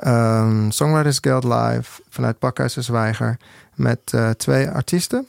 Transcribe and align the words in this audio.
um, 0.00 0.70
Songwriters 0.70 1.18
Guild 1.20 1.44
Live 1.44 2.02
vanuit 2.08 2.38
Pakhuis 2.38 2.74
de 2.74 2.82
Zwijger 2.82 3.36
met 3.74 4.12
uh, 4.14 4.30
twee 4.30 4.68
artiesten. 4.68 5.26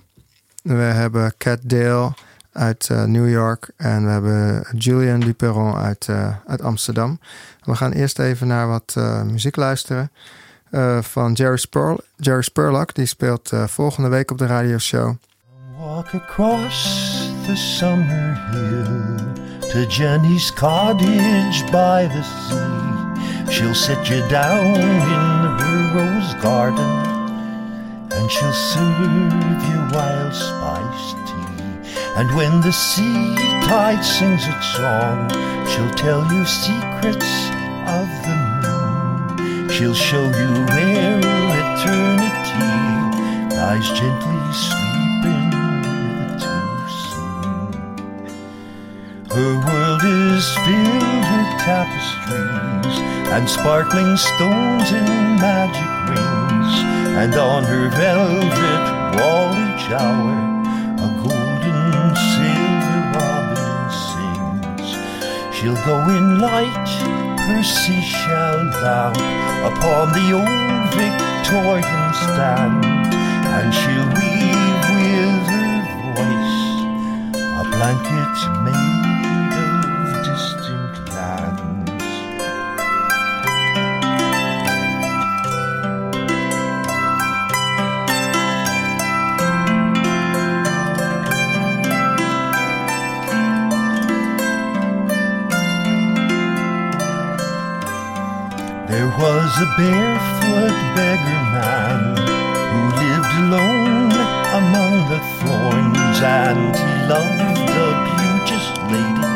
We 0.61 0.73
hebben 0.73 1.33
Cat 1.37 1.59
Dale 1.61 2.13
uit 2.51 2.89
uh, 2.91 3.03
New 3.03 3.29
York 3.29 3.69
en 3.77 4.05
we 4.05 4.11
hebben 4.11 4.65
Julian 4.77 5.19
Duperron 5.19 5.75
uit, 5.75 6.07
uh, 6.09 6.35
uit 6.47 6.61
Amsterdam. 6.61 7.19
We 7.63 7.75
gaan 7.75 7.91
eerst 7.91 8.19
even 8.19 8.47
naar 8.47 8.67
wat 8.67 8.95
muziek 9.25 9.55
luisteren 9.55 10.11
van 11.01 11.33
Jerry, 11.33 11.57
Spurl 11.57 11.99
Jerry 12.17 12.41
Spurlock. 12.41 12.95
Die 12.95 13.05
speelt 13.05 13.51
volgende 13.65 14.09
week 14.09 14.31
op 14.31 14.37
de 14.37 14.45
radioshow. 14.45 15.15
Walk 15.77 16.13
across 16.13 17.29
the 17.45 17.55
summer 17.55 18.35
hill 18.51 19.17
to 19.71 19.85
Jenny's 19.87 20.51
cottage 20.53 21.63
by 21.71 22.07
the 22.07 22.23
sea. 22.23 22.92
She'll 23.53 23.75
sit 23.75 24.09
you 24.09 24.27
down 24.29 24.75
in 24.75 25.59
her 25.61 25.91
rose 25.93 26.33
garden 26.41 26.93
and 28.11 28.31
she'll 28.31 28.51
serve 28.51 29.61
you 29.69 29.79
wild 29.93 30.33
spice 30.33 31.13
tea. 31.27 31.93
And 32.17 32.35
when 32.35 32.61
the 32.61 32.71
sea 32.71 33.35
tide 33.61 34.03
sings 34.03 34.47
its 34.47 34.67
song, 34.73 35.29
she'll 35.67 35.93
tell 35.93 36.23
you 36.33 36.43
secrets 36.47 37.29
of 37.85 38.07
the 38.25 38.37
moon. 38.63 39.69
She'll 39.69 39.93
show 39.93 40.23
you 40.23 40.49
where 40.73 41.19
eternity 41.61 42.65
lies 43.55 43.87
gently 43.91 44.82
Her 49.33 49.57
world 49.65 50.03
is 50.03 50.45
filled 50.57 51.25
with 51.33 51.49
tapestries 51.65 52.97
and 53.33 53.49
sparkling 53.49 54.15
stones 54.15 54.91
and 54.93 55.41
magic 55.41 55.89
rings, 56.05 56.73
and 57.17 57.33
on 57.33 57.63
her 57.63 57.89
velvet 57.89 58.83
wall 59.17 59.49
each 59.57 59.89
hour 59.89 60.37
a 61.01 61.09
golden 61.25 62.13
silver 62.13 63.01
robin 63.17 63.89
sings. 64.05 64.89
She'll 65.57 65.81
go 65.81 65.97
in 66.13 66.37
light, 66.37 66.89
her 67.49 67.63
seashell 67.63 68.69
lamp 68.85 69.17
upon 69.65 70.13
the 70.13 70.29
old 70.37 70.93
Victorian 70.93 72.13
stand, 72.21 72.85
and 72.85 73.73
she'll 73.73 74.09
weave 74.13 74.83
with 74.93 75.45
her 75.49 75.81
voice 76.21 76.61
a 77.41 77.63
blanket 77.73 78.61
made 78.61 79.02
was 99.53 99.61
a 99.61 99.77
barefoot 99.77 100.75
beggar 100.95 101.43
man 101.53 102.17
who 102.71 102.81
lived 103.03 103.33
alone 103.45 104.11
among 104.61 104.93
the 105.11 105.21
thorns, 105.37 106.17
and 106.21 106.73
he 106.75 106.93
loved 107.05 107.69
a 107.69 107.89
beauteous 108.09 108.67
lady 108.89 109.33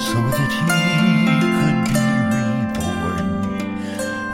so 0.00 0.16
that 0.36 0.52
he 0.64 0.80
could 1.60 1.80
be 1.92 2.04
reborn. 2.32 3.28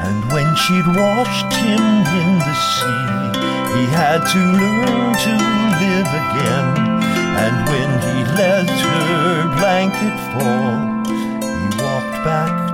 And 0.07 0.19
when 0.33 0.55
she'd 0.55 0.87
washed 0.87 1.53
him 1.59 1.85
in 2.21 2.31
the 2.47 2.57
sea, 2.71 3.11
he 3.75 3.85
had 3.91 4.21
to 4.35 4.43
learn 4.63 5.11
to 5.27 5.33
live 5.83 6.11
again. 6.23 6.71
And 7.45 7.57
when 7.69 7.91
he 8.07 8.17
let 8.39 8.69
her 8.69 9.49
blanket 9.59 10.17
fall, 10.33 10.79
he 11.43 11.83
walked 11.83 12.25
back 12.25 12.70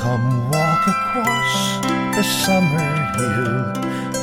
Come 0.00 0.50
walk 0.50 0.86
across 0.88 1.78
the 2.16 2.22
summer 2.22 2.88
hill 3.20 3.72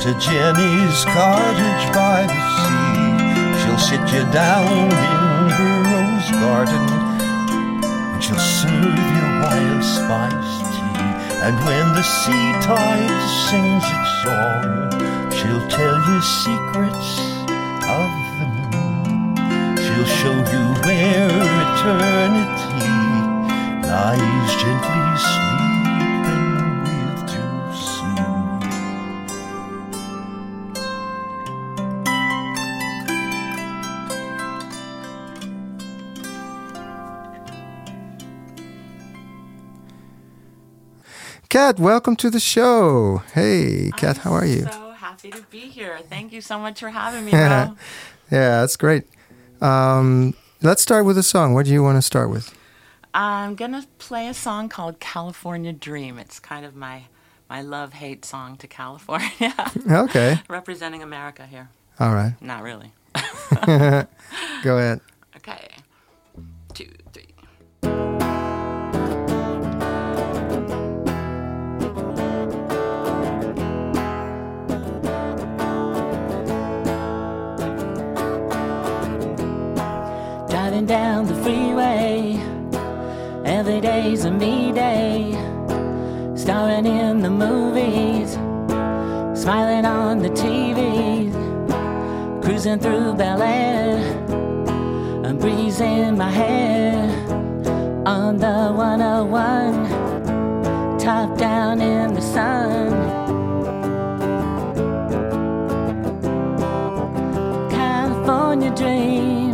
to 0.02 0.10
Jenny's 0.18 1.04
cottage 1.04 1.84
by 1.94 2.26
the 2.26 2.40
sea. 2.58 3.14
She'll 3.62 3.78
sit 3.78 4.02
you 4.12 4.24
down 4.32 4.90
in 4.90 5.50
her 5.54 5.76
rose 5.94 6.30
garden 6.42 6.82
and 8.10 8.24
she'll 8.24 8.42
serve 8.58 8.98
you 9.14 9.26
wild 9.38 9.84
spice 9.84 10.58
tea. 10.74 10.98
And 11.46 11.54
when 11.64 11.86
the 11.94 12.02
sea 12.02 12.48
tide 12.66 13.22
sings 13.46 13.86
its 13.86 14.10
song, 14.26 14.90
she'll 15.30 15.66
tell 15.70 15.96
you 16.10 16.18
secrets 16.42 17.10
of 17.86 18.10
the 18.34 18.48
moon. 18.74 19.76
She'll 19.78 20.10
show 20.20 20.36
you 20.52 20.64
where 20.82 21.30
eternity 21.70 22.98
lies 23.86 24.37
Kat, 41.58 41.80
welcome 41.80 42.14
to 42.14 42.30
the 42.30 42.38
show. 42.38 43.20
Hey, 43.34 43.90
Kat, 43.96 44.18
how 44.18 44.30
are 44.30 44.46
you? 44.46 44.62
So 44.62 44.92
happy 44.92 45.32
to 45.32 45.42
be 45.50 45.58
here. 45.58 45.98
Thank 46.08 46.32
you 46.32 46.40
so 46.40 46.56
much 46.56 46.78
for 46.78 46.88
having 46.88 47.24
me, 47.24 47.32
yeah, 47.32 47.74
that's 48.30 48.76
great. 48.76 49.02
Um, 49.60 50.34
let's 50.62 50.80
start 50.82 51.04
with 51.04 51.18
a 51.18 51.24
song. 51.24 51.54
What 51.54 51.66
do 51.66 51.72
you 51.72 51.82
want 51.82 51.96
to 51.98 52.02
start 52.02 52.30
with? 52.30 52.56
I'm 53.12 53.56
gonna 53.56 53.84
play 53.98 54.28
a 54.28 54.34
song 54.34 54.68
called 54.68 55.00
California 55.00 55.72
Dream. 55.72 56.16
It's 56.16 56.38
kind 56.38 56.64
of 56.64 56.76
my 56.76 57.06
my 57.50 57.60
love 57.60 57.92
hate 57.92 58.24
song 58.24 58.56
to 58.58 58.68
California, 58.68 59.52
Okay. 59.90 60.38
representing 60.48 61.02
America 61.02 61.44
here. 61.44 61.70
All 61.98 62.14
right. 62.14 62.34
Not 62.40 62.62
really. 62.62 62.92
Go 63.66 64.78
ahead. 64.78 65.00
Okay, 65.36 65.66
down 80.88 81.26
the 81.26 81.34
freeway, 81.42 82.40
every 83.44 83.78
day's 83.78 84.24
a 84.24 84.30
me 84.30 84.72
day. 84.72 85.32
Starring 86.34 86.86
in 86.86 87.20
the 87.20 87.28
movies, 87.28 88.32
smiling 89.38 89.84
on 89.84 90.20
the 90.20 90.30
TVs, 90.30 91.34
cruising 92.42 92.78
through 92.78 93.12
Bel 93.16 93.42
Air, 93.42 93.98
a 95.26 95.34
breeze 95.34 95.82
in 95.82 96.16
my 96.16 96.30
hair. 96.30 97.04
On 98.06 98.38
the 98.38 98.72
101, 98.72 99.90
top 100.98 101.36
down 101.36 101.82
in 101.82 102.14
the 102.14 102.22
sun. 102.22 102.88
California 107.70 108.74
dream. 108.74 109.47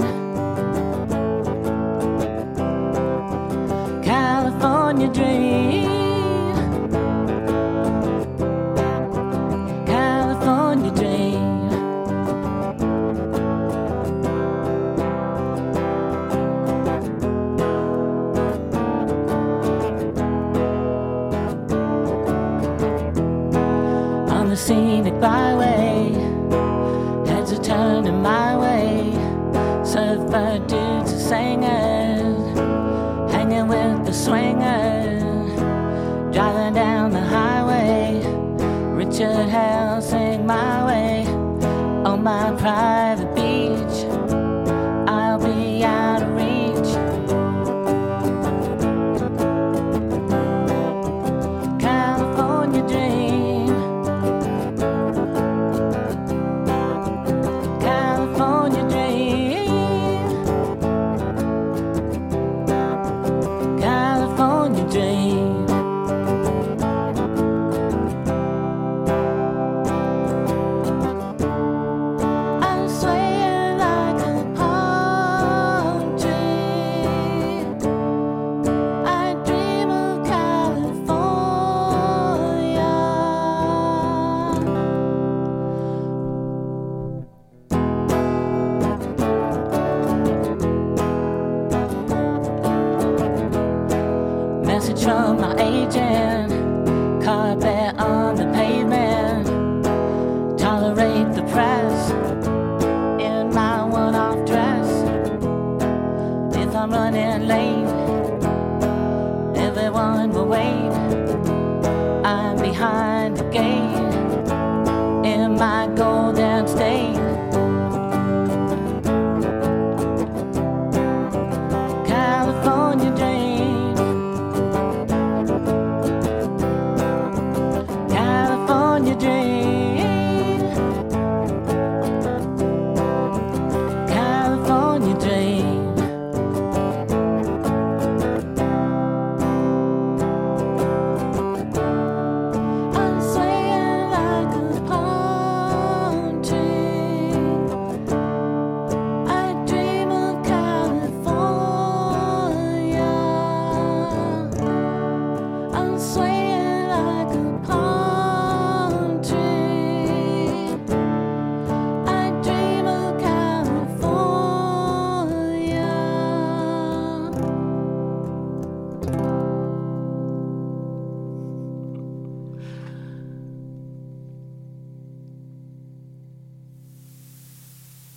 California 4.95 5.13
dream. 5.13 5.94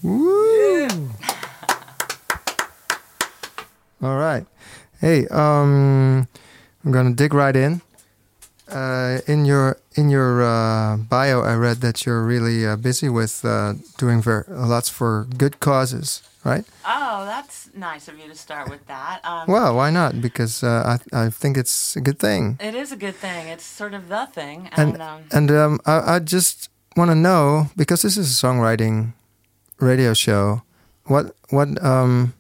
Woo! 0.04 0.88
All 4.02 4.18
right. 4.18 4.46
Hey, 5.02 5.28
um, 5.28 6.28
I'm 6.86 6.92
gonna 6.92 7.14
dig 7.14 7.34
right 7.34 7.56
in. 7.56 7.82
Uh, 8.70 9.20
in 9.28 9.46
your 9.46 9.78
in 9.96 10.10
your 10.10 10.44
uh, 10.44 10.98
bio, 10.98 11.42
I 11.42 11.56
read 11.56 11.78
that 11.82 12.06
you're 12.06 12.24
really 12.24 12.66
uh, 12.68 12.76
busy 12.76 13.08
with 13.10 13.44
uh, 13.46 13.74
doing 13.98 14.22
ver- 14.22 14.46
lots 14.50 14.90
for 14.90 15.26
good 15.38 15.60
causes, 15.62 16.22
right? 16.44 16.66
Oh, 16.86 17.24
that's 17.26 17.70
nice 17.74 18.08
of 18.10 18.20
you 18.20 18.28
to 18.28 18.36
start 18.36 18.70
with 18.70 18.86
that. 18.88 19.22
Um, 19.24 19.48
Well, 19.48 19.76
why 19.76 19.90
not? 19.90 20.22
Because 20.22 20.64
uh, 20.64 20.98
I 21.14 21.26
I 21.28 21.30
think 21.30 21.58
it's 21.58 21.96
a 21.96 22.02
good 22.02 22.20
thing. 22.20 22.58
It 22.60 22.76
is 22.76 22.92
a 22.92 22.98
good 22.98 23.16
thing. 23.16 23.48
It's 23.48 23.66
sort 23.66 23.94
of 23.94 24.10
the 24.10 24.28
thing. 24.28 24.70
And 24.76 24.94
And, 24.94 25.02
um, 25.02 25.22
and 25.32 25.52
um, 25.52 25.80
I, 25.86 26.16
I 26.16 26.20
just 26.20 26.70
want 26.98 27.10
to 27.10 27.16
know 27.16 27.70
because 27.78 28.02
this 28.02 28.18
is 28.18 28.28
a 28.30 28.36
songwriting 28.48 29.14
radio 29.80 30.14
show. 30.14 30.62
What 31.06 31.36
what 31.50 31.82
um 31.84 32.34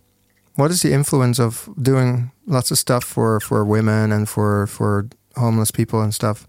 what 0.55 0.71
is 0.71 0.81
the 0.81 0.91
influence 0.91 1.39
of 1.39 1.69
doing 1.81 2.31
lots 2.45 2.71
of 2.71 2.77
stuff 2.77 3.03
for 3.03 3.39
for 3.39 3.63
women 3.63 4.11
and 4.11 4.27
for 4.27 4.67
for 4.67 5.07
homeless 5.35 5.71
people 5.71 6.01
and 6.01 6.13
stuff? 6.13 6.45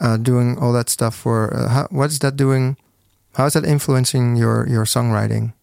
Uh, 0.00 0.16
doing 0.16 0.56
all 0.58 0.72
that 0.72 0.88
stuff 0.88 1.14
for 1.16 1.52
uh, 1.52 1.68
how, 1.68 1.88
what 1.90 2.10
is 2.10 2.20
that 2.20 2.36
doing? 2.36 2.76
How 3.34 3.46
is 3.46 3.54
that 3.54 3.64
influencing 3.64 4.36
your 4.36 4.68
your 4.68 4.84
songwriting? 4.84 5.54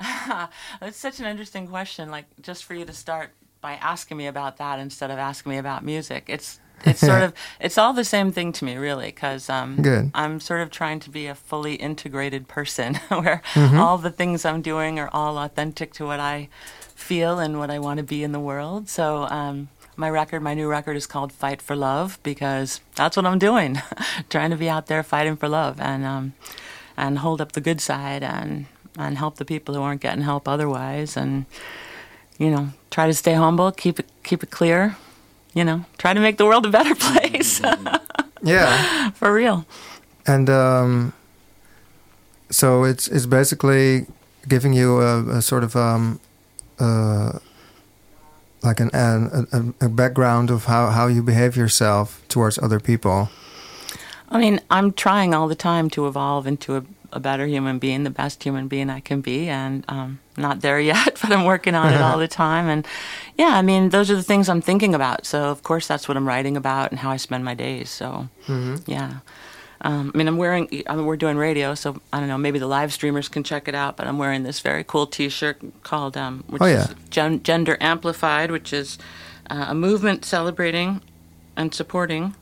it's 0.82 0.96
such 0.96 1.20
an 1.20 1.26
interesting 1.26 1.68
question. 1.68 2.10
Like 2.10 2.26
just 2.42 2.64
for 2.64 2.74
you 2.74 2.84
to 2.84 2.92
start 2.92 3.30
by 3.60 3.74
asking 3.74 4.16
me 4.16 4.26
about 4.26 4.56
that 4.58 4.78
instead 4.78 5.10
of 5.10 5.18
asking 5.18 5.50
me 5.50 5.58
about 5.58 5.84
music. 5.84 6.24
It's 6.28 6.60
it's 6.84 7.00
sort 7.00 7.22
of 7.22 7.32
it's 7.60 7.78
all 7.78 7.92
the 7.92 8.04
same 8.04 8.32
thing 8.32 8.52
to 8.52 8.64
me, 8.64 8.76
really, 8.76 9.06
because 9.06 9.48
um, 9.50 9.76
I'm 10.14 10.40
sort 10.40 10.60
of 10.60 10.70
trying 10.70 11.00
to 11.00 11.10
be 11.10 11.26
a 11.26 11.34
fully 11.34 11.74
integrated 11.74 12.48
person, 12.48 12.94
where 13.08 13.42
Mm-hmm. 13.54 13.78
all 13.78 13.98
the 13.98 14.10
things 14.10 14.44
I'm 14.44 14.62
doing 14.62 14.98
are 14.98 15.10
all 15.12 15.38
authentic 15.38 15.92
to 15.94 16.04
what 16.06 16.20
I 16.20 16.48
feel 16.94 17.38
and 17.38 17.58
what 17.58 17.70
I 17.70 17.78
want 17.78 17.98
to 17.98 18.04
be 18.04 18.22
in 18.22 18.32
the 18.32 18.40
world. 18.40 18.88
So. 18.88 19.24
Um, 19.30 19.68
my 20.00 20.08
record, 20.08 20.42
my 20.42 20.54
new 20.54 20.68
record, 20.68 20.96
is 20.96 21.08
called 21.08 21.32
"Fight 21.32 21.60
for 21.60 21.74
Love" 21.74 22.20
because 22.22 22.80
that's 22.94 23.16
what 23.16 23.26
I'm 23.26 23.40
doing, 23.40 23.82
trying 24.30 24.50
to 24.50 24.56
be 24.56 24.68
out 24.68 24.86
there 24.86 25.02
fighting 25.02 25.36
for 25.36 25.48
love 25.48 25.80
and 25.80 26.04
um, 26.04 26.34
and 26.96 27.18
hold 27.18 27.40
up 27.40 27.50
the 27.52 27.60
good 27.60 27.80
side 27.80 28.22
and 28.22 28.66
and 28.96 29.18
help 29.18 29.38
the 29.38 29.44
people 29.44 29.74
who 29.74 29.82
aren't 29.82 30.00
getting 30.00 30.22
help 30.22 30.46
otherwise 30.46 31.16
and 31.16 31.46
you 32.38 32.48
know 32.48 32.68
try 32.92 33.08
to 33.08 33.12
stay 33.14 33.34
humble 33.34 33.72
keep 33.72 33.98
it 33.98 34.06
keep 34.22 34.44
it 34.44 34.50
clear 34.52 34.96
you 35.54 35.64
know 35.64 35.84
try 35.98 36.14
to 36.14 36.20
make 36.20 36.36
the 36.36 36.44
world 36.46 36.66
a 36.66 36.70
better 36.70 36.94
place. 37.06 37.60
Yeah, 38.42 39.10
for 39.14 39.32
real. 39.32 39.66
And 40.26 40.48
um, 40.50 41.12
so 42.50 42.84
it's 42.84 43.08
it's 43.08 43.26
basically 43.26 44.06
giving 44.48 44.72
you 44.72 45.00
a, 45.00 45.38
a 45.38 45.42
sort 45.42 45.64
of 45.64 45.76
um, 45.76 46.20
uh, 46.78 47.38
like 48.62 48.80
an, 48.80 48.90
an 48.92 49.46
a, 49.80 49.86
a 49.86 49.88
background 49.88 50.50
of 50.50 50.64
how, 50.64 50.88
how 50.90 51.06
you 51.06 51.22
behave 51.22 51.56
yourself 51.56 52.22
towards 52.28 52.58
other 52.58 52.80
people. 52.80 53.28
i 54.30 54.38
mean 54.38 54.60
i'm 54.70 54.92
trying 54.92 55.34
all 55.34 55.48
the 55.48 55.54
time 55.54 55.88
to 55.88 56.06
evolve 56.06 56.46
into 56.46 56.76
a, 56.76 56.82
a 57.12 57.20
better 57.20 57.46
human 57.46 57.78
being 57.78 58.04
the 58.04 58.10
best 58.10 58.42
human 58.42 58.68
being 58.68 58.90
i 58.90 59.00
can 59.00 59.20
be 59.20 59.48
and 59.48 59.84
um, 59.88 60.18
not 60.36 60.60
there 60.60 60.78
yet 60.80 61.18
but 61.22 61.32
i'm 61.32 61.44
working 61.44 61.74
on 61.74 61.92
it 61.92 62.00
all 62.00 62.18
the 62.18 62.28
time 62.28 62.68
and 62.68 62.86
yeah 63.36 63.54
i 63.56 63.62
mean 63.62 63.88
those 63.90 64.10
are 64.10 64.16
the 64.16 64.22
things 64.22 64.48
i'm 64.48 64.60
thinking 64.60 64.94
about 64.94 65.24
so 65.26 65.44
of 65.50 65.62
course 65.62 65.86
that's 65.86 66.06
what 66.08 66.16
i'm 66.16 66.26
writing 66.28 66.56
about 66.56 66.90
and 66.90 67.00
how 67.00 67.10
i 67.10 67.16
spend 67.16 67.44
my 67.44 67.54
days 67.54 67.88
so 67.90 68.28
yeah 68.86 69.20
Um, 69.80 70.10
I 70.12 70.18
mean, 70.18 70.26
I'm 70.26 70.36
wearing. 70.38 70.66
I 70.88 70.96
mean, 70.96 71.06
we're 71.06 71.16
doing 71.16 71.36
radio, 71.38 71.76
so 71.76 72.00
I 72.12 72.18
don't 72.18 72.26
know. 72.26 72.36
Maybe 72.36 72.58
the 72.58 72.66
live 72.66 72.92
streamers 72.92 73.28
can 73.28 73.44
check 73.44 73.68
it 73.68 73.76
out. 73.76 73.96
But 73.96 74.08
I'm 74.08 74.18
wearing 74.18 74.42
this 74.42 74.58
very 74.58 74.82
cool 74.82 75.06
T-shirt 75.06 75.56
called, 75.84 76.16
um, 76.16 76.42
which 76.48 76.60
Oh, 76.60 76.66
yeah. 76.66 76.82
is 76.90 76.94
Gen- 77.10 77.44
Gender 77.44 77.76
Amplified, 77.80 78.50
which 78.50 78.72
is 78.72 78.98
uh, 79.50 79.66
a 79.68 79.74
movement 79.76 80.24
celebrating 80.24 81.00
and 81.56 81.72
supporting 81.72 82.34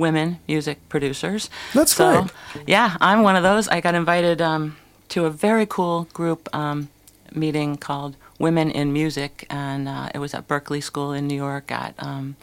women 0.00 0.40
music 0.48 0.88
producers. 0.88 1.50
That's 1.74 1.94
so, 1.94 2.22
great. 2.22 2.68
Yeah, 2.68 2.96
I'm 3.00 3.22
one 3.22 3.36
of 3.36 3.42
those. 3.42 3.68
I 3.68 3.80
got 3.80 3.94
invited 3.94 4.40
um, 4.42 4.76
to 5.10 5.26
a 5.26 5.30
very 5.30 5.66
cool 5.66 6.08
group 6.12 6.48
um, 6.54 6.88
meeting 7.32 7.76
called 7.76 8.16
Women 8.38 8.70
in 8.70 8.92
Music, 8.92 9.46
and 9.50 9.88
uh, 9.88 10.08
it 10.14 10.18
was 10.18 10.34
at 10.34 10.48
Berklee 10.48 10.82
School 10.82 11.12
in 11.12 11.28
New 11.28 11.36
York 11.36 11.70
at. 11.70 11.94
Um, 11.98 12.36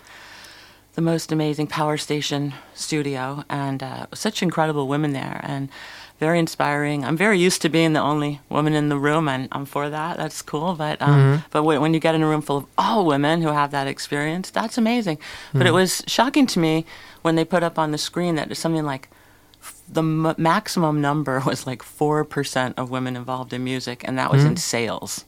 the 0.97 1.01
most 1.03 1.31
amazing 1.31 1.67
power 1.67 1.95
station 1.95 2.55
studio 2.73 3.43
and 3.51 3.83
uh, 3.83 4.07
such 4.15 4.41
incredible 4.41 4.87
women 4.87 5.13
there 5.13 5.39
and 5.43 5.69
very 6.19 6.39
inspiring 6.39 7.05
i'm 7.05 7.15
very 7.15 7.37
used 7.37 7.61
to 7.61 7.69
being 7.69 7.93
the 7.93 7.99
only 7.99 8.41
woman 8.49 8.73
in 8.73 8.89
the 8.89 8.97
room 8.97 9.27
and 9.29 9.47
i'm 9.51 9.63
for 9.63 9.91
that 9.91 10.17
that's 10.17 10.41
cool 10.41 10.73
but 10.73 10.99
um, 10.99 11.43
but 11.51 11.61
when 11.61 11.79
when 11.81 11.93
you 11.93 11.99
get 11.99 12.15
in 12.15 12.23
a 12.23 12.27
room 12.27 12.41
full 12.41 12.57
of 12.57 12.65
all 12.79 13.05
women 13.05 13.43
who 13.43 13.49
have 13.49 13.69
that 13.69 13.85
experience 13.85 14.49
that's 14.49 14.75
amazing 14.75 15.19
but 15.53 15.67
it 15.67 15.71
was 15.71 16.03
shocking 16.07 16.47
to 16.47 16.57
me 16.57 16.83
when 17.27 17.35
they 17.35 17.43
put 17.43 17.61
up 17.61 17.77
on 17.77 17.91
the 17.91 17.97
screen 17.97 18.35
that 18.35 18.55
something 18.55 18.85
like 18.85 19.09
the 19.91 19.99
m- 20.01 20.33
maximum 20.37 21.01
number 21.01 21.41
was 21.45 21.67
like 21.67 21.81
4% 21.81 22.73
of 22.77 22.89
women 22.89 23.17
involved 23.17 23.51
in 23.51 23.65
music 23.65 23.97
and 24.07 24.17
that 24.17 24.31
was 24.31 24.45
in 24.45 24.55
sales 24.55 25.25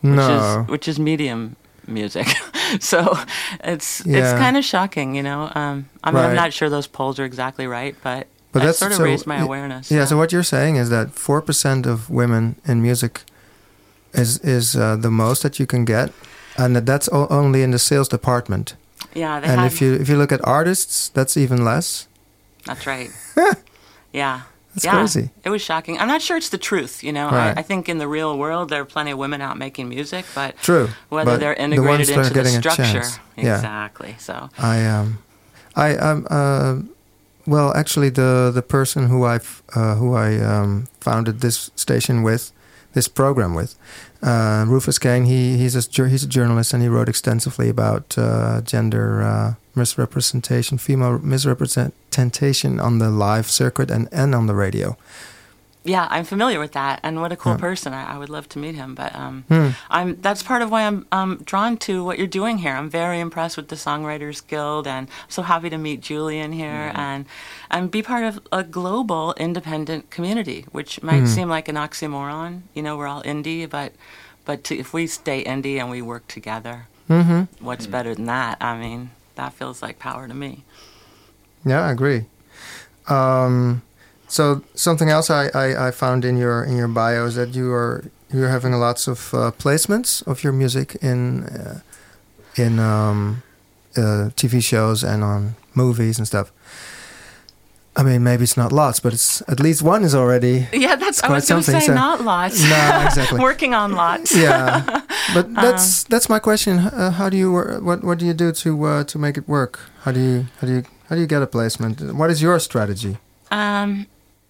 which 0.00 0.16
no, 0.16 0.62
is 0.62 0.68
which 0.68 0.88
is 0.88 0.98
medium 0.98 1.54
music. 1.86 2.26
so 2.80 3.16
it's 3.64 4.04
it's 4.06 4.32
kind 4.38 4.56
of 4.56 4.64
shocking, 4.64 5.14
you 5.14 5.22
know. 5.22 5.50
Um, 5.54 5.88
I 6.04 6.10
mean, 6.10 6.24
I'm 6.24 6.34
not 6.34 6.52
sure 6.52 6.68
those 6.68 6.86
polls 6.86 7.18
are 7.20 7.24
exactly 7.24 7.66
right, 7.66 7.94
but, 8.02 8.26
but 8.52 8.62
I 8.62 8.66
that's 8.66 8.78
sort 8.78 8.92
of 8.92 8.98
so, 8.98 9.04
raised 9.04 9.26
my 9.26 9.38
awareness. 9.38 9.90
Yeah, 9.90 10.04
So 10.04 10.16
what 10.16 10.32
you're 10.32 10.50
saying 10.56 10.76
is 10.76 10.90
that 10.90 11.12
four 11.12 11.40
percent 11.40 11.86
of 11.86 12.10
women 12.10 12.56
in 12.66 12.82
music 12.82 13.22
is 14.12 14.38
is 14.40 14.76
uh, 14.76 14.96
the 14.96 15.10
most 15.10 15.42
that 15.42 15.58
you 15.58 15.66
can 15.66 15.84
get, 15.84 16.12
and 16.56 16.74
that 16.76 16.86
that's 16.86 17.08
o- 17.12 17.28
only 17.30 17.62
in 17.62 17.70
the 17.70 17.78
sales 17.78 18.08
department. 18.08 18.76
Yeah, 19.16 19.40
they 19.40 19.48
and 19.48 19.60
had, 19.60 19.72
if 19.72 19.80
you 19.80 19.94
if 19.94 20.08
you 20.08 20.16
look 20.16 20.32
at 20.32 20.40
artists, 20.44 21.08
that's 21.08 21.36
even 21.36 21.64
less. 21.64 22.06
that's 22.64 22.86
right. 22.86 23.10
yeah. 24.12 24.42
That's 24.76 24.84
yeah, 24.84 24.92
crazy. 24.92 25.30
It 25.42 25.48
was 25.48 25.62
shocking. 25.62 25.98
I'm 25.98 26.06
not 26.06 26.20
sure 26.20 26.36
it's 26.36 26.50
the 26.50 26.58
truth, 26.58 27.02
you 27.02 27.10
know. 27.10 27.30
Right. 27.30 27.56
I, 27.56 27.60
I 27.60 27.62
think 27.62 27.88
in 27.88 27.96
the 27.96 28.06
real 28.06 28.36
world 28.36 28.68
there 28.68 28.82
are 28.82 28.84
plenty 28.84 29.10
of 29.10 29.16
women 29.16 29.40
out 29.40 29.56
making 29.56 29.88
music, 29.88 30.26
but 30.34 30.54
True, 30.58 30.90
whether 31.08 31.30
but 31.30 31.40
they're 31.40 31.54
the 31.54 31.62
integrated 31.62 32.10
are 32.10 32.22
into 32.24 32.42
the 32.42 32.44
structure. 32.44 33.02
Yeah. 33.38 33.54
exactly. 33.54 34.16
So 34.18 34.50
I 34.58 34.84
um, 34.84 35.24
I 35.74 35.96
um, 35.96 36.26
uh, 36.28 36.80
well, 37.46 37.72
actually, 37.74 38.10
the 38.10 38.50
the 38.52 38.62
person 38.62 39.06
who 39.08 39.24
I 39.24 39.38
uh, 39.74 39.94
who 39.94 40.14
I 40.14 40.38
um, 40.40 40.88
founded 41.00 41.40
this 41.40 41.70
station 41.76 42.22
with, 42.22 42.52
this 42.92 43.08
program 43.08 43.54
with, 43.54 43.76
Uh, 44.26 44.64
Rufus 44.66 44.98
Kane, 44.98 45.24
he 45.24 45.56
he's 45.56 45.76
a 45.76 46.08
he's 46.08 46.24
a 46.24 46.28
journalist 46.28 46.74
and 46.74 46.82
he 46.82 46.88
wrote 46.88 47.08
extensively 47.08 47.68
about 47.68 48.18
uh, 48.18 48.60
gender 48.60 49.22
uh, 49.22 49.54
misrepresentation, 49.76 50.78
female 50.78 51.20
misrepresentation 51.20 52.80
on 52.80 52.98
the 52.98 53.08
live 53.08 53.48
circuit 53.48 53.88
and 53.88 54.08
and 54.10 54.34
on 54.34 54.48
the 54.48 54.54
radio. 54.54 54.96
Yeah, 55.86 56.08
I'm 56.10 56.24
familiar 56.24 56.58
with 56.58 56.72
that, 56.72 56.98
and 57.04 57.20
what 57.20 57.30
a 57.32 57.36
cool 57.36 57.52
Yeah. 57.52 57.58
person. 57.58 57.92
I, 57.94 58.14
I 58.14 58.18
would 58.18 58.28
love 58.28 58.48
to 58.50 58.58
meet 58.58 58.74
him, 58.74 58.94
but 58.94 59.14
um, 59.14 59.44
Hmm. 59.48 59.68
I'm 59.88 60.20
that's 60.20 60.42
part 60.42 60.62
of 60.62 60.70
why 60.70 60.82
I'm 60.82 61.06
um, 61.12 61.40
drawn 61.44 61.76
to 61.86 62.04
what 62.04 62.18
you're 62.18 62.26
doing 62.40 62.58
here. 62.58 62.74
I'm 62.74 62.90
very 62.90 63.20
impressed 63.20 63.56
with 63.56 63.68
the 63.68 63.76
Songwriters 63.76 64.42
Guild, 64.46 64.86
and 64.86 65.06
I'm 65.08 65.30
so 65.30 65.42
happy 65.42 65.70
to 65.70 65.78
meet 65.78 66.00
Julian 66.00 66.52
here 66.52 66.90
and 66.94 67.24
and 67.70 67.90
be 67.90 68.02
part 68.02 68.24
of 68.24 68.40
a 68.50 68.62
global 68.64 69.32
independent 69.38 70.10
community, 70.10 70.66
which 70.72 71.02
might 71.02 71.26
seem 71.28 71.48
like 71.48 71.68
an 71.68 71.76
oxymoron. 71.76 72.62
You 72.74 72.82
know, 72.82 72.96
we're 72.96 73.06
all 73.08 73.22
indie, 73.22 73.68
but 73.70 73.92
but 74.44 74.64
to, 74.64 74.76
if 74.76 74.92
we 74.92 75.06
stay 75.06 75.44
indie 75.44 75.78
and 75.80 75.88
we 75.90 76.02
work 76.02 76.26
together, 76.26 76.86
hmm 77.06 77.44
what's 77.60 77.86
better 77.86 78.14
than 78.14 78.26
that? 78.26 78.58
I 78.60 78.76
mean, 78.76 79.10
that 79.36 79.52
feels 79.52 79.82
like 79.82 79.98
power 79.98 80.26
to 80.28 80.34
me. 80.34 80.64
Yeah, 81.64 81.82
I 81.86 81.90
agree. 81.92 82.26
Um, 83.08 83.82
so 84.36 84.42
something 84.74 85.08
else 85.16 85.28
I, 85.30 85.44
I, 85.64 85.88
I 85.88 85.90
found 85.92 86.24
in 86.24 86.36
your 86.44 86.58
in 86.68 86.76
your 86.76 86.88
bio 86.88 87.26
is 87.26 87.34
that 87.34 87.50
you 87.58 87.72
are 87.72 87.94
you're 88.34 88.50
having 88.56 88.72
lots 88.80 89.08
of 89.08 89.18
uh, 89.34 89.38
placements 89.62 90.22
of 90.26 90.36
your 90.44 90.52
music 90.52 90.88
in 91.02 91.44
uh, 91.44 91.78
in 92.64 92.78
um, 92.78 93.42
uh, 93.96 94.30
TV 94.40 94.60
shows 94.62 95.04
and 95.04 95.22
on 95.24 95.54
movies 95.74 96.18
and 96.18 96.26
stuff. 96.26 96.48
I 97.98 98.02
mean, 98.02 98.22
maybe 98.22 98.42
it's 98.42 98.56
not 98.56 98.72
lots, 98.72 99.00
but 99.00 99.12
it's 99.14 99.42
at 99.48 99.58
least 99.58 99.80
one 99.82 100.04
is 100.04 100.14
already. 100.14 100.66
Yeah, 100.72 100.96
that's. 100.96 101.22
I 101.24 101.28
was 101.32 101.48
going 101.48 101.62
to 101.62 101.70
say 101.70 101.80
so- 101.86 101.94
not 101.94 102.20
lots. 102.20 102.60
No, 102.68 103.02
exactly. 103.06 103.40
Working 103.50 103.74
on 103.74 103.92
lots. 103.92 104.34
Yeah, 104.36 104.84
but 105.34 105.46
Uh-huh. 105.46 105.62
that's 105.64 106.04
that's 106.04 106.28
my 106.28 106.38
question. 106.38 106.78
Uh, 106.78 107.10
how 107.18 107.30
do 107.30 107.36
you 107.36 107.48
what 107.82 107.98
what 108.04 108.18
do 108.18 108.26
you 108.26 108.34
do 108.34 108.52
to 108.52 108.70
uh, 108.84 109.04
to 109.04 109.18
make 109.18 109.38
it 109.40 109.46
work? 109.48 109.78
How 110.04 110.12
do 110.12 110.20
you 110.20 110.44
how 110.60 110.66
do 110.68 110.72
you 110.74 110.82
how 111.08 111.14
do 111.16 111.20
you 111.20 111.26
get 111.26 111.42
a 111.42 111.46
placement? 111.46 112.00
What 112.14 112.30
is 112.30 112.40
your 112.42 112.58
strategy? 112.60 113.16
Um, 113.50 114.06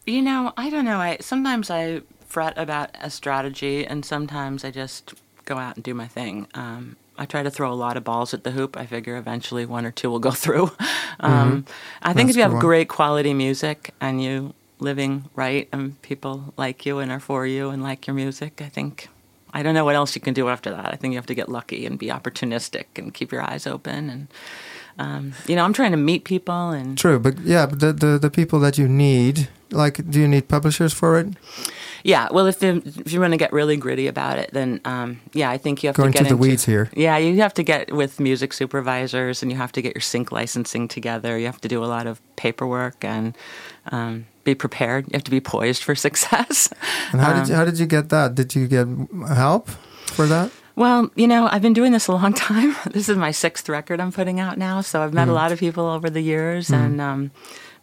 you 0.07 0.23
know, 0.23 0.53
I 0.57 0.71
don't 0.71 0.85
know. 0.85 0.99
I 0.99 1.19
sometimes 1.21 1.71
I 1.71 2.03
fret 2.27 2.57
about 2.57 2.91
a 3.01 3.11
strategy, 3.11 3.87
and 3.87 4.05
sometimes 4.05 4.65
I 4.65 4.71
just 4.71 5.15
go 5.45 5.57
out 5.59 5.77
and 5.77 5.85
do 5.85 5.95
my 5.95 6.07
thing. 6.07 6.47
Um, 6.55 6.97
I 7.19 7.25
try 7.25 7.43
to 7.43 7.51
throw 7.51 7.73
a 7.73 7.75
lot 7.75 7.97
of 7.97 8.05
balls 8.05 8.35
at 8.35 8.45
the 8.45 8.51
hoop. 8.51 8.77
I 8.77 8.87
figure 8.87 9.17
eventually 9.17 9.65
one 9.65 9.87
or 9.87 9.91
two 9.91 10.11
will 10.11 10.19
go 10.19 10.31
through. 10.45 10.71
Um, 11.21 11.65
I 12.03 12.13
think 12.13 12.29
That's 12.29 12.31
if 12.31 12.37
you 12.37 12.43
have 12.43 12.53
one. 12.53 12.61
great 12.61 12.89
quality 12.89 13.33
music 13.35 13.95
and 14.01 14.23
you 14.23 14.55
living 14.79 15.25
right 15.35 15.69
and 15.73 16.01
people 16.03 16.53
like 16.59 16.85
you 16.85 16.99
and 16.99 17.11
are 17.11 17.21
for 17.21 17.47
you 17.47 17.71
and 17.71 17.83
like 17.83 18.07
your 18.07 18.15
music, 18.15 18.61
I 18.61 18.69
think. 18.69 19.09
I 19.55 19.63
don't 19.63 19.75
know 19.75 19.87
what 19.87 19.95
else 19.95 20.15
you 20.15 20.21
can 20.21 20.35
do 20.35 20.51
after 20.51 20.71
that. 20.71 20.93
I 20.93 20.97
think 20.97 21.13
you 21.13 21.19
have 21.19 21.27
to 21.27 21.35
get 21.35 21.49
lucky 21.49 21.87
and 21.87 21.99
be 21.99 22.09
opportunistic 22.09 22.85
and 22.97 23.15
keep 23.15 23.33
your 23.33 23.41
eyes 23.43 23.67
open. 23.67 24.11
And, 24.11 24.29
um, 24.99 25.33
you 25.47 25.55
know, 25.57 25.65
I'm 25.65 25.73
trying 25.73 25.91
to 25.93 25.97
meet 25.99 26.25
people 26.25 26.71
and 26.71 26.97
True, 26.99 27.19
but 27.19 27.39
yeah, 27.41 27.67
but 27.67 27.81
the, 27.81 27.93
the 27.93 28.19
the 28.19 28.31
people 28.31 28.59
that 28.61 28.79
you 28.79 28.89
need, 28.89 29.49
like, 29.71 30.09
do 30.11 30.21
you 30.21 30.29
need 30.29 30.49
publishers 30.49 30.93
for 30.95 31.19
it? 31.19 31.29
Yeah, 32.05 32.29
well, 32.31 32.47
if 32.47 32.63
you 32.63 32.83
if 32.85 33.13
you 33.13 33.21
want 33.21 33.33
to 33.33 33.37
get 33.37 33.53
really 33.53 33.77
gritty 33.77 34.07
about 34.07 34.39
it, 34.39 34.51
then 34.53 34.81
um, 34.85 35.21
yeah, 35.33 35.51
I 35.51 35.59
think 35.59 35.83
you 35.83 35.89
have 35.89 35.97
Going 35.97 36.13
to 36.13 36.19
get 36.19 36.29
the 36.29 36.35
into, 36.35 36.37
weeds 36.49 36.65
here. 36.65 36.89
Yeah, 36.95 37.19
you 37.19 37.41
have 37.43 37.53
to 37.55 37.63
get 37.65 37.91
with 37.93 38.21
music 38.21 38.53
supervisors, 38.53 39.43
and 39.43 39.51
you 39.51 39.59
have 39.59 39.73
to 39.73 39.83
get 39.83 39.95
your 39.95 40.03
sync 40.03 40.31
licensing 40.31 40.89
together. 40.89 41.37
You 41.37 41.47
have 41.47 41.61
to 41.63 41.69
do 41.69 41.83
a 41.83 41.89
lot 41.97 42.07
of 42.07 42.21
paperwork 42.37 43.05
and 43.05 43.35
um, 43.91 44.27
be 44.45 44.55
prepared. 44.55 45.07
You 45.07 45.13
have 45.15 45.25
to 45.25 45.31
be 45.33 45.41
poised 45.41 45.83
for 45.83 45.95
success. 46.07 46.69
And 47.13 47.21
how 47.21 47.33
did 47.33 47.43
Um, 47.43 47.49
you, 47.51 47.55
how 47.57 47.65
did 47.65 47.79
you 47.79 47.87
get 47.87 48.09
that? 48.11 48.35
Did 48.37 48.55
you 48.55 48.69
get 48.69 48.87
help 49.35 49.69
for 50.15 50.27
that? 50.27 50.51
Well, 50.77 51.11
you 51.15 51.27
know, 51.27 51.49
I've 51.51 51.63
been 51.63 51.73
doing 51.73 51.93
this 51.93 52.07
a 52.07 52.13
long 52.13 52.33
time. 52.49 52.77
This 52.91 53.09
is 53.09 53.17
my 53.17 53.31
sixth 53.31 53.69
record 53.69 53.99
I'm 54.01 54.13
putting 54.13 54.39
out 54.41 54.59
now, 54.59 54.83
so 54.83 55.03
I've 55.03 55.15
met 55.15 55.29
a 55.29 55.33
lot 55.33 55.51
of 55.53 55.59
people 55.59 55.87
over 55.87 56.11
the 56.11 56.21
years 56.21 56.71
and 56.71 57.01
um, 57.01 57.31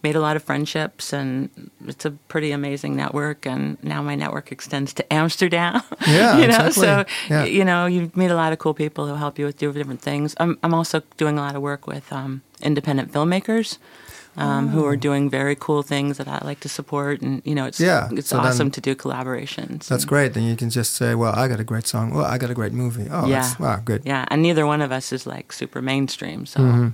made 0.04 0.16
a 0.16 0.20
lot 0.20 0.36
of 0.36 0.44
friendships, 0.44 1.12
and 1.12 1.50
it's 1.88 2.06
a 2.06 2.12
pretty 2.12 2.52
amazing 2.52 2.96
network. 2.96 3.48
And 3.48 3.84
now 3.84 4.04
my 4.04 4.14
network 4.16 4.52
extends 4.52 4.94
to 4.94 5.14
Amsterdam. 5.14 5.82
Yeah, 6.08 6.38
you 6.38 6.48
know, 6.48 6.68
exactly. 6.68 6.84
so 6.84 7.06
Yeah. 7.30 7.46
you 7.46 7.66
know, 7.66 7.86
you 7.88 8.12
meet 8.14 8.30
a 8.30 8.36
lot 8.36 8.54
of 8.54 8.60
cool 8.60 8.74
people 8.76 9.08
who 9.08 9.16
help 9.16 9.40
you 9.40 9.46
with 9.46 9.58
different 9.58 10.02
things. 10.02 10.36
I'm 10.40 10.60
I'm 10.62 10.74
also 10.74 11.02
doing 11.18 11.38
a 11.40 11.42
lot 11.42 11.56
of 11.56 11.62
work 11.62 11.88
with 11.88 12.12
um, 12.14 12.42
independent 12.62 13.12
filmmakers. 13.12 13.78
Um, 14.36 14.70
Who 14.70 14.84
are 14.86 14.96
doing 14.98 15.30
very 15.30 15.56
cool 15.56 15.84
things 15.84 16.18
that 16.18 16.28
I 16.28 16.40
like 16.44 16.60
to 16.62 16.70
support, 16.70 17.22
and 17.22 17.42
you 17.46 17.54
know, 17.54 17.66
it's. 17.68 17.80
Yeah, 17.80 18.10
it's 18.12 18.30
so 18.30 18.40
awesome 18.40 18.72
to 18.72 18.82
do 18.82 18.96
collaborations. 18.96 19.88
That's 19.88 20.04
and- 20.04 20.08
great. 20.10 20.34
Then 20.34 20.44
you 20.44 20.56
can 20.56 20.72
just 20.72 20.96
say, 20.96 21.14
"Well, 21.14 21.34
I 21.36 21.48
got 21.48 21.60
a 21.60 21.64
great 21.64 21.86
song. 21.86 22.14
Well, 22.16 22.26
I 22.26 22.40
got 22.40 22.50
a 22.50 22.56
great 22.56 22.74
movie. 22.74 23.08
Oh, 23.12 23.28
Yeah. 23.28 23.54
wow, 23.60 23.80
good. 23.86 24.02
Yeah, 24.06 24.26
and 24.30 24.42
neither 24.42 24.66
one 24.66 24.82
of 24.82 24.92
us 24.92 25.12
is 25.14 25.28
like 25.28 25.54
super 25.54 25.82
mainstream, 25.82 26.46
so 26.48 26.60
Mhm. 26.62 26.94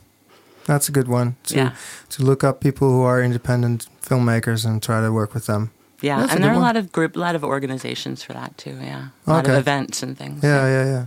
That's 0.65 0.89
a 0.89 0.91
good 0.91 1.07
one. 1.07 1.35
To, 1.43 1.55
Yeah. 1.55 1.71
to 2.09 2.23
look 2.23 2.43
up 2.43 2.59
people 2.59 2.91
who 2.91 3.01
are 3.01 3.23
independent 3.23 3.87
filmmakers 4.03 4.65
and 4.65 4.83
try 4.83 4.99
to 5.01 5.11
work 5.11 5.33
with 5.33 5.45
them. 5.45 5.71
yeah. 6.01 6.19
That's 6.19 6.33
and 6.33 6.43
there 6.43 6.51
are 6.51 6.53
a 6.53 6.57
one. 6.59 6.65
lot 6.67 6.77
of 6.77 6.91
group, 6.91 7.15
a 7.15 7.19
lot 7.19 7.35
of 7.35 7.43
organizations 7.43 8.21
for 8.23 8.33
that 8.33 8.57
too. 8.57 8.75
Yeah, 8.81 9.07
a 9.25 9.29
lot 9.29 9.45
Okay. 9.45 9.53
of 9.53 9.59
events 9.59 10.03
and 10.03 10.17
things. 10.17 10.43
Yeah, 10.43 10.65
yeah, 10.67 10.85
yeah. 10.85 11.05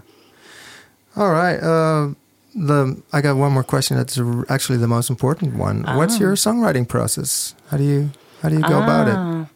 All 1.16 1.30
right. 1.30 1.58
Uh, 1.62 2.14
the 2.54 3.00
I 3.12 3.20
got 3.20 3.36
one 3.36 3.52
more 3.52 3.64
question. 3.64 3.96
That's 3.96 4.18
actually 4.48 4.78
the 4.78 4.88
most 4.88 5.10
important 5.10 5.56
one. 5.56 5.84
What's 5.96 6.16
Ah. 6.16 6.20
your 6.20 6.32
songwriting 6.34 6.86
process? 6.86 7.54
How 7.70 7.76
do 7.76 7.84
you 7.84 8.10
how 8.42 8.48
do 8.48 8.56
you 8.56 8.62
go 8.62 8.82
about 8.82 9.08
it? 9.08 9.14
Ah. 9.16 9.46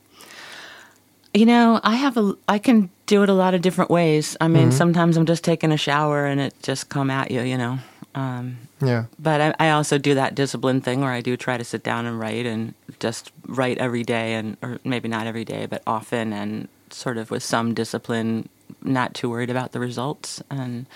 You 1.34 1.44
know, 1.44 1.80
I 1.84 1.96
have 1.96 2.16
a, 2.16 2.34
I 2.48 2.58
can 2.58 2.88
do 3.06 3.22
it 3.22 3.28
a 3.28 3.34
lot 3.34 3.52
of 3.52 3.60
different 3.60 3.90
ways. 3.90 4.36
I 4.40 4.48
mean, 4.48 4.70
Mhm. 4.70 4.72
sometimes 4.72 5.16
I'm 5.18 5.26
just 5.26 5.44
taking 5.44 5.70
a 5.70 5.76
shower 5.76 6.24
and 6.24 6.40
it 6.40 6.54
just 6.62 6.88
come 6.88 7.10
at 7.10 7.30
you, 7.30 7.42
you 7.42 7.58
know. 7.58 7.78
Um, 8.14 8.56
Yeah. 8.80 9.04
but 9.18 9.40
I, 9.42 9.54
I 9.66 9.70
also 9.70 9.98
do 9.98 10.14
that 10.14 10.34
discipline 10.34 10.80
thing 10.80 11.02
where 11.02 11.12
I 11.12 11.20
do 11.20 11.36
try 11.36 11.58
to 11.58 11.64
sit 11.64 11.82
down 11.84 12.06
and 12.06 12.18
write 12.18 12.46
and 12.46 12.72
just 13.00 13.32
write 13.46 13.76
every 13.76 14.02
day 14.02 14.32
and 14.34 14.56
or 14.62 14.78
maybe 14.84 15.08
not 15.08 15.26
every 15.26 15.44
day, 15.44 15.66
but 15.66 15.82
often 15.86 16.32
and 16.32 16.68
sort 16.90 17.18
of 17.18 17.30
with 17.30 17.42
some 17.42 17.74
discipline, 17.74 18.48
not 18.82 19.12
too 19.12 19.28
worried 19.28 19.50
about 19.50 19.72
the 19.72 19.80
results. 19.80 20.40
And 20.50 20.86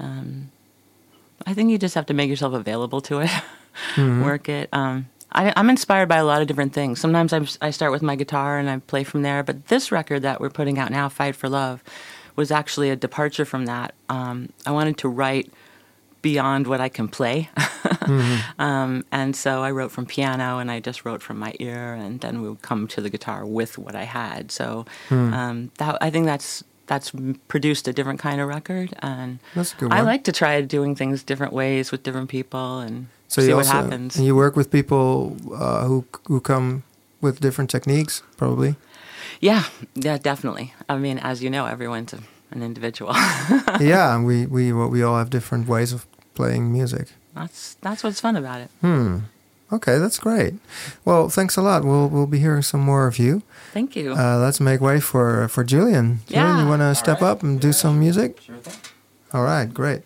um, 0.00 0.48
I 1.46 1.54
think 1.54 1.70
you 1.70 1.78
just 1.78 1.94
have 1.94 2.06
to 2.06 2.14
make 2.14 2.28
yourself 2.30 2.54
available 2.54 3.00
to 3.02 3.20
it, 3.20 3.30
Mhm. 3.96 4.24
work 4.24 4.48
it. 4.48 4.68
Um, 4.72 5.06
I, 5.32 5.52
I'm 5.56 5.68
inspired 5.68 6.08
by 6.08 6.16
a 6.18 6.24
lot 6.24 6.40
of 6.42 6.46
different 6.48 6.72
things. 6.72 7.00
Sometimes 7.00 7.32
I'm, 7.32 7.46
I 7.60 7.70
start 7.70 7.90
with 7.90 8.02
my 8.02 8.14
guitar 8.14 8.56
and 8.58 8.70
I 8.70 8.78
play 8.78 9.02
from 9.04 9.22
there. 9.22 9.42
But 9.42 9.66
this 9.66 9.90
record 9.90 10.22
that 10.22 10.40
we're 10.40 10.50
putting 10.50 10.78
out 10.78 10.90
now, 10.92 11.08
"Fight 11.08 11.34
for 11.34 11.48
Love," 11.48 11.82
was 12.36 12.50
actually 12.52 12.90
a 12.90 12.96
departure 12.96 13.44
from 13.44 13.66
that. 13.66 13.94
Um, 14.08 14.50
I 14.64 14.70
wanted 14.70 14.96
to 14.98 15.08
write 15.08 15.50
beyond 16.22 16.66
what 16.68 16.80
I 16.80 16.88
can 16.88 17.08
play. 17.08 17.50
um, 18.58 19.04
and 19.12 19.34
so 19.36 19.62
I 19.62 19.70
wrote 19.70 19.90
from 19.90 20.06
piano 20.06 20.58
and 20.58 20.70
I 20.70 20.80
just 20.80 21.04
wrote 21.04 21.20
from 21.22 21.38
my 21.38 21.52
ear, 21.60 21.94
and 21.94 22.20
then 22.20 22.40
we 22.42 22.48
would 22.48 22.62
come 22.62 22.86
to 22.88 23.00
the 23.00 23.10
guitar 23.10 23.44
with 23.44 23.76
what 23.76 23.94
I 23.94 24.04
had. 24.04 24.50
So 24.52 24.86
um, 25.10 25.70
that, 25.78 25.98
I 26.00 26.10
think 26.10 26.26
that's 26.26 26.62
that's 26.86 27.12
produced 27.48 27.88
a 27.88 27.92
different 27.92 28.20
kind 28.20 28.40
of 28.40 28.48
record, 28.48 28.94
and 29.00 29.38
That's 29.54 29.72
a 29.72 29.76
good 29.76 29.92
I 29.92 30.02
like 30.02 30.24
to 30.24 30.32
try 30.32 30.60
doing 30.62 30.94
things 30.96 31.22
different 31.24 31.52
ways 31.52 31.90
with 31.92 32.02
different 32.02 32.28
people 32.30 32.80
and 32.80 33.06
So 33.28 33.40
see 33.42 33.48
you 33.48 33.56
what 33.56 33.66
also 33.66 33.82
happens. 33.82 34.16
and 34.16 34.24
you 34.26 34.36
work 34.36 34.56
with 34.56 34.70
people 34.70 35.36
uh, 35.54 35.86
who 35.86 36.04
who 36.28 36.40
come 36.40 36.82
with 37.20 37.40
different 37.40 37.70
techniques, 37.70 38.22
probably. 38.36 38.74
yeah, 39.40 39.64
yeah, 39.94 40.18
definitely. 40.18 40.72
I 40.88 40.96
mean, 40.98 41.18
as 41.18 41.40
you 41.42 41.50
know, 41.50 41.64
everyone's 41.66 42.12
a, 42.12 42.18
an 42.50 42.62
individual. 42.62 43.14
yeah, 43.80 44.22
we 44.22 44.46
we 44.46 44.72
we 44.72 45.02
all 45.02 45.16
have 45.16 45.30
different 45.30 45.66
ways 45.68 45.92
of 45.94 46.06
playing 46.34 46.72
music. 46.72 47.08
that's 47.34 47.76
that's 47.80 48.02
what's 48.04 48.20
fun 48.20 48.36
about 48.36 48.60
it. 48.60 48.70
Hmm. 48.80 49.18
Okay, 49.74 49.98
that's 49.98 50.18
great. 50.18 50.52
Well, 51.04 51.28
thanks 51.28 51.56
a 51.56 51.60
lot. 51.62 51.82
We'll 51.84 52.08
we'll 52.08 52.26
be 52.30 52.38
hearing 52.38 52.64
some 52.64 52.84
more 52.84 53.06
of 53.06 53.16
you. 53.16 53.40
Thank 53.72 53.94
you. 53.94 54.12
Uh, 54.12 54.38
let's 54.44 54.58
make 54.58 54.80
way 54.80 55.00
for 55.00 55.48
for 55.48 55.64
Julian. 55.64 56.20
Julian, 56.26 56.46
Yeah. 56.46 56.60
you 56.60 56.68
want 56.68 56.80
to 56.80 56.94
step 56.94 57.20
up 57.22 57.42
and 57.42 57.60
do 57.60 57.72
some 57.72 57.98
music? 57.98 58.38
Sure 58.40 58.56
thing. 58.62 58.74
All 59.30 59.42
right, 59.44 59.70
great. 59.72 60.02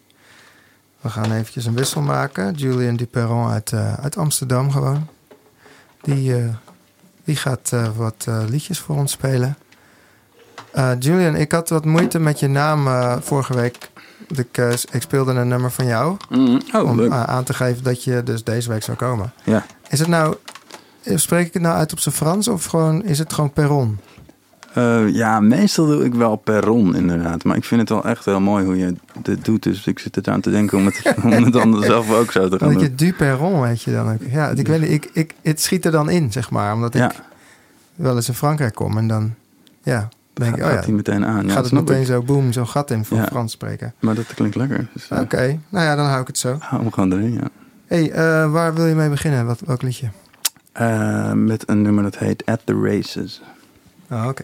We 1.00 1.08
gaan 1.08 1.32
eventjes 1.32 1.64
een 1.66 1.75
wissel 1.75 2.00
maken. 2.00 2.52
Julian 2.54 2.96
Duperron 2.96 3.50
uit, 3.50 3.72
eh, 3.72 3.94
uit 3.94 4.16
Amsterdam 4.16 4.70
gewoon. 4.70 5.06
Die, 6.00 6.34
eh, 6.37 6.44
die 7.25 7.37
gaat 7.37 7.70
eh, 7.72 7.88
wat 7.96 8.26
liedjes 8.48 8.78
voor 8.78 8.96
ons 8.96 9.12
spelen. 9.12 9.56
Eh, 10.72 10.90
Julian, 10.98 11.34
ik 11.37 11.52
had 11.52 11.68
wat 11.68 11.84
moeite 11.84 12.18
met 12.18 12.40
je 12.40 12.48
naam 12.48 12.87
vorige 13.22 13.54
week. 13.54 13.90
Ik, 14.26 14.58
eh, 14.58 14.70
ik 14.90 15.02
speelde 15.02 15.32
een 15.32 15.48
nummer 15.48 15.70
van 15.70 15.87
jou. 15.87 16.16
Mhm. 16.30 16.58
Oh, 16.72 16.90
om 16.90 17.00
eh, 17.00 17.22
aan 17.22 17.44
te 17.44 17.54
geven 17.54 17.82
dat 17.84 18.04
je 18.04 18.22
dus 18.22 18.44
deze 18.44 18.68
week 18.68 18.82
zou 18.82 18.96
komen. 18.96 19.32
Ja. 19.44 19.66
Is 19.88 19.98
het 19.98 20.08
nou... 20.08 20.34
Spreek 21.14 21.46
ik 21.46 21.52
het 21.52 21.62
nou 21.62 21.76
uit 21.76 21.92
op 21.92 21.98
zijn 21.98 22.14
Frans 22.14 22.48
of 22.48 22.64
gewoon, 22.64 23.04
is 23.04 23.18
het 23.18 23.32
gewoon 23.32 23.52
perron? 23.52 23.98
Eh, 24.75 25.08
ja, 25.14 25.40
meestal 25.40 25.87
doe 25.87 26.04
ik 26.04 26.14
wel 26.14 26.37
perron 26.37 26.94
inderdaad. 26.96 27.44
Maar 27.44 27.56
ik 27.56 27.64
vind 27.64 27.80
het 27.80 27.88
wel 27.90 28.04
echt 28.04 28.25
heel 28.25 28.40
mooi 28.40 28.64
hoe 28.64 28.76
je 28.78 28.94
dit 29.22 29.44
doet. 29.44 29.62
Dus 29.62 29.87
ik 29.87 29.98
zit 29.98 30.16
er 30.26 30.32
aan 30.32 30.40
te 30.40 30.50
denken 30.50 30.78
om 30.78 30.87
het, 30.87 31.14
om 31.25 31.30
het 31.32 31.52
dan 31.52 31.82
zelf 31.82 32.12
ook 32.12 32.32
zo 32.32 32.48
te 32.48 32.58
gaan 32.58 32.72
Dat 32.72 32.80
je 32.80 32.87
doen. 32.94 32.96
du 32.96 33.12
perron 33.12 33.60
weet 33.60 33.82
je 33.82 33.92
dan 33.92 34.12
ook. 34.12 34.20
Ja, 34.30 34.48
ik 34.48 34.66
weet 34.68 34.80
niet, 34.80 34.90
ik, 34.90 35.10
ik, 35.12 35.34
het 35.42 35.60
schiet 35.60 35.84
er 35.84 35.90
dan 35.92 36.10
in, 36.10 36.32
zeg 36.32 36.50
maar. 36.50 36.75
Omdat 36.75 36.94
ik 36.94 37.00
Ja, 37.00 37.12
wel 37.94 38.16
eens 38.16 38.28
in 38.28 38.34
Frankrijk 38.34 38.75
kom 38.75 38.98
en 38.98 39.08
dan... 39.08 39.34
Ja, 39.82 40.08
denk 40.38 40.57
ik, 40.57 40.62
oh 40.62 40.68
gaat 40.68 40.78
ja, 40.78 40.85
hij 40.85 40.95
meteen 40.95 41.25
aan. 41.25 41.47
Ja, 41.47 41.52
gaat 41.52 41.64
het 41.64 41.73
meteen 41.73 42.00
ik. 42.00 42.07
zo 42.07 42.23
boem, 42.23 42.52
zo'n 42.52 42.68
gat 42.68 42.90
in 42.90 43.04
voor. 43.04 43.23
Frans 43.23 43.52
spreken. 43.52 43.95
Maar 43.99 44.14
dat 44.14 44.35
klinkt 44.35 44.57
lekker. 44.57 44.88
Dus, 44.92 45.09
eh, 45.09 45.21
Oké, 45.21 45.59
nou 45.68 45.85
ja, 45.85 45.97
dan 45.97 46.07
hou 46.07 46.21
ik 46.21 46.26
het 46.26 46.38
zo. 46.38 46.57
hou 46.61 46.83
hem 46.83 46.92
gewoon 46.92 47.12
erin, 47.12 47.33
ja. 47.33 47.49
hey, 47.87 48.11
eh, 48.11 48.50
waar 48.50 48.75
wil 48.75 48.87
je 48.87 48.95
mee 48.95 49.09
beginnen? 49.09 49.47
Wat, 49.47 49.61
welk 49.61 49.83
liedje? 49.83 50.09
Eh, 50.73 51.33
met 51.33 51.68
een 51.68 51.83
nummer 51.83 52.02
dat 52.02 52.18
heet 52.18 52.47
At 52.47 52.61
The 52.64 52.80
Races. 52.83 53.42
Oh, 54.11 54.26
oké. 54.28 54.42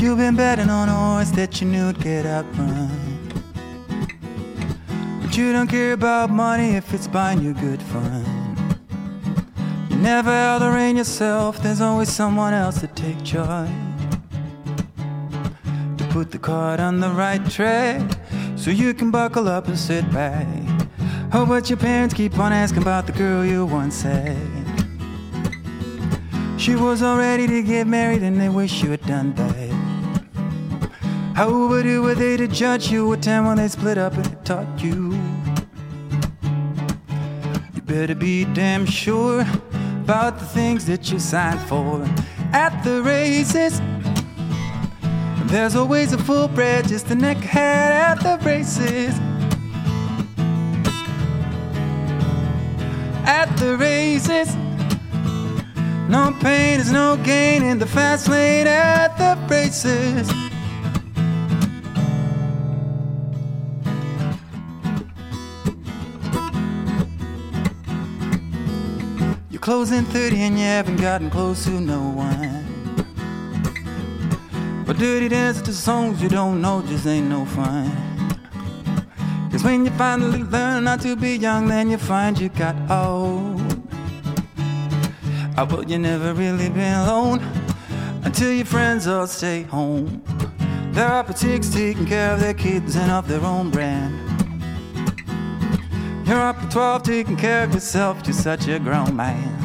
You've 0.00 0.18
been 0.18 0.34
betting 0.34 0.70
on 0.70 0.88
a 0.88 0.94
horse 0.94 1.30
that 1.32 1.60
you 1.60 1.66
knew 1.66 1.86
would 1.86 2.00
get 2.00 2.24
up 2.24 2.46
outrun. 2.46 3.28
But 5.20 5.36
you 5.36 5.52
don't 5.52 5.68
care 5.68 5.92
about 5.92 6.30
money 6.30 6.76
if 6.76 6.94
it's 6.94 7.06
buying 7.06 7.42
you 7.42 7.52
good 7.54 7.82
fun. 7.82 8.24
You 9.90 9.96
never 9.96 10.30
held 10.30 10.62
the 10.62 10.70
rein 10.70 10.96
yourself, 10.96 11.62
there's 11.62 11.80
always 11.80 12.08
someone 12.08 12.54
else 12.54 12.80
to 12.80 12.86
take 12.86 13.22
charge. 13.24 13.70
To 15.98 16.04
put 16.10 16.30
the 16.30 16.38
cart 16.38 16.80
on 16.80 17.00
the 17.00 17.10
right 17.10 17.44
track, 17.50 18.00
so 18.56 18.70
you 18.70 18.94
can 18.94 19.10
buckle 19.10 19.48
up 19.48 19.68
and 19.68 19.78
sit 19.78 20.10
back. 20.12 20.46
Oh, 21.32 21.44
but 21.44 21.68
your 21.68 21.78
parents 21.78 22.14
keep 22.14 22.38
on 22.38 22.52
asking 22.52 22.82
about 22.82 23.06
the 23.06 23.12
girl 23.12 23.44
you 23.44 23.66
once 23.66 24.02
had. 24.02 24.36
She 26.58 26.74
was 26.74 27.02
all 27.02 27.18
ready 27.18 27.46
to 27.46 27.62
get 27.62 27.86
married 27.86 28.22
and 28.22 28.40
they 28.40 28.48
wish 28.48 28.82
you 28.82 28.90
had 28.90 29.06
done 29.06 29.34
that. 29.34 29.79
How 31.40 31.48
overdue 31.48 32.02
were 32.02 32.14
they 32.14 32.36
to 32.36 32.46
judge 32.46 32.90
you? 32.90 33.08
What 33.08 33.22
time 33.22 33.46
when 33.46 33.56
they 33.56 33.68
split 33.68 33.96
up 33.96 34.12
and 34.12 34.44
taught 34.44 34.84
you? 34.84 35.18
You 37.74 37.80
better 37.80 38.14
be 38.14 38.44
damn 38.44 38.84
sure 38.84 39.46
about 40.04 40.38
the 40.38 40.44
things 40.44 40.84
that 40.84 41.10
you 41.10 41.18
signed 41.18 41.60
for 41.60 42.06
at 42.52 42.82
the 42.84 43.00
races. 43.02 43.80
There's 45.50 45.76
always 45.76 46.12
a 46.12 46.18
full 46.18 46.46
bred, 46.46 46.86
just 46.86 47.10
a 47.10 47.14
neckhead 47.14 47.56
at 47.56 48.16
the 48.16 48.38
races. 48.44 49.18
At 53.24 53.48
the 53.56 53.78
races. 53.78 54.54
No 56.06 56.36
pain 56.38 56.80
is 56.80 56.92
no 56.92 57.16
gain 57.16 57.62
in 57.62 57.78
the 57.78 57.86
fast 57.86 58.28
lane 58.28 58.66
at 58.66 59.16
the 59.16 59.38
races. 59.48 60.49
Closing 69.70 70.04
30 70.04 70.36
and 70.36 70.58
you 70.58 70.64
haven't 70.64 70.96
gotten 70.96 71.30
close 71.30 71.62
to 71.62 71.70
no 71.70 72.00
one. 72.00 72.66
But 74.84 74.98
dirty 74.98 75.28
dance 75.28 75.62
to 75.62 75.72
songs 75.72 76.20
you 76.20 76.28
don't 76.28 76.60
know 76.60 76.82
just 76.82 77.06
ain't 77.06 77.28
no 77.28 77.44
fun. 77.44 77.88
Cause 79.52 79.62
when 79.62 79.84
you 79.84 79.92
finally 79.92 80.42
learn 80.42 80.82
not 80.82 81.00
to 81.02 81.14
be 81.14 81.36
young, 81.36 81.68
then 81.68 81.88
you 81.88 81.98
find 81.98 82.36
you 82.36 82.48
got 82.48 82.74
old. 82.90 83.62
Oh, 85.56 85.66
but 85.66 85.88
you 85.88 86.00
never 86.00 86.34
really 86.34 86.68
been 86.68 86.98
alone 87.04 87.38
until 88.24 88.52
your 88.52 88.66
friends 88.66 89.06
all 89.06 89.28
stay 89.28 89.62
home. 89.62 90.20
There 90.90 91.06
are 91.06 91.32
chicks 91.32 91.68
taking 91.68 92.06
care 92.06 92.32
of 92.34 92.40
their 92.40 92.54
kids 92.54 92.96
and 92.96 93.12
of 93.12 93.28
their 93.28 93.44
own 93.44 93.70
brand. 93.70 94.18
You're 96.26 96.40
up 96.40 96.56
at 96.60 96.72
12 96.72 97.02
taking 97.04 97.36
care 97.36 97.62
of 97.62 97.72
yourself, 97.72 98.22
you're 98.24 98.34
such 98.34 98.66
a 98.66 98.80
grown 98.80 99.14
man. 99.14 99.59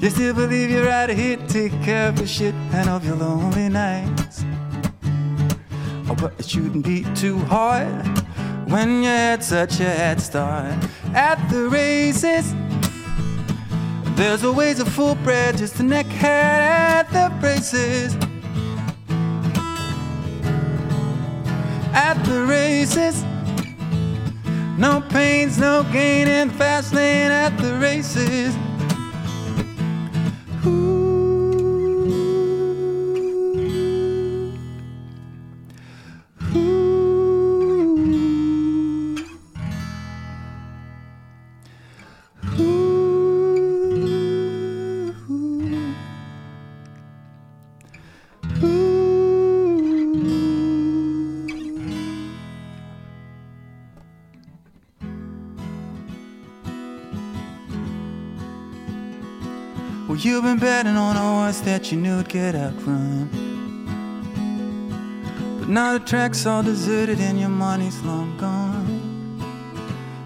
You 0.00 0.10
still 0.10 0.32
believe 0.32 0.70
you're 0.70 0.88
out 0.88 1.10
of 1.10 1.16
here 1.16 1.36
take 1.48 1.72
care 1.82 2.08
of 2.08 2.18
your 2.18 2.28
shit 2.28 2.54
and 2.72 2.88
of 2.88 3.04
your 3.04 3.16
lonely 3.16 3.68
nights. 3.68 4.44
Oh, 6.08 6.14
but 6.16 6.34
it 6.38 6.48
shouldn't 6.48 6.84
be 6.84 7.04
too 7.16 7.38
hard 7.46 8.06
when 8.70 9.02
you 9.02 9.08
had 9.08 9.42
such 9.42 9.80
a 9.80 9.90
head 9.90 10.20
start 10.20 10.72
at 11.14 11.44
the 11.50 11.68
races. 11.68 12.54
There's 14.14 14.44
always 14.44 14.78
a 14.78 14.86
full 14.86 15.16
bred, 15.16 15.58
just 15.58 15.80
a 15.80 15.82
neckhead 15.82 16.22
at 16.22 17.10
the 17.10 17.34
races. 17.44 18.14
At 21.92 22.22
the 22.22 22.44
races. 22.44 23.24
No 24.78 25.00
pains, 25.08 25.58
no 25.58 25.82
gain 25.92 26.28
in 26.28 26.48
the 26.48 26.54
fast 26.54 26.94
lane 26.94 27.32
at 27.32 27.56
the 27.58 27.74
races. 27.78 28.54
Ooh. 30.68 30.97
You've 60.24 60.42
been 60.42 60.58
betting 60.58 60.96
on 60.96 61.16
a 61.16 61.20
horse 61.20 61.60
that 61.60 61.92
you 61.92 61.98
knew 61.98 62.16
would 62.16 62.28
get 62.28 62.56
outrun. 62.56 63.28
But 65.60 65.68
now 65.68 65.92
the 65.92 66.00
track's 66.04 66.44
all 66.44 66.62
deserted 66.62 67.20
and 67.20 67.38
your 67.38 67.50
money's 67.50 68.00
long 68.02 68.36
gone. 68.36 68.98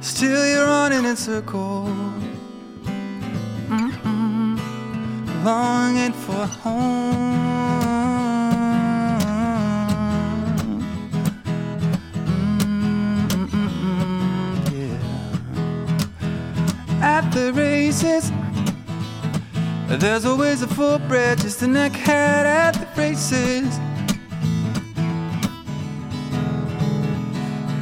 Still, 0.00 0.46
you're 0.46 0.64
running 0.64 1.04
in 1.04 1.16
circles, 1.16 1.90
longing 5.44 6.12
for 6.12 6.46
home. 6.46 7.32
Mm-mm-mm, 13.42 14.72
yeah. 14.72 14.96
At 17.18 17.30
the 17.32 17.52
races. 17.52 18.30
There's 19.98 20.24
always 20.24 20.62
a 20.62 20.66
full 20.68 20.98
bred, 21.00 21.38
just 21.38 21.62
a 21.62 21.66
neckhead 21.66 22.44
at 22.44 22.72
the 22.72 22.86
races. 23.00 23.78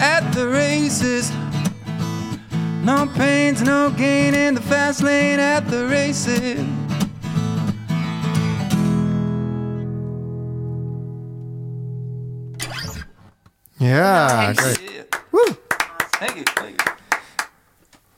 At 0.01 0.31
the 0.33 0.49
races. 0.49 1.31
No 2.85 3.07
pains, 3.15 3.63
no 3.63 3.91
gain 3.91 4.35
in 4.35 4.55
the 4.55 4.61
fast 4.61 5.03
lane 5.03 5.39
at 5.39 5.69
the 5.71 5.87
races. 5.87 6.59
Ja, 13.77 14.47
Nice. 14.49 14.61
great. 14.63 15.07
Woe! 15.31 15.57
Thank 16.19 16.35
you, 16.35 16.43
thank 16.55 16.81
you. 16.83 16.95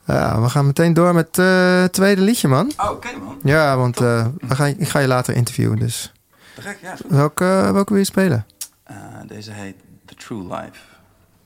Ja, 0.05 0.41
we 0.41 0.49
gaan 0.49 0.65
meteen 0.65 0.93
door 0.93 1.13
met 1.13 1.37
eh, 1.37 1.81
het 1.81 1.93
tweede 1.93 2.21
liedje, 2.21 2.47
man. 2.47 2.71
Oh, 2.77 2.89
oké 2.91 3.07
man. 3.23 3.32
Ja, 3.43 3.77
want 3.77 4.01
eh, 4.01 4.27
we 4.39 4.55
gaan, 4.55 4.67
ik 4.67 4.87
ga 4.87 4.99
je 4.99 5.07
later 5.07 5.35
interviewen, 5.35 5.79
dus... 5.79 6.11
Gek, 6.59 6.77
ja. 6.81 6.95
Welke, 7.07 7.69
welke 7.73 7.89
wil 7.89 7.97
je 7.97 8.03
spelen? 8.03 8.45
Eh, 8.83 8.95
deze 9.27 9.51
heet 9.51 9.75
The 10.05 10.15
True 10.15 10.43
Life. 10.43 10.79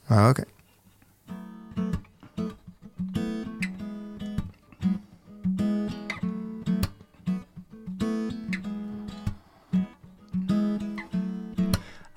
Ah, 0.07 0.27
oké. 0.27 0.43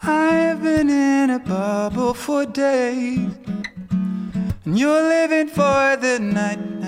I've 0.03 0.63
been 0.63 0.89
in 0.89 1.31
a 1.31 1.39
bubble 1.39 2.15
for 2.15 2.53
days, 2.53 3.19
and 4.65 4.79
you're 4.79 5.09
living 5.09 5.49
for 5.49 5.97
the 6.01 6.19
night. 6.21 6.80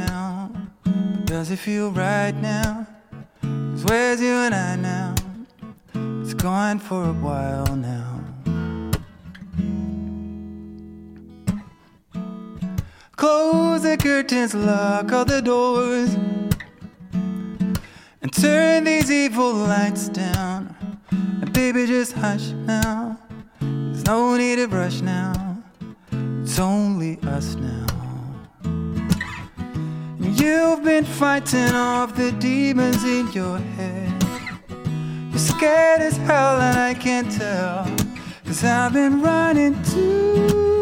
Does 1.32 1.50
it 1.50 1.60
feel 1.60 1.90
right 1.90 2.34
now? 2.42 2.86
'Cause 3.40 3.84
where's 3.86 4.20
you 4.20 4.34
and 4.46 4.54
I 4.54 4.76
now? 4.76 5.14
It's 6.20 6.34
gone 6.34 6.78
for 6.78 7.08
a 7.08 7.12
while 7.14 7.74
now. 7.74 8.20
Close 13.16 13.80
the 13.82 13.96
curtains, 13.96 14.54
lock 14.54 15.10
all 15.10 15.24
the 15.24 15.40
doors, 15.40 16.10
and 18.20 18.30
turn 18.30 18.84
these 18.84 19.10
evil 19.10 19.54
lights 19.54 20.08
down. 20.08 20.76
And 21.40 21.50
baby, 21.50 21.86
just 21.86 22.12
hush 22.12 22.52
now. 22.66 23.16
There's 23.58 24.04
no 24.04 24.36
need 24.36 24.56
to 24.56 24.66
rush 24.66 25.00
now, 25.00 25.32
it's 26.42 26.58
only 26.58 27.18
us 27.22 27.54
now. 27.54 27.91
You've 30.34 30.82
been 30.82 31.04
fighting 31.04 31.74
off 31.74 32.14
the 32.16 32.32
demons 32.32 33.04
in 33.04 33.30
your 33.32 33.58
head. 33.58 34.24
You're 35.30 35.38
scared 35.38 36.00
as 36.00 36.16
hell, 36.16 36.60
and 36.60 36.78
I 36.78 36.94
can't 36.94 37.30
tell, 37.30 37.84
cause 38.44 38.64
I've 38.64 38.92
been 38.92 39.20
running 39.20 39.80
too. 39.84 40.81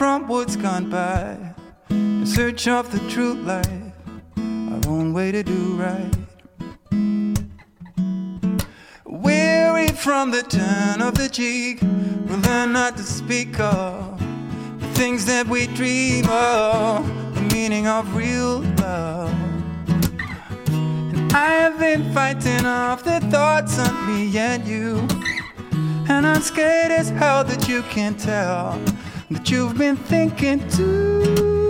From 0.00 0.26
what's 0.28 0.56
gone 0.56 0.88
by. 0.88 1.36
In 1.90 2.24
search 2.24 2.66
of 2.66 2.90
the 2.90 3.00
true 3.10 3.34
light, 3.34 3.92
Our 4.38 4.80
own 4.88 5.12
way 5.12 5.30
to 5.30 5.42
do 5.42 5.76
right. 5.76 6.14
Weary 9.04 9.88
from 9.88 10.30
the 10.30 10.40
turn 10.40 11.02
of 11.02 11.18
the 11.18 11.28
cheek 11.28 11.82
We 11.82 12.34
learn 12.48 12.72
not 12.72 12.96
to 12.96 13.02
speak 13.02 13.60
of 13.60 14.18
The 14.80 14.86
things 14.94 15.26
that 15.26 15.46
we 15.46 15.66
dream 15.66 16.24
of 16.30 17.06
The 17.34 17.42
meaning 17.54 17.86
of 17.86 18.16
real 18.16 18.60
love. 18.80 19.34
And 21.12 21.30
I 21.34 21.50
have 21.60 21.78
been 21.78 22.10
fighting 22.14 22.64
off 22.64 23.04
the 23.04 23.20
thoughts 23.28 23.78
on 23.78 23.94
me 24.06 24.38
and 24.38 24.66
you. 24.66 25.06
And 26.08 26.26
I'm 26.26 26.40
scared 26.40 26.90
as 26.90 27.10
hell 27.10 27.44
that 27.44 27.68
you 27.68 27.82
can't 27.82 28.18
tell 28.18 28.80
that 29.30 29.50
you've 29.50 29.78
been 29.78 29.96
thinking 29.96 30.68
too. 30.70 31.69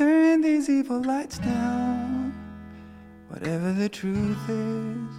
Turn 0.00 0.40
these 0.40 0.70
evil 0.70 1.02
lights 1.02 1.38
down. 1.40 2.32
Whatever 3.28 3.74
the 3.74 3.86
truth 3.86 4.48
is, 4.48 5.10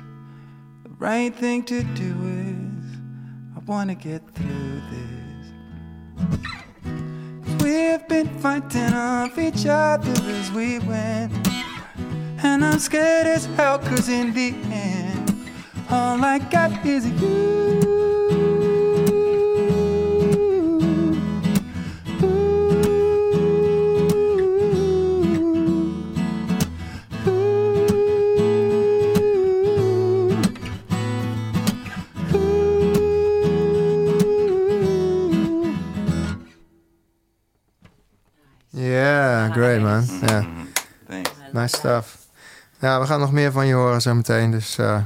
the 0.82 0.90
right 0.98 1.36
thing 1.36 1.62
to 1.66 1.84
do 1.84 2.12
is, 2.50 2.86
I 3.56 3.60
wanna 3.68 3.94
get 3.94 4.24
through 4.34 4.82
this. 4.94 5.44
we 7.62 7.92
we've 7.92 8.08
been 8.08 8.30
fighting 8.40 8.94
off 8.96 9.38
each 9.38 9.68
other 9.68 10.20
as 10.40 10.52
we 10.52 10.80
went, 10.80 11.32
and 12.44 12.66
I'm 12.66 12.80
scared 12.80 13.28
as 13.28 13.46
hell, 13.58 13.78
cause 13.78 14.10
in 14.10 14.34
the 14.34 14.56
end, 14.72 15.52
all 15.92 16.26
I 16.26 16.40
got 16.40 16.84
is 16.84 17.06
you. 17.22 17.91
Nice 41.62 41.78
stuff. 41.78 42.18
Ja, 42.80 43.00
we 43.00 43.06
gaan 43.06 43.20
nog 43.20 43.32
meer 43.32 43.52
van 43.52 43.68
je 43.68 43.74
horen 43.74 44.02
zo 44.02 44.14
meteen. 44.14 44.52
Dus, 44.52 44.78
eh, 44.78 45.02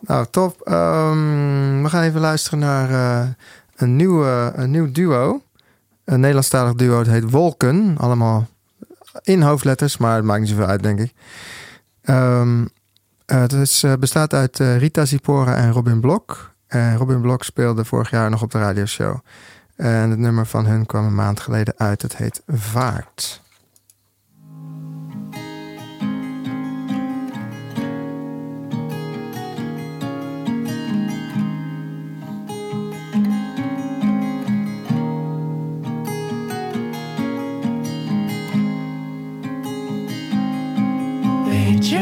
nou, 0.00 0.26
top. 0.30 0.60
Ehm, 0.60 1.82
we 1.82 1.88
gaan 1.88 2.02
even 2.02 2.20
luisteren 2.20 2.58
naar 2.58 2.90
eh, 2.90 3.28
een, 3.76 3.96
nieuwe, 3.96 4.52
een 4.54 4.70
nieuw 4.70 4.92
duo. 4.92 5.42
Een 6.04 6.20
Nederlandstalig 6.20 6.74
duo. 6.74 6.98
Het 6.98 7.06
heet 7.06 7.30
Wolken. 7.30 7.94
Allemaal 7.98 8.46
in 9.22 9.42
hoofdletters, 9.42 9.96
maar 9.96 10.16
het 10.16 10.24
maakt 10.24 10.40
niet 10.40 10.48
zoveel 10.48 10.66
uit, 10.66 10.82
denk 10.82 11.00
ik. 11.00 11.12
Ehm, 12.02 12.64
eh, 13.26 13.40
het 13.40 13.52
is, 13.52 13.84
bestaat 13.98 14.34
uit 14.34 14.58
Rita 14.58 15.04
Zipora 15.04 15.56
en 15.56 15.72
Robin 15.72 16.00
Blok. 16.00 16.50
En 16.66 16.96
Robin 16.96 17.20
Blok 17.20 17.44
speelde 17.44 17.84
vorig 17.84 18.10
jaar 18.10 18.30
nog 18.30 18.42
op 18.42 18.50
de 18.50 18.58
radioshow. 18.58 19.16
En 19.76 20.10
het 20.10 20.18
nummer 20.18 20.46
van 20.46 20.66
hun 20.66 20.86
kwam 20.86 21.04
een 21.04 21.14
maand 21.14 21.40
geleden 21.40 21.74
uit. 21.76 22.02
Het 22.02 22.16
heet 22.16 22.42
Vaart. 22.46 23.42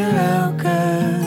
Weet 0.00 0.08
je 0.08 0.14
welke 0.14 1.19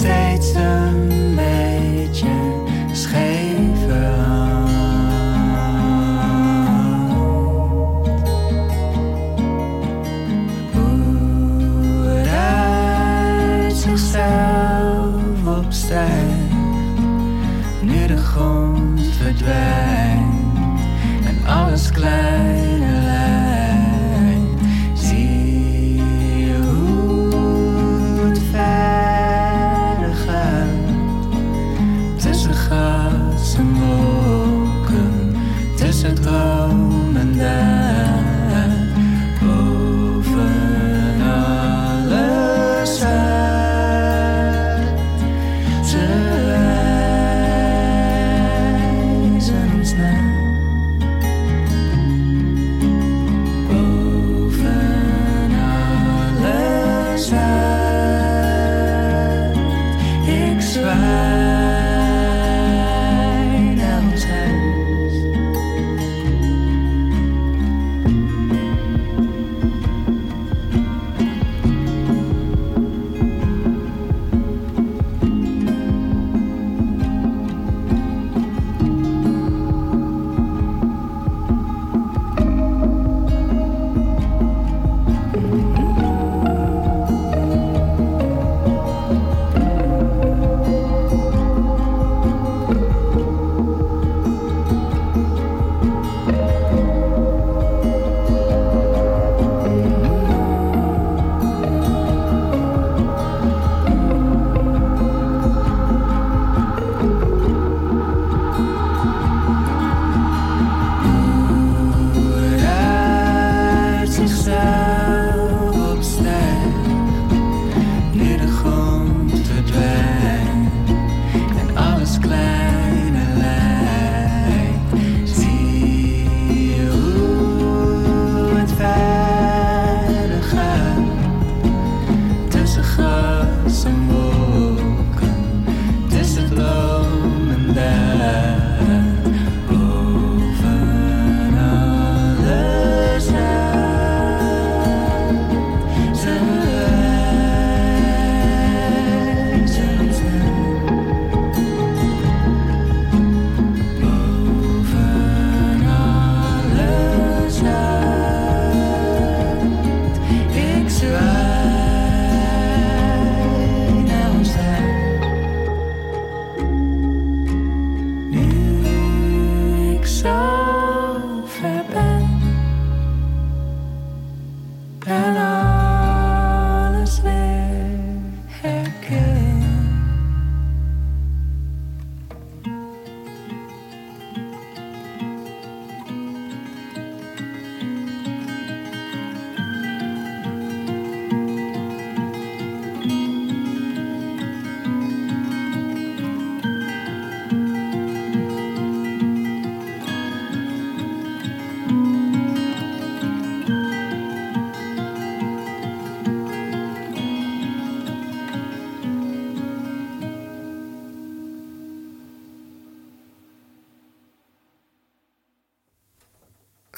Nu 0.00 0.08
je 0.08 0.87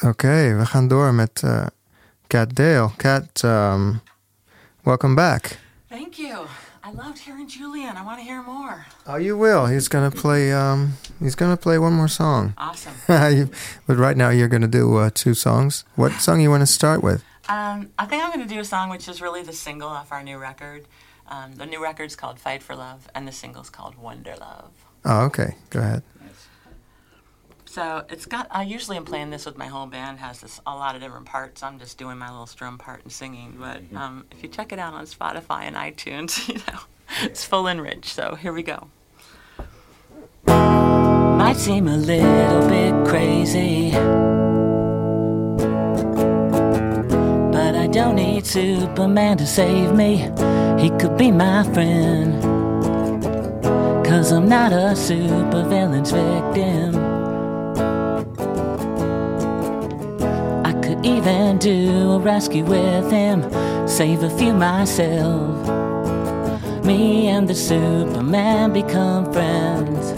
Oké, 0.02 0.54
we 0.56 0.66
gaan 0.66 0.88
door 0.88 1.14
met 1.14 1.42
uh, 1.44 1.66
Cat 2.26 2.54
Dale. 2.54 2.90
Cat, 2.96 3.42
um, 3.44 4.00
welcome 4.82 5.14
back. 5.14 5.58
Thank 5.88 6.14
you. 6.14 6.46
I 6.82 6.92
loved 6.92 7.18
hearing 7.18 7.48
Julian. 7.48 7.96
I 7.96 8.04
want 8.04 8.18
to 8.18 8.24
hear 8.24 8.42
more. 8.42 8.86
Oh, 9.06 9.18
you 9.18 9.36
will. 9.38 9.66
He's 9.66 9.88
gonna 9.88 10.10
play. 10.10 10.52
Um, 10.52 10.94
he's 11.18 11.34
gonna 11.34 11.56
play 11.56 11.78
one 11.78 11.92
more 11.92 12.08
song. 12.08 12.54
Awesome. 12.56 12.94
but 13.86 13.96
right 13.98 14.16
now, 14.16 14.30
you're 14.30 14.48
gonna 14.48 14.66
do 14.66 14.96
uh, 14.96 15.10
two 15.12 15.34
songs. 15.34 15.84
What 15.96 16.12
song 16.12 16.40
you 16.40 16.50
want 16.50 16.62
to 16.62 16.72
start 16.72 17.02
with? 17.02 17.22
Um, 17.48 17.90
I 17.98 18.06
think 18.06 18.22
I'm 18.22 18.30
gonna 18.30 18.46
do 18.46 18.60
a 18.60 18.64
song 18.64 18.88
which 18.88 19.08
is 19.08 19.20
really 19.20 19.42
the 19.42 19.52
single 19.52 19.88
off 19.88 20.12
our 20.12 20.22
new 20.22 20.38
record. 20.38 20.86
Um, 21.28 21.52
the 21.56 21.66
new 21.66 21.82
record's 21.82 22.16
called 22.16 22.38
"Fight 22.38 22.62
for 22.62 22.74
Love," 22.74 23.08
and 23.14 23.28
the 23.28 23.32
single's 23.32 23.68
called 23.70 23.96
"Wonder 23.96 24.34
Love." 24.40 24.70
Oh, 25.04 25.24
okay. 25.26 25.56
Go 25.68 25.80
ahead. 25.80 26.02
So 27.70 28.04
it's 28.08 28.26
got. 28.26 28.48
I 28.50 28.64
usually 28.64 28.96
am 28.96 29.04
playing 29.04 29.30
this 29.30 29.46
with 29.46 29.56
my 29.56 29.66
whole 29.66 29.86
band. 29.86 30.18
Has 30.18 30.40
this 30.40 30.60
a 30.66 30.74
lot 30.74 30.96
of 30.96 31.00
different 31.00 31.26
parts. 31.26 31.62
I'm 31.62 31.78
just 31.78 31.98
doing 31.98 32.18
my 32.18 32.28
little 32.28 32.48
strum 32.48 32.78
part 32.78 33.04
and 33.04 33.12
singing. 33.12 33.58
But 33.60 33.84
mm-hmm. 33.84 33.96
um, 33.96 34.24
if 34.32 34.42
you 34.42 34.48
check 34.48 34.72
it 34.72 34.80
out 34.80 34.92
on 34.92 35.06
Spotify 35.06 35.62
and 35.62 35.76
iTunes, 35.76 36.48
you 36.52 36.56
know, 36.56 36.80
it's 37.22 37.44
full 37.44 37.68
and 37.68 37.80
rich. 37.80 38.12
So 38.12 38.34
here 38.34 38.52
we 38.52 38.64
go. 38.64 38.88
Might 40.46 41.58
seem 41.58 41.86
a 41.86 41.96
little 41.96 42.68
bit 42.68 43.08
crazy, 43.08 43.92
but 47.52 47.76
I 47.76 47.86
don't 47.86 48.16
need 48.16 48.46
Superman 48.46 49.38
to 49.38 49.46
save 49.46 49.94
me. 49.94 50.28
He 50.80 50.90
could 50.98 51.16
be 51.16 51.30
my 51.30 51.62
friend. 51.72 52.42
Cause 54.04 54.32
I'm 54.32 54.48
not 54.48 54.72
a 54.72 54.96
supervillain's 54.96 56.10
victim. 56.10 57.09
Even 61.02 61.58
do 61.58 62.12
a 62.12 62.18
rescue 62.18 62.64
with 62.64 63.10
him, 63.10 63.42
save 63.88 64.22
a 64.22 64.30
few 64.30 64.52
myself. 64.52 65.66
Me 66.84 67.28
and 67.28 67.48
the 67.48 67.54
Superman 67.54 68.72
become 68.72 69.32
friends. 69.32 70.10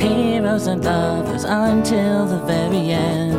Heroes 0.00 0.66
and 0.66 0.84
lovers 0.84 1.44
until 1.44 2.26
the 2.26 2.38
very 2.46 2.90
end. 2.90 3.36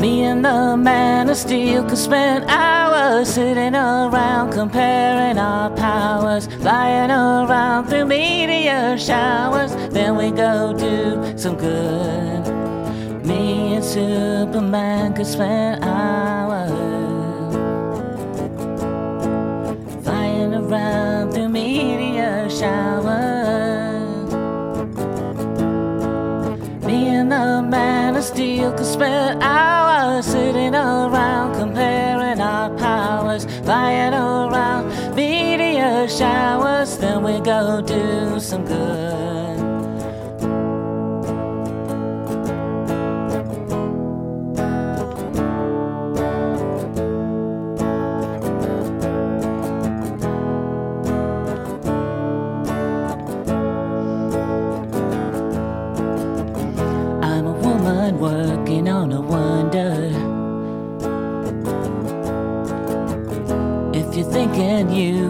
Me 0.00 0.22
and 0.22 0.44
the 0.44 0.76
man 0.76 1.28
of 1.28 1.36
steel 1.36 1.84
could 1.84 1.98
spend 1.98 2.44
hours 2.48 3.28
sitting 3.28 3.74
around 3.74 4.52
comparing 4.52 5.38
our 5.38 5.67
powers, 5.88 6.46
flying 6.60 7.10
around 7.10 7.86
through 7.88 8.04
meteor 8.04 8.98
showers. 8.98 9.72
Then 9.96 10.16
we 10.20 10.30
go 10.30 10.74
do 10.86 10.98
some 11.42 11.56
good. 11.56 12.42
Me 13.24 13.74
and 13.76 13.84
Superman 13.84 15.14
could 15.14 15.26
spend 15.26 15.82
hours 15.82 16.70
flying 20.04 20.52
around 20.60 21.32
through 21.32 21.48
meteor 21.48 22.50
showers. 22.60 24.30
Me 26.88 26.98
and 27.18 27.32
the 27.32 27.62
man 27.76 28.16
of 28.16 28.24
steel 28.24 28.72
could 28.72 28.92
spend 28.96 29.42
hours 29.42 30.26
sitting 30.26 30.74
around 30.74 31.48
comparing 31.54 32.40
our 32.40 32.68
powers, 32.76 33.44
flying 33.64 34.12
around 34.12 34.57
showers. 36.08 36.98
Then 36.98 37.22
we 37.22 37.40
go 37.40 37.80
do 37.80 38.40
some 38.40 38.64
good. 38.64 39.27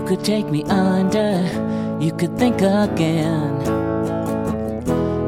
Could 0.08 0.24
take 0.24 0.46
me 0.46 0.64
under, 0.64 1.42
you 2.00 2.12
could 2.12 2.38
think 2.38 2.62
again. 2.62 3.60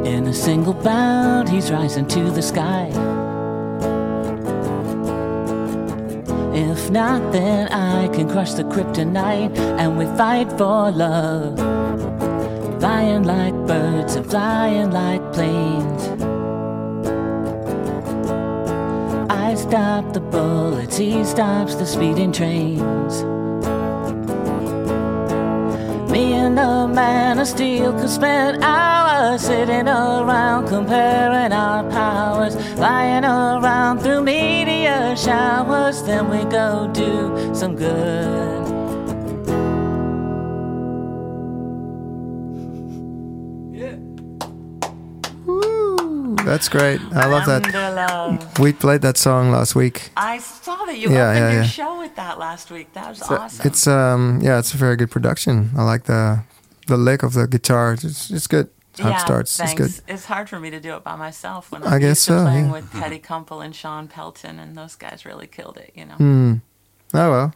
In 0.07 0.27
a 0.27 0.33
single 0.33 0.73
bound, 0.73 1.51
he's 1.51 1.71
rising 1.71 2.07
to 2.09 2.31
the 2.31 2.41
sky. 2.41 2.87
If 6.55 6.91
not, 6.91 7.31
then 7.31 7.69
I 7.69 8.09
can 8.09 8.27
crush 8.27 8.55
the 8.55 8.65
kryptonite 8.65 9.57
and 9.59 9.99
we 9.99 10.07
fight 10.17 10.51
for 10.53 10.91
love. 10.91 11.59
Flying 12.81 13.25
like 13.25 13.55
birds 13.67 14.15
and 14.17 14.25
flying 14.31 14.91
like 14.93 15.23
planes. 15.35 16.03
I 19.31 19.55
stop 19.57 20.15
the 20.15 20.21
bullets, 20.21 20.97
he 20.97 21.23
stops 21.23 21.75
the 21.75 21.85
speeding 21.85 22.33
trains. 22.33 23.40
Me 26.21 26.35
and 26.35 26.59
the 26.59 26.87
man 26.87 27.39
of 27.39 27.47
steel 27.47 27.95
could 27.95 28.11
spend 28.11 28.63
hours 28.63 29.41
sitting 29.41 29.89
around 29.89 30.69
comparing 30.69 31.51
our 31.51 31.83
powers, 31.89 32.55
flying 32.75 33.25
around 33.25 34.01
through 34.01 34.21
meteor 34.21 35.17
showers. 35.17 36.03
Then 36.03 36.29
we 36.29 36.45
go 36.51 36.91
do 36.93 37.55
some 37.55 37.75
good. 37.75 38.60
That's 46.51 46.69
great. 46.69 47.01
I 47.13 47.27
love 47.27 47.47
that. 47.47 48.59
We 48.59 48.73
played 48.73 49.03
that 49.03 49.17
song 49.17 49.53
last 49.53 49.77
week. 49.77 50.11
I 50.17 50.39
saw 50.39 50.85
that 50.87 50.99
you 50.99 51.09
yeah, 51.09 51.31
opened 51.31 51.39
yeah, 51.39 51.53
your 51.53 51.63
yeah. 51.63 51.67
show 51.69 51.99
with 52.01 52.17
that 52.17 52.41
last 52.41 52.73
week. 52.73 52.93
That 52.95 53.11
was 53.11 53.19
so 53.19 53.37
awesome. 53.37 53.67
It's 53.69 53.87
um 53.87 54.41
yeah, 54.43 54.59
it's 54.59 54.75
a 54.75 54.77
very 54.77 54.97
good 54.97 55.13
production. 55.13 55.71
I 55.79 55.85
like 55.85 56.05
the 56.05 56.43
the 56.89 56.97
lick 56.97 57.23
of 57.23 57.35
the 57.35 57.47
guitar. 57.47 57.93
It's 57.93 58.33
it's 58.33 58.49
good. 58.49 58.69
How 58.99 59.11
yeah, 59.11 59.19
starts. 59.19 59.57
Thanks. 59.57 59.81
It's 59.81 60.01
good. 60.01 60.13
It's 60.13 60.25
hard 60.25 60.49
for 60.49 60.59
me 60.59 60.71
to 60.71 60.81
do 60.81 60.97
it 60.97 61.05
by 61.05 61.15
myself 61.15 61.71
when 61.71 61.85
I'm 61.85 61.95
I 61.95 61.99
guess 62.01 62.19
so, 62.19 62.43
playing 62.43 62.67
yeah. 62.67 62.73
with 62.73 62.93
Teddy 62.93 63.21
Kumpel 63.21 63.65
and 63.65 63.73
Shawn 63.73 64.09
Pelton, 64.09 64.59
and 64.59 64.77
those 64.77 64.97
guys 64.97 65.25
really 65.25 65.47
killed 65.47 65.77
it. 65.77 65.93
You 65.95 66.07
know. 66.07 66.17
Mm. 66.17 66.63
Oh 67.15 67.31
well. 67.31 67.55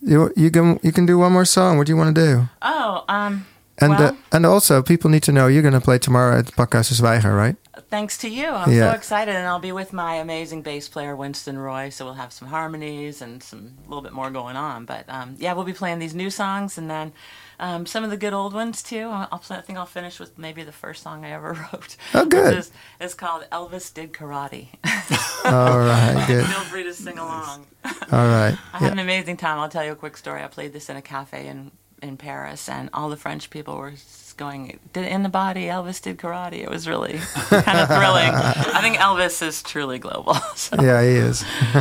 You 0.00 0.32
you 0.36 0.50
can 0.50 0.80
you 0.82 0.90
can 0.90 1.04
do 1.04 1.18
one 1.18 1.32
more 1.32 1.44
song. 1.44 1.76
What 1.76 1.86
do 1.86 1.92
you 1.92 1.98
want 1.98 2.16
to 2.16 2.26
do? 2.26 2.48
Oh 2.62 3.04
um. 3.10 3.44
And 3.78 3.90
well, 3.90 4.08
uh, 4.08 4.16
and 4.32 4.46
also 4.46 4.82
people 4.82 5.10
need 5.10 5.22
to 5.24 5.32
know 5.32 5.48
you're 5.48 5.60
going 5.60 5.74
to 5.74 5.82
play 5.82 5.98
tomorrow 5.98 6.38
at 6.38 6.46
Pakhuis 6.56 6.98
Zwijger, 6.98 7.36
right? 7.36 7.56
Thanks 7.90 8.18
to 8.18 8.28
you. 8.28 8.48
I'm 8.48 8.72
yeah. 8.72 8.90
so 8.90 8.96
excited, 8.96 9.34
and 9.34 9.46
I'll 9.46 9.58
be 9.58 9.72
with 9.72 9.92
my 9.92 10.16
amazing 10.16 10.62
bass 10.62 10.88
player 10.88 11.14
Winston 11.14 11.58
Roy. 11.58 11.88
So 11.90 12.04
we'll 12.04 12.14
have 12.14 12.32
some 12.32 12.48
harmonies 12.48 13.22
and 13.22 13.42
some 13.42 13.74
a 13.84 13.88
little 13.88 14.02
bit 14.02 14.12
more 14.12 14.30
going 14.30 14.56
on. 14.56 14.84
But 14.84 15.04
um, 15.08 15.36
yeah, 15.38 15.52
we'll 15.52 15.64
be 15.64 15.72
playing 15.72 15.98
these 15.98 16.14
new 16.14 16.30
songs, 16.30 16.78
and 16.78 16.90
then 16.90 17.12
um, 17.58 17.86
some 17.86 18.04
of 18.04 18.10
the 18.10 18.16
good 18.16 18.32
old 18.32 18.52
ones 18.52 18.82
too. 18.82 19.08
I'll, 19.08 19.42
i 19.50 19.60
think 19.60 19.78
I'll 19.78 19.86
finish 19.86 20.18
with 20.18 20.36
maybe 20.38 20.62
the 20.62 20.72
first 20.72 21.02
song 21.02 21.24
I 21.24 21.30
ever 21.30 21.52
wrote. 21.72 21.96
Oh, 22.14 22.26
good. 22.26 22.56
Is, 22.56 22.70
it's 23.00 23.14
called 23.14 23.44
Elvis 23.50 23.92
Did 23.92 24.12
Karate. 24.12 24.68
All 25.44 25.78
right, 25.78 26.24
good. 26.28 26.46
Feel 26.46 26.60
free 26.64 26.84
to 26.84 26.94
sing 26.94 27.18
along. 27.18 27.66
All 27.84 28.26
right. 28.26 28.56
I 28.72 28.78
had 28.78 28.92
an 28.92 28.98
amazing 28.98 29.36
time. 29.36 29.58
I'll 29.58 29.68
tell 29.68 29.84
you 29.84 29.92
a 29.92 29.96
quick 29.96 30.16
story. 30.16 30.42
I 30.42 30.48
played 30.48 30.72
this 30.72 30.88
in 30.88 30.96
a 30.96 31.02
cafe 31.02 31.46
in 31.46 31.70
in 32.02 32.16
Paris, 32.16 32.68
and 32.68 32.90
all 32.92 33.08
the 33.08 33.16
French 33.16 33.48
people 33.48 33.76
were 33.78 33.94
going, 34.36 34.78
did 34.92 35.06
in 35.06 35.22
the 35.22 35.28
body, 35.28 35.64
Elvis 35.64 36.00
did 36.00 36.18
karate. 36.18 36.62
It 36.62 36.70
was 36.70 36.86
really 36.86 37.18
kind 37.48 37.78
of 37.78 37.88
thrilling. 37.88 38.32
I 38.32 38.80
think 38.80 38.96
Elvis 38.96 39.42
is 39.46 39.62
truly 39.62 39.98
global. 39.98 40.36
So. 40.56 40.76
Yeah, 40.80 41.02
he 41.02 41.10
is. 41.10 41.44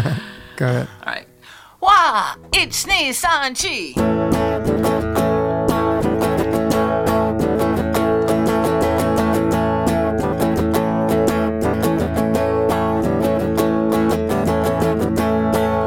Go 0.57 0.67
ahead. 0.67 0.87
All 1.01 1.13
right. 1.13 1.27
Wah! 1.79 2.35
it's 2.51 2.85
Nissan 2.85 3.55
Chi. 3.55 3.93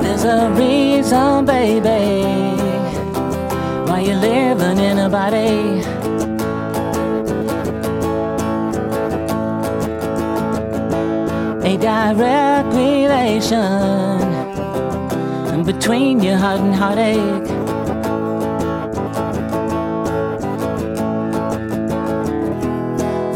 There's 0.03 0.25
a 0.25 0.51
reason, 0.51 1.45
baby, 1.45 2.57
why 3.89 4.01
you're 4.01 4.17
living 4.17 4.79
in 4.79 4.99
a 4.99 5.11
body 5.11 5.68
direct 11.89 12.69
relation 12.75 13.65
between 15.65 16.21
your 16.21 16.37
heart 16.37 16.61
and 16.61 16.75
heartache. 16.75 17.49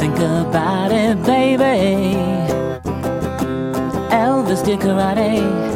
Think 0.00 0.18
about 0.18 0.92
it, 0.92 1.16
baby. 1.24 2.14
Elvis 4.10 4.62
did 4.66 4.80
karate. 4.80 5.72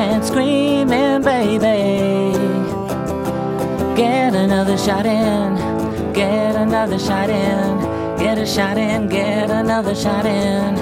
And 0.00 0.24
screaming, 0.24 1.20
baby. 1.20 2.32
Get 3.94 4.34
another 4.34 4.78
shot 4.78 5.04
in. 5.04 5.79
Get 6.12 6.56
another 6.56 6.98
shot 6.98 7.30
in. 7.30 8.18
Get 8.18 8.38
a 8.38 8.46
shot 8.46 8.76
in. 8.76 9.08
Get 9.08 9.50
another 9.50 9.94
shot 9.94 10.26
in. 10.26 10.76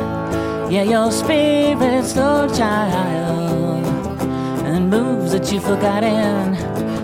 Yeah, 0.71 0.83
your 0.83 1.11
spirit's 1.11 2.15
so 2.15 2.49
child. 2.55 3.85
And 4.67 4.91
moves 4.91 5.33
that 5.33 5.53
you 5.53 5.61
forgotten. 5.61 6.53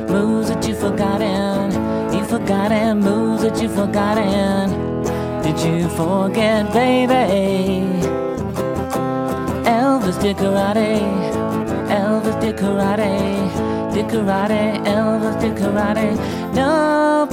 Moves 0.07 0.49
that 0.49 0.67
you 0.67 0.75
forgotten. 0.75 1.73
You 2.13 2.25
forgot 2.25 2.69
forgotten. 2.69 3.01
Moves 3.01 3.43
that 3.43 3.63
you 3.63 3.69
forgot 3.69 4.17
forgotten. 4.17 4.95
Did 5.45 5.61
you 5.61 5.89
forget, 5.91 6.73
baby? 6.73 7.85
Elvis 9.69 10.19
did 10.23 10.37
karate. 10.39 11.01
Elvis 11.89 12.41
did 12.41 12.57
karate. 12.57 13.93
Did 13.93 14.07
karate. 14.07 14.83
Elvis 14.87 15.41
did 15.41 15.55
karate. 15.57 16.17
No 16.55 17.27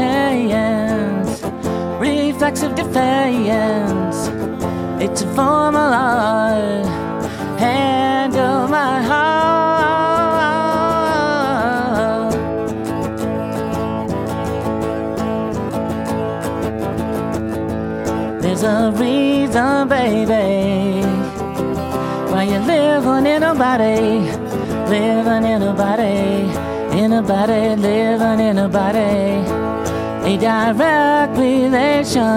pretense. 0.00 1.42
Reflexive 2.00 2.74
defiance. 2.74 4.28
It's 5.02 5.22
a 5.22 5.26
form 5.34 5.76
of 5.76 5.92
art. 5.92 6.86
Handle 7.58 8.68
my 8.68 9.02
heart. 9.02 9.60
There's 18.42 18.62
a 18.62 18.92
reason, 18.96 19.88
baby, 19.88 21.04
why 22.30 22.44
you're 22.44 22.60
living 22.60 23.26
in 23.26 23.42
a 23.42 23.54
body, 23.54 24.20
living 24.88 25.44
in 25.44 25.62
a 25.62 25.74
body, 25.74 26.50
in 26.98 27.12
a 27.12 27.22
body, 27.22 27.76
living 27.76 28.40
in 28.40 28.58
a 28.58 28.68
body. 28.68 29.69
A 30.22 30.36
direct 30.36 31.36
relation 31.38 32.28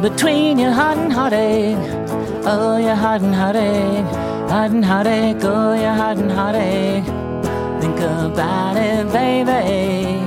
between 0.00 0.58
your 0.58 0.72
heart 0.72 0.96
and 0.96 1.12
heartache. 1.12 1.76
Oh, 2.44 2.76
your 2.78 2.94
heart 2.94 3.22
and 3.22 3.34
heartache, 3.34 4.06
heart 4.50 4.72
and 4.72 4.84
heartache, 4.84 5.36
oh, 5.42 5.74
your 5.74 5.92
heart 5.92 6.18
and 6.18 6.32
heartache. 6.32 7.04
Think 7.80 8.00
about 8.00 8.76
it, 8.78 9.12
baby. 9.12 10.18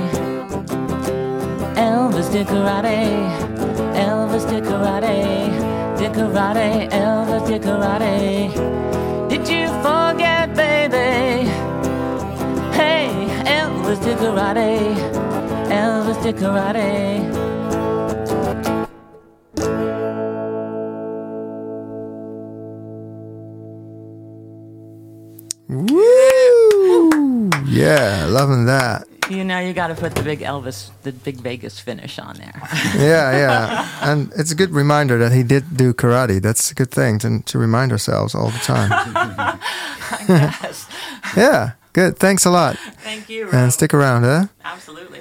Elvis 1.76 2.30
did 2.30 2.46
karate. 2.46 3.28
Elvis 3.94 4.48
did 4.48 4.64
karate. 4.64 5.50
Did 5.98 6.12
karate. 6.12 6.88
Elvis 6.90 7.46
did 7.48 7.62
karate. 7.62 8.50
Did 9.28 9.48
you 9.48 9.66
forget, 9.82 10.54
baby? 10.54 11.50
Hey, 12.72 13.10
Elvis 13.44 14.00
did 14.02 14.16
karate. 14.18 15.25
Elvis 15.68 16.22
did 16.22 16.36
karate. 16.36 17.46
Woo! 25.68 27.50
Yeah, 27.66 28.26
loving 28.30 28.66
that. 28.66 29.06
You 29.28 29.42
know, 29.42 29.58
you 29.58 29.72
got 29.72 29.88
to 29.88 29.94
put 29.96 30.14
the 30.14 30.22
big 30.22 30.38
Elvis, 30.40 30.90
the 31.02 31.10
big 31.12 31.36
Vegas 31.36 31.80
finish 31.80 32.18
on 32.18 32.36
there. 32.36 32.52
Yeah, 32.96 33.32
yeah. 33.36 33.88
And 34.00 34.32
it's 34.36 34.52
a 34.52 34.54
good 34.54 34.70
reminder 34.70 35.18
that 35.18 35.32
he 35.32 35.42
did 35.42 35.76
do 35.76 35.92
karate. 35.92 36.40
That's 36.40 36.70
a 36.70 36.74
good 36.74 36.90
thing 36.90 37.18
to, 37.20 37.40
to 37.42 37.58
remind 37.58 37.92
ourselves 37.92 38.34
all 38.34 38.50
the 38.50 38.58
time. 38.60 38.90
yes. 40.28 40.88
Yeah, 41.36 41.72
good. 41.92 42.16
Thanks 42.18 42.44
a 42.46 42.50
lot. 42.50 42.76
Thank 43.02 43.28
you. 43.28 43.50
And 43.50 43.72
stick 43.72 43.92
around, 43.92 44.22
huh? 44.22 44.46
Absolutely. 44.64 45.15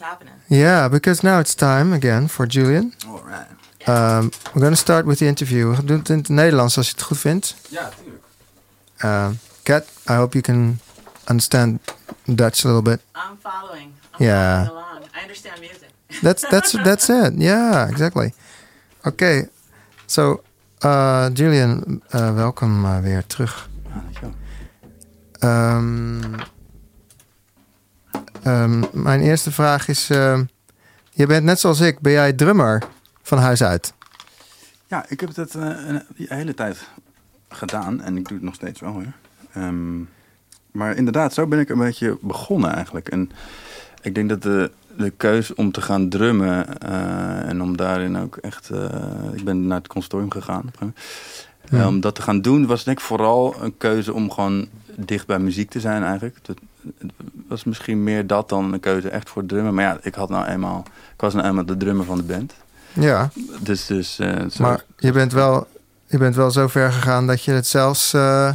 What's 0.00 0.12
happening. 0.12 0.34
Yeah, 0.48 0.88
because 0.88 1.22
now 1.22 1.38
it's 1.40 1.54
time 1.54 1.92
again 1.92 2.28
for 2.28 2.46
Julian. 2.46 2.92
All 3.06 3.22
right. 3.24 3.46
Um, 3.88 4.30
we're 4.54 4.60
going 4.60 4.72
to 4.72 4.80
start 4.80 5.06
with 5.06 5.18
the 5.18 5.26
interview. 5.26 5.74
We 5.76 5.84
doen 5.84 5.98
het 5.98 6.08
in 6.08 6.18
het 6.18 6.28
Nederlands 6.28 6.76
als 6.76 6.86
je 6.86 6.92
het 6.92 7.02
goed 7.02 7.18
vindt. 7.18 7.54
Ja, 7.68 7.88
tuurlijk. 8.02 8.24
Um, 9.04 9.38
Kat, 9.62 9.84
I 10.08 10.12
hope 10.14 10.32
you 10.38 10.42
can 10.42 10.80
understand 11.30 11.80
Dutch 12.24 12.64
a 12.64 12.68
little 12.68 12.82
bit. 12.82 13.00
I'm 13.14 13.38
following. 13.42 13.92
I'm 14.18 14.26
Yeah. 14.26 14.66
following 14.66 14.86
along. 14.86 15.04
I 15.16 15.20
understand 15.22 15.58
music. 15.60 15.88
That's 16.22 16.42
that's 16.50 16.72
that's 16.84 17.08
it. 17.08 17.32
Yeah, 17.38 17.88
exactly. 17.88 18.32
Okay, 19.06 19.48
so 20.06 20.42
uh, 20.84 21.28
Julian, 21.32 22.02
uh, 22.14 22.34
welkom 22.34 22.84
uh, 22.84 22.98
weer 22.98 23.26
terug. 23.26 23.68
Ja, 23.84 24.00
dankjewel. 24.00 24.34
Ehm, 25.38 26.40
ehm, 28.42 28.82
mijn 28.92 29.20
eerste 29.20 29.50
vraag 29.50 29.88
is: 29.88 30.10
ehm, 30.10 30.44
je 31.10 31.26
bent 31.26 31.44
net 31.44 31.60
zoals 31.60 31.80
ik, 31.80 32.00
ben 32.00 32.12
jij 32.12 32.32
drummer 32.32 32.82
van 33.22 33.38
huis 33.38 33.62
uit? 33.62 33.92
Ja, 34.86 35.04
ik 35.08 35.20
heb 35.20 35.34
dat 35.34 35.54
eh, 35.54 35.62
een, 35.86 36.02
hele 36.16 36.54
tijd 36.54 36.88
gedaan 37.48 38.00
en 38.00 38.16
ik 38.16 38.28
doe 38.28 38.36
het 38.36 38.46
nog 38.46 38.54
steeds 38.54 38.80
wel 38.80 38.92
hoor. 38.92 39.12
Ehm, 39.52 40.00
maar 40.72 40.96
inderdaad, 40.96 41.34
zo 41.34 41.46
ben 41.46 41.58
ik 41.58 41.68
een 41.68 41.78
beetje 41.78 42.18
begonnen 42.20 42.72
eigenlijk. 42.72 43.08
En 43.08 43.30
ik 44.02 44.14
denk 44.14 44.28
dat 44.28 44.42
de, 44.42 44.70
de 44.96 45.10
keus 45.10 45.54
om 45.54 45.72
te 45.72 45.80
gaan 45.80 46.08
drummen 46.08 46.78
eh, 46.78 47.48
en 47.48 47.62
om 47.62 47.76
daarin 47.76 48.16
ook 48.16 48.36
echt... 48.36 48.70
eh, 48.70 48.84
ik 49.34 49.44
ben 49.44 49.66
naar 49.66 49.78
het 49.78 49.86
conservatorium 49.86 50.30
gegaan. 50.30 50.70
om 51.86 52.00
dat 52.00 52.14
te 52.14 52.22
gaan 52.22 52.42
doen 52.42 52.66
was 52.66 52.84
denk 52.84 52.98
ik 52.98 53.04
vooral 53.04 53.62
een 53.62 53.76
keuze 53.76 54.12
om 54.12 54.30
gewoon 54.30 54.68
dicht 54.96 55.26
bij 55.26 55.38
muziek 55.38 55.70
te 55.70 55.80
zijn 55.80 56.02
eigenlijk. 56.02 56.38
Dat, 56.42 56.58
het 56.98 57.10
was 57.48 57.64
misschien 57.64 58.04
meer 58.04 58.26
dat 58.26 58.48
dan 58.48 58.72
een 58.72 58.80
keuze 58.80 59.08
echt 59.08 59.28
voor 59.30 59.46
drummen. 59.46 59.74
Maar 59.74 59.84
ja, 59.84 59.98
ik 60.02 60.14
had 60.14 60.28
nou 60.28 60.46
eenmaal... 60.46 60.84
Ik 61.14 61.20
was 61.20 61.34
nou 61.34 61.46
eenmaal 61.46 61.66
de 61.66 61.76
drummer 61.76 62.04
van 62.06 62.16
de 62.16 62.22
band. 62.22 62.54
Ja, 62.92 63.30
Dus, 63.60 63.86
dus 63.86 64.18
eh, 64.18 64.32
zo- 64.50 64.62
maar 64.62 64.82
je 64.96 65.12
bent 65.12 65.32
wel, 65.32 65.66
je 66.06 66.18
bent 66.18 66.34
wel 66.36 66.50
zo 66.50 66.68
ver 66.68 66.92
gegaan 66.92 67.26
dat 67.26 67.42
je 67.44 67.52
het 67.52 67.66
zelfs, 67.66 68.12
eh, 68.12 68.52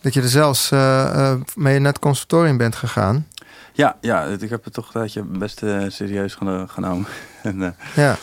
dat 0.00 0.14
je 0.14 0.22
er 0.22 0.28
zelfs 0.28 0.70
eh, 0.70 1.34
mee 1.54 1.78
naar 1.78 1.92
het 1.92 2.00
conservatorium 2.00 2.56
bent 2.56 2.74
gegaan. 2.76 3.26
Ja, 3.72 3.96
ja, 4.00 4.24
ik 4.24 4.50
heb 4.50 4.64
het 4.64 4.72
toch 4.72 4.86
een 4.86 4.92
tijdje 4.92 5.22
best 5.22 5.58
serieus 5.88 6.34
geno- 6.34 6.66
genomen. 6.66 7.06
en, 7.42 7.74
Ja, 7.94 8.16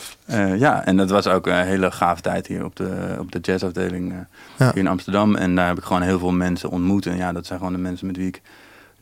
ja, 0.54 0.84
en 0.84 0.96
dat 0.96 1.10
was 1.10 1.26
ook 1.26 1.46
een 1.46 1.64
hele 1.64 1.90
gave 1.90 2.20
tijd 2.20 2.46
hier 2.46 2.64
op 2.64 2.76
de, 2.76 3.16
op 3.18 3.32
de 3.32 3.38
jazzafdeling 3.40 4.14
Ja. 4.56 4.64
hier 4.72 4.76
in 4.76 4.86
Amsterdam. 4.88 5.34
En 5.36 5.54
daar 5.54 5.66
heb 5.66 5.78
ik 5.78 5.84
gewoon 5.84 6.02
heel 6.02 6.18
veel 6.18 6.32
mensen 6.32 6.70
ontmoet. 6.70 7.06
En 7.06 7.16
ja, 7.16 7.32
dat 7.32 7.46
zijn 7.46 7.58
gewoon 7.58 7.74
de 7.74 7.80
mensen 7.80 8.06
met 8.06 8.16
wie 8.16 8.26
ik 8.26 8.42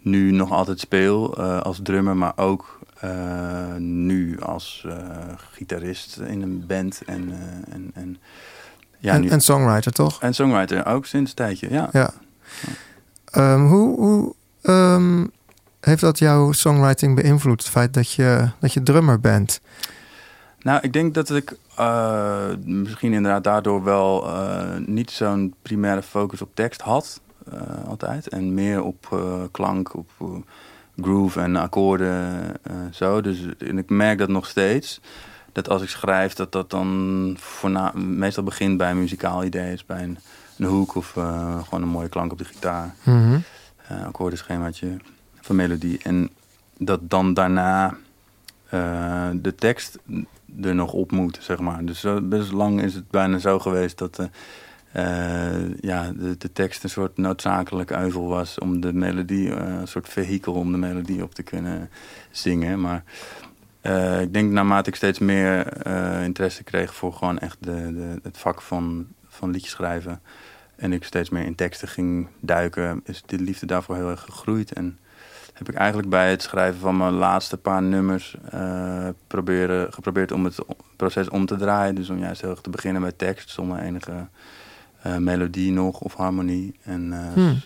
nu 0.05 0.31
nog 0.31 0.51
altijd 0.51 0.81
speel 0.81 1.37
eh, 1.37 1.61
als 1.61 1.81
drummer, 1.83 2.17
maar 2.17 2.33
ook 2.37 2.79
eh, 3.01 3.75
nu 3.79 4.41
als 4.41 4.85
eh, 4.89 4.97
gitarist 5.53 6.17
in 6.17 6.43
een 6.43 6.65
band. 6.67 7.03
En, 7.07 7.33
en, 7.71 7.91
en, 7.95 8.19
ja, 8.99 9.13
en, 9.13 9.21
nu, 9.21 9.29
en 9.29 9.41
songwriter 9.41 9.93
toch? 9.93 10.23
en 10.23 10.35
songwriter 10.35 10.87
ook 10.87 11.07
sinds 11.07 11.31
een 11.31 11.37
tijdje, 11.37 11.71
ja. 11.71 11.89
Ja. 11.93 12.11
Ehm, 13.25 13.67
hoe 13.67 13.97
hoe 13.97 14.35
ehm, 14.63 15.27
heeft 15.81 16.01
dat 16.01 16.19
jouw 16.19 16.53
songwriting 16.53 17.15
beïnvloed? 17.15 17.63
Het 17.63 17.71
feit 17.71 17.95
dat 17.95 18.13
je, 18.13 18.49
dat 18.61 18.73
je 18.73 18.83
drummer 18.83 19.21
bent? 19.21 19.61
Nou, 20.61 20.79
ik 20.83 20.93
denk 20.93 21.15
dat 21.15 21.31
ik 21.31 21.57
misschien 22.65 23.13
inderdaad 23.13 23.45
daardoor 23.45 23.85
wel 23.85 24.29
niet 24.87 25.11
zo'n 25.11 25.55
primaire 25.63 26.03
focus 26.03 26.43
op 26.43 26.51
tekst 26.55 26.81
had, 26.81 27.21
altijd. 27.87 28.29
En 28.29 28.55
meer 28.55 28.83
op 28.83 29.07
eh, 29.13 29.43
klank, 29.51 29.95
op 29.97 30.11
eh, 30.21 30.27
groove 31.03 31.41
en 31.41 31.57
akkoorden, 31.57 32.43
eh, 32.63 32.75
zo. 32.93 33.21
Dus 33.21 33.39
en 33.59 33.79
ik 33.79 33.91
merk 33.91 34.19
dat 34.19 34.29
nog 34.29 34.47
steeds. 34.47 35.01
Dat 35.53 35.69
als 35.69 35.83
ik 35.83 35.89
schrijf, 35.89 36.33
dat 36.35 36.53
dat 36.53 36.71
dan 36.71 37.37
voorna 37.39 37.93
meestal 37.95 38.45
begint 38.45 38.77
bij 38.77 38.91
een 38.91 38.99
muzikaal 38.99 39.45
idee. 39.45 39.79
bij 39.87 40.03
een, 40.03 40.19
een 40.59 40.67
hoek 40.67 40.95
of 40.95 41.17
eh, 41.17 41.63
gewoon 41.65 41.83
een 41.83 41.89
mooie 41.89 42.09
klank 42.09 42.33
op 42.33 42.39
de 42.39 42.45
gitaar 42.45 42.95
Mhm. 43.05 43.39
eh 43.89 44.05
akkoordenschemaatje 44.07 44.97
van 45.41 45.57
melodie. 45.57 45.99
En 46.03 46.31
dat 46.79 47.01
dan 47.03 47.35
daarna 47.35 47.97
eh, 48.69 49.29
de 49.35 49.55
tekst 49.55 49.99
er 50.63 50.75
nog 50.75 50.93
op 50.93 51.11
moet, 51.13 51.39
zeg 51.41 51.59
maar. 51.59 51.85
Dus 51.85 52.05
best 52.23 52.53
lang 52.53 52.83
is 52.83 52.95
het 52.95 53.11
bijna 53.11 53.39
zo 53.39 53.59
geweest 53.59 53.99
dat 53.99 54.19
eh, 54.19 54.25
eh, 54.25 54.33
ja, 55.81 56.13
de, 56.13 56.35
de 56.39 56.53
tekst 56.53 56.83
een 56.83 56.91
soort 56.91 57.17
noodzakelijk 57.17 57.91
euvel 57.91 58.29
was 58.29 58.59
om 58.59 58.81
de 58.81 58.93
melodie, 58.93 59.55
eh, 59.55 59.79
een 59.81 59.89
soort 59.89 60.09
vehikel 60.09 60.53
om 60.53 60.73
de 60.73 60.79
melodie 60.79 61.23
op 61.23 61.35
te 61.35 61.43
kunnen 61.43 61.91
zingen. 62.31 62.81
Maar 62.81 63.05
eh, 63.81 64.21
ik 64.21 64.33
denk 64.33 64.53
naarmate 64.53 64.89
ik 64.89 64.97
steeds 64.97 65.19
meer 65.19 65.67
eh, 65.67 66.25
interesse 66.25 66.63
kreeg 66.63 66.95
voor 66.95 67.13
gewoon 67.13 67.39
echt 67.39 67.57
de, 67.61 67.93
de, 67.93 68.21
het 68.23 68.39
vak 68.39 68.63
van, 68.63 69.07
van 69.29 69.51
liedjes 69.51 69.71
schrijven. 69.71 70.21
En 70.77 70.93
ik 70.93 71.05
steeds 71.05 71.31
meer 71.31 71.45
in 71.45 71.55
teksten 71.55 71.89
ging 71.89 72.29
duiken, 72.41 73.01
is 73.05 73.23
de 73.27 73.39
liefde 73.39 73.67
daarvoor 73.67 73.97
heel 73.97 74.11
erg 74.11 74.21
gegroeid. 74.21 74.73
En 74.73 74.99
heb 75.53 75.69
ik 75.69 75.75
eigenlijk 75.75 76.09
bij 76.09 76.31
het 76.31 76.43
schrijven 76.43 76.81
van 76.81 76.97
mijn 76.97 77.13
laatste 77.13 77.57
paar 77.57 77.83
nummers 77.83 78.37
proberen, 79.27 79.93
geprobeerd 79.93 80.33
om 80.33 80.45
het 80.45 80.59
proces 80.97 81.29
om 81.29 81.47
te 81.47 81.57
draaien. 81.57 81.95
Dus 81.95 82.11
om 82.11 82.19
juist 82.19 82.41
heel 82.41 82.51
erg 82.51 82.61
te 82.61 82.71
beginnen 82.71 83.03
met 83.03 83.19
tekst 83.19 83.51
zonder 83.51 83.79
enige 83.79 84.27
uh, 85.07 85.17
melodie 85.17 85.73
nog 85.73 86.01
of 86.01 86.15
harmonie. 86.15 86.75
En 86.83 87.33
hmm. 87.35 87.61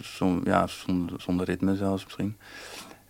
som, 0.00 0.40
ja, 0.44 0.66
zonder, 0.66 1.20
zonder 1.20 1.46
ritme 1.46 1.76
zelfs 1.76 2.04
misschien. 2.04 2.36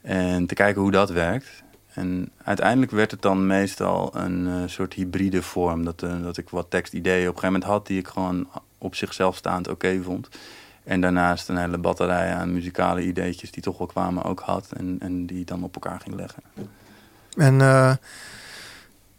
En 0.01 0.47
te 0.47 0.55
kijken 0.55 0.83
hoe 0.83 0.91
dat 0.91 1.11
werkt. 1.11 1.63
En 1.95 2.31
uiteindelijk 2.45 2.93
werd 2.93 3.11
het 3.11 3.23
dan 3.23 3.47
meestal 3.47 4.17
een 4.17 4.47
uh, 4.47 4.63
soort 4.67 4.95
hybride 4.95 5.43
vorm. 5.43 5.85
Dat, 5.85 6.03
uh, 6.03 6.23
dat 6.23 6.37
ik 6.37 6.49
wat 6.49 6.71
tekstideeën 6.71 7.29
op 7.29 7.35
een 7.35 7.41
gegeven 7.41 7.53
moment 7.53 7.71
had 7.71 7.87
die 7.87 7.99
ik 7.99 8.09
gewoon 8.09 8.49
op 8.79 8.95
zichzelf 8.95 9.37
staand 9.37 9.69
oké 9.69 10.03
vond. 10.03 10.29
En 10.85 11.01
daarnaast 11.01 11.49
een 11.49 11.57
hele 11.57 11.79
batterij 11.79 12.35
aan 12.35 12.53
muzikale 12.53 13.03
ideetjes 13.03 13.51
die 13.51 13.63
toch 13.63 13.79
wel 13.79 13.87
kwamen 13.87 14.25
ook 14.25 14.41
had. 14.41 14.73
En, 14.77 14.97
en 15.01 15.27
die 15.27 15.45
dan 15.45 15.63
op 15.63 15.75
elkaar 15.75 16.01
ging 16.01 16.15
leggen. 16.17 16.43
En 17.37 17.55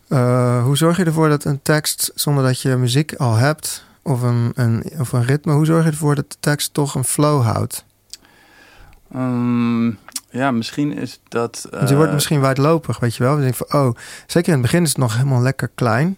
uh, 0.08 0.64
hoe 0.64 0.78
zorg 0.78 0.98
je 0.98 1.06
ervoor 1.06 1.30
dat 1.30 1.44
een 1.44 1.62
tekst, 1.62 2.12
zonder 2.16 2.44
dat 2.44 2.62
je 2.62 2.76
muziek 2.76 3.14
al 3.14 3.36
hebt, 3.36 3.86
of 4.02 4.22
een, 4.22 4.52
een, 4.56 4.84
of 5.00 5.12
een 5.12 5.24
ritme, 5.24 5.54
hoe 5.54 5.66
zorg 5.66 5.84
je 5.84 5.90
ervoor 5.90 6.16
dat 6.16 6.32
de 6.32 6.38
tekst 6.40 6.74
toch 6.74 6.96
een 6.96 7.04
flow 7.04 7.44
houdt? 7.44 7.86
Um, 9.16 9.98
ja, 10.30 10.52
misschien 10.52 10.98
is 10.98 11.22
dat. 11.28 11.68
Uh... 11.74 11.88
je 11.88 11.94
wordt 11.94 12.08
eh, 12.08 12.14
misschien 12.14 12.42
wijdlopig, 12.42 13.00
weet 13.00 13.16
je 13.16 13.24
wel. 13.24 13.36
We 13.36 13.42
denken 13.42 13.66
van, 13.68 13.82
oh, 13.82 13.96
zeker 14.28 14.48
in 14.48 14.54
het 14.54 14.62
begin 14.62 14.84
is 14.84 14.90
het 14.90 14.98
nog 14.98 15.16
helemaal 15.16 15.42
lekker 15.42 15.70
klein. 15.76 16.18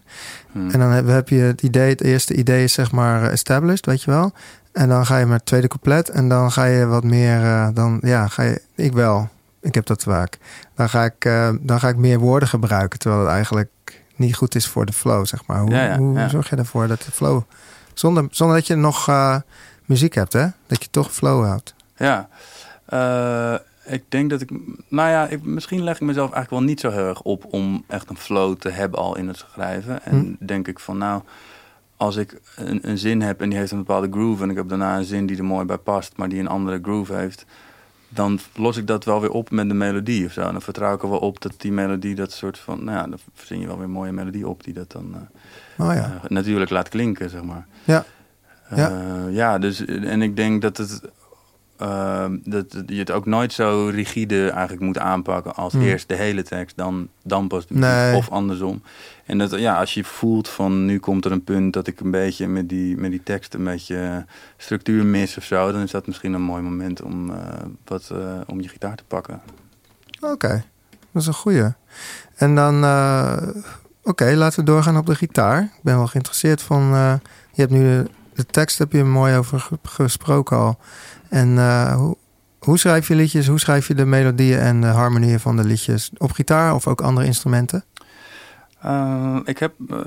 Hmm. 0.52 0.70
En 0.70 0.78
dan 0.78 0.90
heb, 0.90 1.06
heb, 1.06 1.28
je 1.28 1.40
het 1.40 1.62
idee, 1.62 1.88
het 1.88 2.02
eerste 2.02 2.34
idee 2.34 2.64
is 2.64 2.72
zeg 2.72 2.92
maar 2.92 3.30
established, 3.30 3.86
weet 3.86 4.02
je 4.02 4.10
wel. 4.10 4.32
En 4.72 4.88
dan 4.88 5.06
ga 5.06 5.18
je 5.18 5.26
met 5.26 5.36
het 5.36 5.46
tweede 5.46 5.68
couplet 5.68 6.08
en 6.08 6.28
dan 6.28 6.52
ga 6.52 6.64
je 6.64 6.86
wat 6.86 7.04
meer, 7.04 7.40
uh, 7.40 7.68
dan 7.74 7.98
ja, 8.02 8.28
ga 8.28 8.42
je, 8.42 8.60
ik 8.74 8.92
wel, 8.92 9.28
ik 9.60 9.74
heb 9.74 9.86
dat 9.86 10.02
vaak. 10.02 10.38
Dan 10.74 10.88
ga 10.88 11.04
ik, 11.04 11.24
uh, 11.24 11.48
dan 11.60 11.80
ga 11.80 11.88
ik 11.88 11.96
meer 11.96 12.18
woorden 12.18 12.48
gebruiken, 12.48 12.98
terwijl 12.98 13.22
het 13.22 13.30
eigenlijk 13.30 13.70
niet 14.16 14.36
goed 14.36 14.54
is 14.54 14.66
voor 14.66 14.86
de 14.86 14.92
flow, 14.92 15.26
zeg 15.26 15.46
maar. 15.46 15.60
Hoe, 15.60 15.70
ja, 15.70 15.84
ja, 15.84 15.98
hoe 15.98 16.28
zorg 16.28 16.50
je 16.50 16.56
ervoor 16.56 16.88
dat 16.88 17.02
de 17.02 17.10
flow, 17.10 17.42
zonder, 17.94 18.26
zonder 18.30 18.56
dat 18.56 18.66
je 18.66 18.74
nog 18.74 19.10
muziek 19.84 20.14
hebt, 20.14 20.32
hè, 20.32 20.46
dat 20.66 20.82
je 20.82 20.90
toch 20.90 21.12
flow 21.12 21.44
houdt? 21.44 21.74
Ja, 21.96 22.28
ik 23.84 24.04
denk 24.08 24.30
dat 24.30 24.40
ik, 24.40 24.50
nou 24.88 25.10
ja, 25.10 25.26
ik, 25.26 25.42
misschien 25.42 25.82
leg 25.82 25.94
ik 25.94 26.00
mezelf 26.00 26.32
eigenlijk 26.32 26.50
wel 26.50 26.70
niet 26.70 26.80
zo 26.80 26.90
heel 26.90 27.08
erg 27.08 27.22
op 27.22 27.44
om 27.50 27.84
echt 27.88 28.10
een 28.10 28.16
flow 28.16 28.56
te 28.56 28.70
hebben 28.70 28.98
al 28.98 29.16
in 29.16 29.28
het 29.28 29.36
schrijven. 29.36 30.04
En 30.04 30.36
hm. 30.38 30.46
denk 30.46 30.68
ik 30.68 30.78
van, 30.78 30.98
nou, 30.98 31.22
als 31.96 32.16
ik 32.16 32.40
een, 32.56 32.88
een, 32.88 32.98
zin 32.98 33.22
heb 33.22 33.40
en 33.40 33.48
die 33.48 33.58
heeft 33.58 33.70
een 33.70 33.78
bepaalde 33.78 34.10
groove 34.10 34.42
en 34.42 34.50
ik 34.50 34.56
heb 34.56 34.68
daarna 34.68 34.96
een 34.96 35.04
zin 35.04 35.26
die 35.26 35.36
er 35.36 35.44
mooi 35.44 35.64
bij 35.64 35.78
past, 35.78 36.16
maar 36.16 36.28
die 36.28 36.40
een 36.40 36.48
andere 36.48 36.78
groove 36.82 37.14
heeft, 37.14 37.46
dan 38.14 38.38
los 38.54 38.76
ik 38.76 38.86
dat 38.86 39.04
wel 39.04 39.20
weer 39.20 39.30
op 39.30 39.50
met 39.50 39.68
de 39.68 39.74
melodie 39.74 40.26
of 40.26 40.32
zo. 40.32 40.40
En 40.40 40.52
dan 40.52 40.62
vertrouw 40.62 40.94
ik 40.94 41.02
er 41.02 41.10
wel 41.10 41.18
op 41.18 41.40
dat 41.40 41.54
die 41.56 41.72
melodie 41.72 42.14
dat 42.14 42.32
soort 42.32 42.58
van, 42.58 42.84
nou 42.84 42.98
ja, 42.98 43.06
dan 43.06 43.18
verzin 43.34 43.60
je 43.60 43.66
wel 43.66 43.76
weer 43.76 43.84
een 43.84 43.90
mooie 43.90 44.12
melodie 44.12 44.48
op 44.48 44.64
die 44.64 44.74
dat 44.74 44.92
dan 44.92 45.14
uh, 45.14 45.86
oh 45.86 45.94
ja. 45.94 46.20
uh, 46.24 46.30
natuurlijk 46.30 46.70
laat 46.70 46.88
klinken, 46.88 47.30
zeg 47.30 47.42
maar. 47.42 47.66
Ja. 47.84 48.04
Ja. 48.74 48.90
Uh, 48.90 49.34
ja, 49.34 49.58
dus 49.58 49.84
en 49.84 50.22
ik 50.22 50.36
denk 50.36 50.62
dat 50.62 50.76
het 50.76 51.00
dat 52.44 52.82
je 52.86 52.98
het 52.98 53.10
ook 53.10 53.26
nooit 53.26 53.52
zo 53.52 53.90
rigide 53.92 54.50
eigenlijk 54.50 54.82
moet 54.82 54.98
aanpakken 54.98 55.54
als 55.54 55.72
hmm. 55.72 55.82
eerst 55.82 56.08
de 56.08 56.14
hele 56.14 56.42
tekst, 56.42 56.76
dan, 56.76 57.08
dan 57.22 57.48
pas 57.48 57.66
de 57.66 57.74
nee. 57.74 58.16
of 58.16 58.30
andersom. 58.30 58.82
En 59.26 59.38
dat, 59.38 59.50
ja, 59.50 59.78
als 59.78 59.94
je 59.94 60.04
voelt 60.04 60.48
van 60.48 60.84
nu 60.84 60.98
komt 60.98 61.24
er 61.24 61.32
een 61.32 61.44
punt 61.44 61.72
dat 61.72 61.86
ik 61.86 62.00
een 62.00 62.10
beetje 62.10 62.48
met 62.48 62.68
die, 62.68 62.96
met 62.96 63.10
die 63.10 63.22
tekst 63.22 63.54
een 63.54 63.64
beetje 63.64 64.26
structuur 64.56 65.04
mis 65.04 65.36
of 65.36 65.44
zo, 65.44 65.72
dan 65.72 65.82
is 65.82 65.90
dat 65.90 66.06
misschien 66.06 66.32
een 66.32 66.42
mooi 66.42 66.62
moment 66.62 67.02
om, 67.02 67.30
uh, 67.30 67.36
wat, 67.84 68.10
uh, 68.12 68.40
om 68.46 68.60
je 68.60 68.68
gitaar 68.68 68.96
te 68.96 69.04
pakken. 69.04 69.40
Oké, 70.20 70.64
dat 71.12 71.22
is 71.22 71.26
een 71.26 71.34
goeie. 71.34 71.72
En 72.34 72.54
dan, 72.54 72.84
uh, 72.84 73.36
oké, 74.02 74.34
laten 74.34 74.58
we 74.58 74.64
doorgaan 74.64 74.96
op 74.96 75.06
de 75.06 75.14
gitaar. 75.14 75.62
Ik 75.62 75.82
ben 75.82 75.96
wel 75.96 76.06
geïnteresseerd 76.06 76.62
van, 76.62 76.82
je 77.52 77.60
hebt 77.60 77.70
nu 77.70 77.82
de, 77.82 78.10
de 78.34 78.46
tekst 78.46 78.78
heb 78.78 78.92
je 78.92 79.04
mooi 79.04 79.36
over 79.36 79.68
gesproken 79.82 80.56
al. 80.56 80.78
En 81.28 81.58
hoe, 81.94 82.16
hoe 82.58 82.78
schrijf 82.78 83.08
je 83.08 83.14
liedjes? 83.14 83.46
Hoe 83.46 83.60
schrijf 83.60 83.88
je 83.88 83.94
de 83.94 84.06
melodieën 84.06 84.58
en 84.58 84.80
de 84.80 84.86
harmonieën 84.86 85.40
van 85.40 85.56
de 85.56 85.64
liedjes? 85.64 86.10
Op 86.16 86.32
gitaar 86.32 86.74
of 86.74 86.86
ook 86.86 87.00
andere 87.00 87.26
instrumenten? 87.26 87.84
Uh, 88.84 89.36
ik 89.44 89.58
heb, 89.58 89.74
uh, 89.88 89.98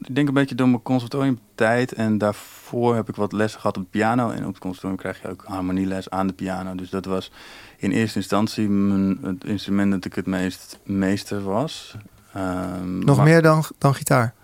ik 0.00 0.14
denk 0.14 0.28
een 0.28 0.34
beetje 0.34 0.54
door 0.54 0.68
mijn 0.68 0.82
conservatorium 0.82 1.38
tijd 1.54 1.92
en 1.92 2.18
daarvoor 2.18 2.94
heb 2.94 3.08
ik 3.08 3.16
wat 3.16 3.32
lessen 3.32 3.60
gehad 3.60 3.76
op 3.76 3.84
piano. 3.90 4.30
En 4.30 4.46
op 4.46 4.52
het 4.52 4.58
conservatorium 4.58 4.98
krijg 4.98 5.22
je 5.22 5.28
ook 5.28 5.44
harmonieles 5.46 6.10
aan 6.10 6.26
de 6.26 6.32
piano. 6.32 6.74
Dus 6.74 6.90
dat 6.90 7.04
was 7.04 7.30
in 7.76 7.90
eerste 7.90 8.18
instantie 8.18 8.68
mijn, 8.68 9.18
het 9.22 9.44
instrument 9.44 9.92
dat 9.92 10.04
ik 10.04 10.14
het 10.14 10.26
meest 10.26 10.78
meester 10.84 11.42
was. 11.42 11.96
Ehm, 12.32 12.98
nog 12.98 13.24
meer 13.24 13.42
dan, 13.42 13.64
dan 13.78 13.94
gitaar? 13.94 14.34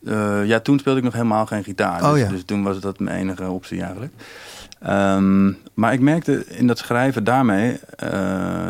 Uh, 0.00 0.46
ja, 0.46 0.60
toen 0.60 0.78
speelde 0.78 0.98
ik 0.98 1.04
nog 1.04 1.14
helemaal 1.14 1.46
geen 1.46 1.64
gitaar. 1.64 2.02
Oh, 2.02 2.12
dus, 2.12 2.20
ja. 2.20 2.28
dus 2.28 2.44
toen 2.44 2.62
was 2.62 2.80
dat 2.80 2.98
mijn 2.98 3.16
enige 3.16 3.50
optie 3.50 3.82
eigenlijk. 3.82 4.12
Um, 4.86 5.58
maar 5.74 5.92
ik 5.92 6.00
merkte 6.00 6.46
in 6.46 6.66
dat 6.66 6.78
schrijven 6.78 7.24
daarmee, 7.24 7.80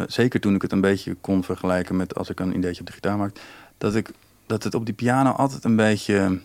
zeker 0.07 0.41
toen 0.41 0.55
ik 0.55 0.63
het 0.63 0.73
een 0.73 0.81
beetje 0.81 1.17
kon 1.21 1.45
vergelijken 1.45 1.97
met 1.97 2.15
als 2.15 2.31
ik 2.31 2.41
een 2.41 2.57
ideetje 2.57 2.81
op 2.81 2.87
de 2.87 2.93
gitaar 2.93 3.17
maakte, 3.17 3.41
dat, 3.79 3.95
ik, 3.95 4.11
dat 4.47 4.63
het 4.63 4.75
op 4.75 4.85
die 4.85 4.95
piano 4.95 5.31
altijd 5.31 5.65
een 5.65 5.77
beetje, 5.77 6.41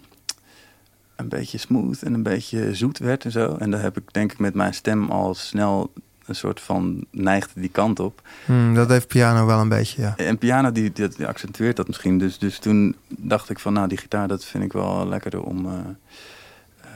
een 1.16 1.30
beetje 1.30 1.58
smooth 1.58 2.04
en 2.04 2.14
een 2.14 2.24
beetje 2.24 2.76
zoet 2.76 2.98
werd 2.98 3.26
en 3.26 3.32
zo. 3.32 3.56
En 3.56 3.72
daar 3.72 3.82
heb 3.82 3.98
ik 3.98 4.14
denk 4.14 4.32
ik 4.32 4.40
met 4.40 4.54
mijn 4.54 4.74
stem 4.74 5.10
al 5.10 5.34
snel 5.34 5.92
een 6.26 6.36
soort 6.36 6.60
van 6.60 7.06
neigde 7.12 7.60
die 7.60 7.70
kant 7.70 8.00
op. 8.00 8.22
Hmm, 8.46 8.74
dat 8.74 8.90
heeft 8.90 9.08
piano 9.08 9.46
wel 9.46 9.60
een 9.60 9.70
beetje, 9.70 10.02
ja. 10.02 10.18
En 10.18 10.38
piano 10.38 10.72
die, 10.72 10.92
die, 10.92 11.28
accentueert 11.28 11.76
dat 11.76 11.88
misschien. 11.88 12.18
Dus, 12.18 12.38
dus 12.38 12.60
toen 12.60 12.96
dacht 13.08 13.50
ik 13.50 13.60
van, 13.60 13.74
nou 13.74 13.88
die 13.88 13.98
gitaar 13.98 14.28
dat 14.28 14.46
vind 14.46 14.64
ik 14.64 14.74
wel 14.74 15.08
lekkerder 15.08 15.42
om... 15.42 15.66
Uh, 15.66 15.74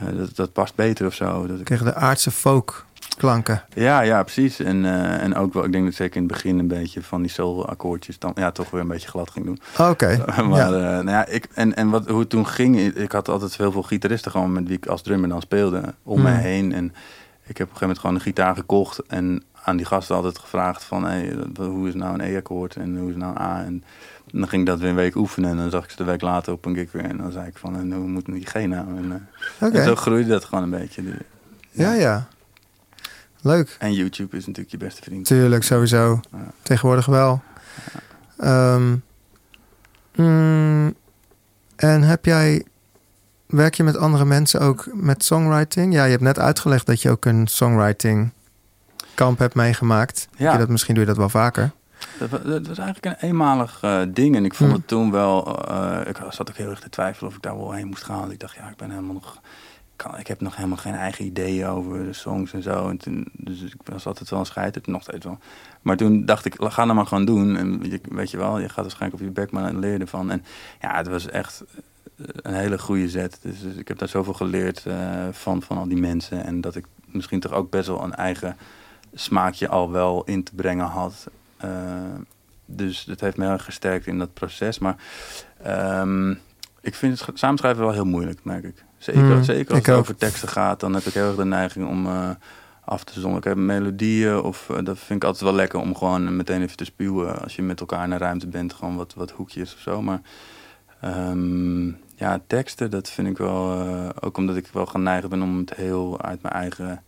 uh, 0.02 0.18
dat, 0.18 0.36
dat 0.36 0.52
past 0.52 0.74
beter 0.74 1.06
of 1.06 1.14
zo. 1.14 1.46
Dat 1.46 1.58
ik... 1.58 1.64
Kreeg 1.64 1.82
de 1.82 1.94
aardse 1.94 2.30
folk 2.30 2.86
klanken. 3.14 3.62
Ja, 3.74 4.00
ja, 4.00 4.22
precies. 4.22 4.60
En, 4.60 4.84
uh, 4.84 5.22
en 5.22 5.34
ook 5.34 5.52
wel, 5.52 5.64
ik 5.64 5.72
denk 5.72 5.84
dat 5.84 5.94
zeker 5.94 6.16
in 6.16 6.22
het 6.22 6.32
begin 6.32 6.58
een 6.58 6.68
beetje 6.68 7.02
van 7.02 7.20
die 7.20 7.30
soul 7.30 7.68
akkoordjes 7.68 8.18
dan 8.18 8.32
ja, 8.34 8.50
toch 8.50 8.70
weer 8.70 8.80
een 8.80 8.88
beetje 8.88 9.08
glad 9.08 9.30
ging 9.30 9.44
doen. 9.44 9.60
Oké. 9.78 10.24
maar 10.48 10.58
ja. 10.58 10.70
Uh, 10.70 10.80
nou 10.80 11.10
ja, 11.10 11.26
ik, 11.26 11.48
en, 11.54 11.74
en 11.74 11.90
wat, 11.90 12.08
hoe 12.08 12.20
het 12.20 12.30
toen 12.30 12.46
ging, 12.46 12.80
ik 12.80 13.12
had 13.12 13.28
altijd 13.28 13.56
heel 13.56 13.72
veel 13.72 13.82
gitaristen 13.82 14.30
gewoon 14.30 14.52
met 14.52 14.66
wie 14.66 14.76
ik 14.76 14.86
als 14.86 15.02
drummer 15.02 15.28
dan 15.28 15.40
speelde 15.40 15.94
om 16.02 16.22
me 16.22 16.30
hmm. 16.30 16.38
heen. 16.38 16.72
En 16.72 16.94
ik 17.46 17.58
heb 17.58 17.66
op 17.66 17.72
een 17.72 17.78
gegeven 17.78 17.80
moment 17.80 17.98
gewoon 17.98 18.14
een 18.14 18.20
gitaar 18.20 18.54
gekocht 18.54 19.02
en 19.06 19.42
aan 19.64 19.76
die 19.76 19.86
gasten 19.86 20.16
altijd 20.16 20.38
gevraagd 20.38 20.84
van 20.84 21.04
hey, 21.04 21.36
hoe 21.56 21.88
is 21.88 21.94
nou 21.94 22.14
een 22.14 22.34
E-akkoord 22.34 22.76
en 22.76 22.98
hoe 22.98 23.10
is 23.10 23.16
nou 23.16 23.34
een 23.34 23.42
A. 23.42 23.64
En 23.64 23.84
dan 24.30 24.48
ging 24.48 24.62
ik 24.62 24.68
dat 24.68 24.78
weer 24.78 24.88
een 24.90 24.94
week 24.94 25.14
oefenen 25.14 25.50
en 25.50 25.56
dan 25.56 25.70
zag 25.70 25.84
ik 25.84 25.90
ze 25.90 25.96
de 25.96 26.04
week 26.04 26.20
later 26.20 26.52
op 26.52 26.64
een 26.64 26.74
gig 26.74 26.92
weer. 26.92 27.04
En 27.04 27.16
dan 27.16 27.32
zei 27.32 27.46
ik 27.46 27.58
van, 27.58 27.76
en 27.76 27.92
hoe 27.92 28.08
moet 28.08 28.26
die 28.26 28.46
G 28.46 28.54
nou? 28.54 28.96
En, 28.96 29.28
uh, 29.60 29.74
en 29.74 29.84
zo 29.84 29.94
groeide 29.94 30.28
dat 30.28 30.44
gewoon 30.44 30.64
een 30.64 30.70
beetje. 30.70 31.02
ja. 31.70 31.92
ja. 31.92 32.28
Leuk. 33.44 33.76
En 33.78 33.92
YouTube 33.92 34.36
is 34.36 34.46
natuurlijk 34.46 34.70
je 34.70 34.76
beste 34.76 35.02
vriend. 35.02 35.26
Tuurlijk, 35.26 35.62
sowieso. 35.62 36.20
Tegenwoordig 36.62 37.06
wel. 37.06 37.42
Um, 38.44 39.02
mm, 40.14 40.94
en 41.76 42.02
heb 42.02 42.24
jij, 42.24 42.64
werk 43.46 43.74
je 43.74 43.82
met 43.82 43.96
andere 43.96 44.24
mensen 44.24 44.60
ook 44.60 44.88
met 44.92 45.24
songwriting? 45.24 45.94
Ja, 45.94 46.04
je 46.04 46.10
hebt 46.10 46.22
net 46.22 46.38
uitgelegd 46.38 46.86
dat 46.86 47.02
je 47.02 47.10
ook 47.10 47.24
een 47.24 47.46
songwriting 47.46 48.30
kamp 49.14 49.38
hebt 49.38 49.54
meegemaakt. 49.54 50.28
Ja. 50.36 50.52
Je 50.52 50.58
dat, 50.58 50.68
misschien 50.68 50.94
doe 50.94 51.02
je 51.02 51.08
dat 51.08 51.18
wel 51.18 51.28
vaker. 51.28 51.70
Dat, 52.18 52.30
dat 52.30 52.66
was 52.66 52.78
eigenlijk 52.78 53.04
een 53.04 53.28
eenmalig 53.28 53.82
uh, 53.84 54.02
ding. 54.08 54.36
En 54.36 54.44
ik 54.44 54.54
vond 54.54 54.70
hm. 54.70 54.76
het 54.76 54.88
toen 54.88 55.10
wel... 55.10 55.62
Uh, 55.70 56.00
ik 56.06 56.16
zat 56.28 56.50
ook 56.50 56.56
heel 56.56 56.70
erg 56.70 56.80
te 56.80 56.88
twijfelen 56.88 57.30
of 57.30 57.36
ik 57.36 57.42
daar 57.42 57.56
wel 57.56 57.72
heen 57.72 57.86
moest 57.86 58.04
gaan. 58.04 58.30
Ik 58.30 58.40
dacht, 58.40 58.54
ja, 58.54 58.68
ik 58.68 58.76
ben 58.76 58.90
helemaal 58.90 59.14
nog 59.14 59.40
kan, 59.96 60.18
ik 60.18 60.26
heb 60.26 60.40
nog 60.40 60.56
helemaal 60.56 60.76
geen 60.76 60.94
eigen 60.94 61.24
ideeën 61.24 61.66
over 61.66 62.04
de 62.04 62.12
songs 62.12 62.52
en 62.52 62.62
zo. 62.62 62.88
En 62.88 63.24
dus 63.32 63.62
ik 63.62 63.74
was 63.84 64.06
altijd 64.06 64.30
wel 64.30 64.38
een 64.38 64.46
scheiter, 64.46 64.82
nog 64.86 65.02
steeds 65.02 65.24
wel. 65.24 65.38
Maar 65.82 65.96
toen 65.96 66.24
dacht 66.24 66.44
ik, 66.44 66.54
ga 66.58 66.84
dat 66.84 66.94
maar 66.94 67.06
gewoon 67.06 67.24
doen. 67.24 67.56
En 67.56 67.90
je, 67.90 68.00
weet 68.08 68.30
je 68.30 68.36
wel, 68.36 68.58
je 68.58 68.68
gaat 68.68 68.84
waarschijnlijk 68.84 69.22
op 69.22 69.28
je 69.28 69.32
bek, 69.34 69.50
maar 69.50 69.74
leer 69.74 70.00
ervan. 70.00 70.30
En 70.30 70.44
ja, 70.80 70.96
het 70.96 71.08
was 71.08 71.28
echt 71.28 71.64
een 72.16 72.54
hele 72.54 72.78
goede 72.78 73.08
zet. 73.08 73.38
Dus, 73.42 73.60
dus 73.60 73.74
ik 73.74 73.88
heb 73.88 73.98
daar 73.98 74.08
zoveel 74.08 74.34
geleerd 74.34 74.84
uh, 74.86 75.28
van, 75.30 75.62
van 75.62 75.76
al 75.76 75.88
die 75.88 76.00
mensen. 76.00 76.44
En 76.44 76.60
dat 76.60 76.76
ik 76.76 76.86
misschien 77.06 77.40
toch 77.40 77.52
ook 77.52 77.70
best 77.70 77.86
wel 77.86 78.02
een 78.02 78.14
eigen 78.14 78.56
smaakje 79.14 79.68
al 79.68 79.90
wel 79.90 80.24
in 80.24 80.42
te 80.42 80.54
brengen 80.54 80.86
had. 80.86 81.26
Uh, 81.64 81.70
dus 82.64 83.04
dat 83.04 83.20
heeft 83.20 83.36
me 83.36 83.44
heel 83.44 83.52
erg 83.52 83.64
gesterkt 83.64 84.06
in 84.06 84.18
dat 84.18 84.34
proces. 84.34 84.78
Maar 84.78 84.96
um, 86.00 86.38
ik 86.84 86.94
vind 86.94 87.20
het 87.20 87.38
samenschrijven 87.38 87.82
wel 87.84 87.92
heel 87.92 88.04
moeilijk, 88.04 88.40
merk 88.42 88.64
ik. 88.64 88.84
Zeker, 88.98 89.22
mm, 89.22 89.44
zeker 89.44 89.74
als 89.74 89.86
het 89.86 89.96
over 89.96 90.16
teksten 90.16 90.48
gaat, 90.48 90.80
dan 90.80 90.94
heb 90.94 91.04
ik 91.04 91.14
heel 91.14 91.26
erg 91.26 91.36
de 91.36 91.44
neiging 91.44 91.88
om 91.88 92.06
uh, 92.06 92.30
af 92.84 93.04
te 93.04 93.20
zonder. 93.20 93.38
Ik 93.38 93.44
heb 93.44 93.56
melodieën 93.56 94.40
of 94.40 94.68
uh, 94.70 94.76
dat 94.82 94.98
vind 94.98 95.22
ik 95.22 95.24
altijd 95.24 95.44
wel 95.44 95.54
lekker 95.54 95.78
om 95.78 95.96
gewoon 95.96 96.36
meteen 96.36 96.62
even 96.62 96.76
te 96.76 96.84
spuwen. 96.84 97.42
Als 97.42 97.56
je 97.56 97.62
met 97.62 97.80
elkaar 97.80 98.04
in 98.04 98.10
een 98.10 98.18
ruimte 98.18 98.46
bent, 98.46 98.72
gewoon 98.72 98.96
wat, 98.96 99.14
wat 99.14 99.30
hoekjes 99.30 99.74
of 99.74 99.80
zo. 99.80 100.02
Maar 100.02 100.20
um, 101.04 101.98
ja, 102.16 102.40
teksten, 102.46 102.90
dat 102.90 103.10
vind 103.10 103.28
ik 103.28 103.38
wel, 103.38 103.86
uh, 103.86 104.08
ook 104.20 104.36
omdat 104.36 104.56
ik 104.56 104.66
wel 104.72 104.86
geneigd 104.86 105.28
ben 105.28 105.42
om 105.42 105.58
het 105.58 105.74
heel 105.74 106.22
uit 106.22 106.42
mijn 106.42 106.54
eigen 106.54 107.02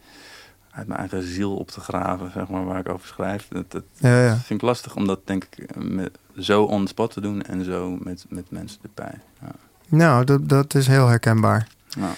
uit 0.70 0.86
mijn 0.86 1.00
eigen 1.00 1.22
ziel 1.22 1.56
op 1.56 1.70
te 1.70 1.80
graven, 1.80 2.30
zeg 2.30 2.48
maar, 2.48 2.64
waar 2.64 2.78
ik 2.78 2.88
over 2.88 3.06
schrijf. 3.06 3.48
Dat, 3.48 3.70
dat 3.70 3.84
Ja, 3.96 4.24
ja. 4.24 4.36
vind 4.36 4.60
ik 4.60 4.66
lastig 4.66 4.96
om 4.96 5.06
dat, 5.06 5.26
denk 5.26 5.44
ik, 5.44 5.76
met, 5.76 6.18
zo 6.38 6.62
on 6.62 6.82
the 6.82 6.88
spot 6.88 7.12
te 7.12 7.20
doen 7.20 7.42
en 7.42 7.64
zo 7.64 7.96
met, 8.00 8.26
met 8.28 8.50
mensen 8.50 8.78
erbij. 8.82 9.20
Ja. 9.40 9.52
Nou, 9.88 10.24
dat, 10.24 10.48
dat 10.48 10.74
is 10.74 10.86
heel 10.86 11.08
herkenbaar. 11.08 11.66
Nou, 11.96 12.12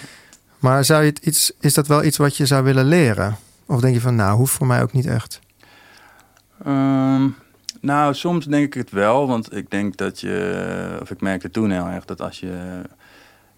Maar 0.59 0.85
zou 0.85 1.03
je 1.03 1.09
het 1.09 1.19
iets, 1.19 1.51
is 1.59 1.73
dat 1.73 1.87
wel 1.87 2.03
iets 2.03 2.17
wat 2.17 2.37
je 2.37 2.45
zou 2.45 2.63
willen 2.63 2.85
leren? 2.85 3.37
Of 3.65 3.81
denk 3.81 3.93
je 3.93 4.01
van, 4.01 4.15
nou, 4.15 4.37
hoeft 4.37 4.53
voor 4.53 4.67
mij 4.67 4.81
ook 4.81 4.93
niet 4.93 5.05
echt? 5.05 5.39
Ehm, 6.63 7.27
nou, 7.81 8.13
soms 8.13 8.45
denk 8.45 8.65
ik 8.65 8.73
het 8.73 8.91
wel, 8.91 9.27
want 9.27 9.55
ik 9.55 9.71
denk 9.71 9.97
dat 9.97 10.19
je, 10.19 10.97
of 11.01 11.11
ik 11.11 11.21
merkte 11.21 11.51
toen 11.51 11.71
heel 11.71 11.85
erg 11.85 12.05
dat 12.05 12.21
als 12.21 12.39
je 12.39 12.81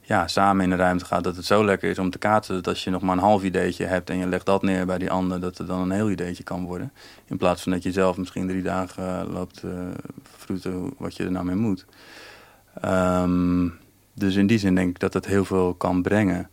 ja, 0.01 0.27
samen 0.27 0.63
in 0.63 0.69
de 0.69 0.75
ruimte 0.75 1.05
gaat, 1.05 1.23
dat 1.23 1.35
het 1.35 1.45
zo 1.45 1.65
lekker 1.65 1.89
is 1.89 1.99
om 1.99 2.09
te 2.09 2.17
kaatsen. 2.17 2.55
Dat 2.55 2.67
als 2.67 2.83
je 2.83 2.89
nog 2.89 3.01
maar 3.01 3.15
een 3.15 3.23
half 3.23 3.43
ideetje 3.43 3.85
hebt 3.85 4.09
en 4.09 4.17
je 4.17 4.27
legt 4.27 4.45
dat 4.45 4.61
neer 4.61 4.85
bij 4.85 4.97
die 4.97 5.11
ander, 5.11 5.39
dat 5.39 5.57
het 5.57 5.67
dan 5.67 5.81
een 5.81 5.91
heel 5.91 6.09
ideetje 6.09 6.43
kan 6.43 6.65
worden. 6.65 6.91
In 7.25 7.37
plaats 7.37 7.61
van 7.61 7.71
dat 7.71 7.83
je 7.83 7.91
zelf 7.91 8.17
misschien 8.17 8.47
drie 8.47 8.61
dagen 8.61 9.19
eh, 9.19 9.33
loopt 9.33 9.63
uh, 9.63 9.71
vroeten 10.37 10.93
wat 10.97 11.15
je 11.15 11.23
er 11.23 11.31
nou 11.31 11.45
mee 11.45 11.55
moet. 11.55 11.85
Ehm, 12.81 13.67
dus 14.13 14.35
in 14.35 14.47
die 14.47 14.59
zin 14.59 14.75
denk 14.75 14.89
ik 14.89 14.99
dat 14.99 15.13
het 15.13 15.25
heel 15.25 15.45
veel 15.45 15.73
kan 15.73 16.01
brengen. 16.01 16.49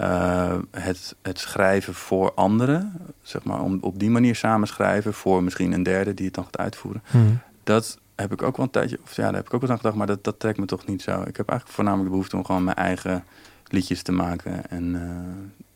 Uh, 0.00 0.54
het, 0.70 1.16
het 1.22 1.38
schrijven 1.38 1.94
voor 1.94 2.32
anderen, 2.34 2.92
zeg 3.22 3.44
maar, 3.44 3.60
om 3.60 3.78
op 3.80 3.98
die 3.98 4.10
manier 4.10 4.34
samen 4.36 4.68
schrijven 4.68 5.14
voor 5.14 5.42
misschien 5.42 5.72
een 5.72 5.82
derde 5.82 6.14
die 6.14 6.26
het 6.26 6.34
dan 6.34 6.44
gaat 6.44 6.58
uitvoeren. 6.58 7.02
Hmm. 7.10 7.38
Dat 7.64 7.98
heb 8.14 8.32
ik 8.32 8.42
ook 8.42 8.56
wel 8.56 8.66
een 8.66 8.72
tijdje, 8.72 8.98
of 9.02 9.16
ja, 9.16 9.24
daar 9.24 9.34
heb 9.34 9.46
ik 9.46 9.54
ook 9.54 9.60
wel 9.60 9.70
aan 9.70 9.76
gedacht, 9.76 9.96
maar 9.96 10.06
dat, 10.06 10.24
dat 10.24 10.40
trekt 10.40 10.58
me 10.58 10.66
toch 10.66 10.86
niet 10.86 11.02
zo. 11.02 11.20
Ik 11.20 11.36
heb 11.36 11.48
eigenlijk 11.48 11.68
voornamelijk 11.68 12.04
de 12.04 12.10
behoefte 12.10 12.36
om 12.36 12.44
gewoon 12.44 12.64
mijn 12.64 12.76
eigen 12.76 13.24
liedjes 13.66 14.02
te 14.02 14.12
maken 14.12 14.70
en 14.70 14.94
uh, 14.94 15.00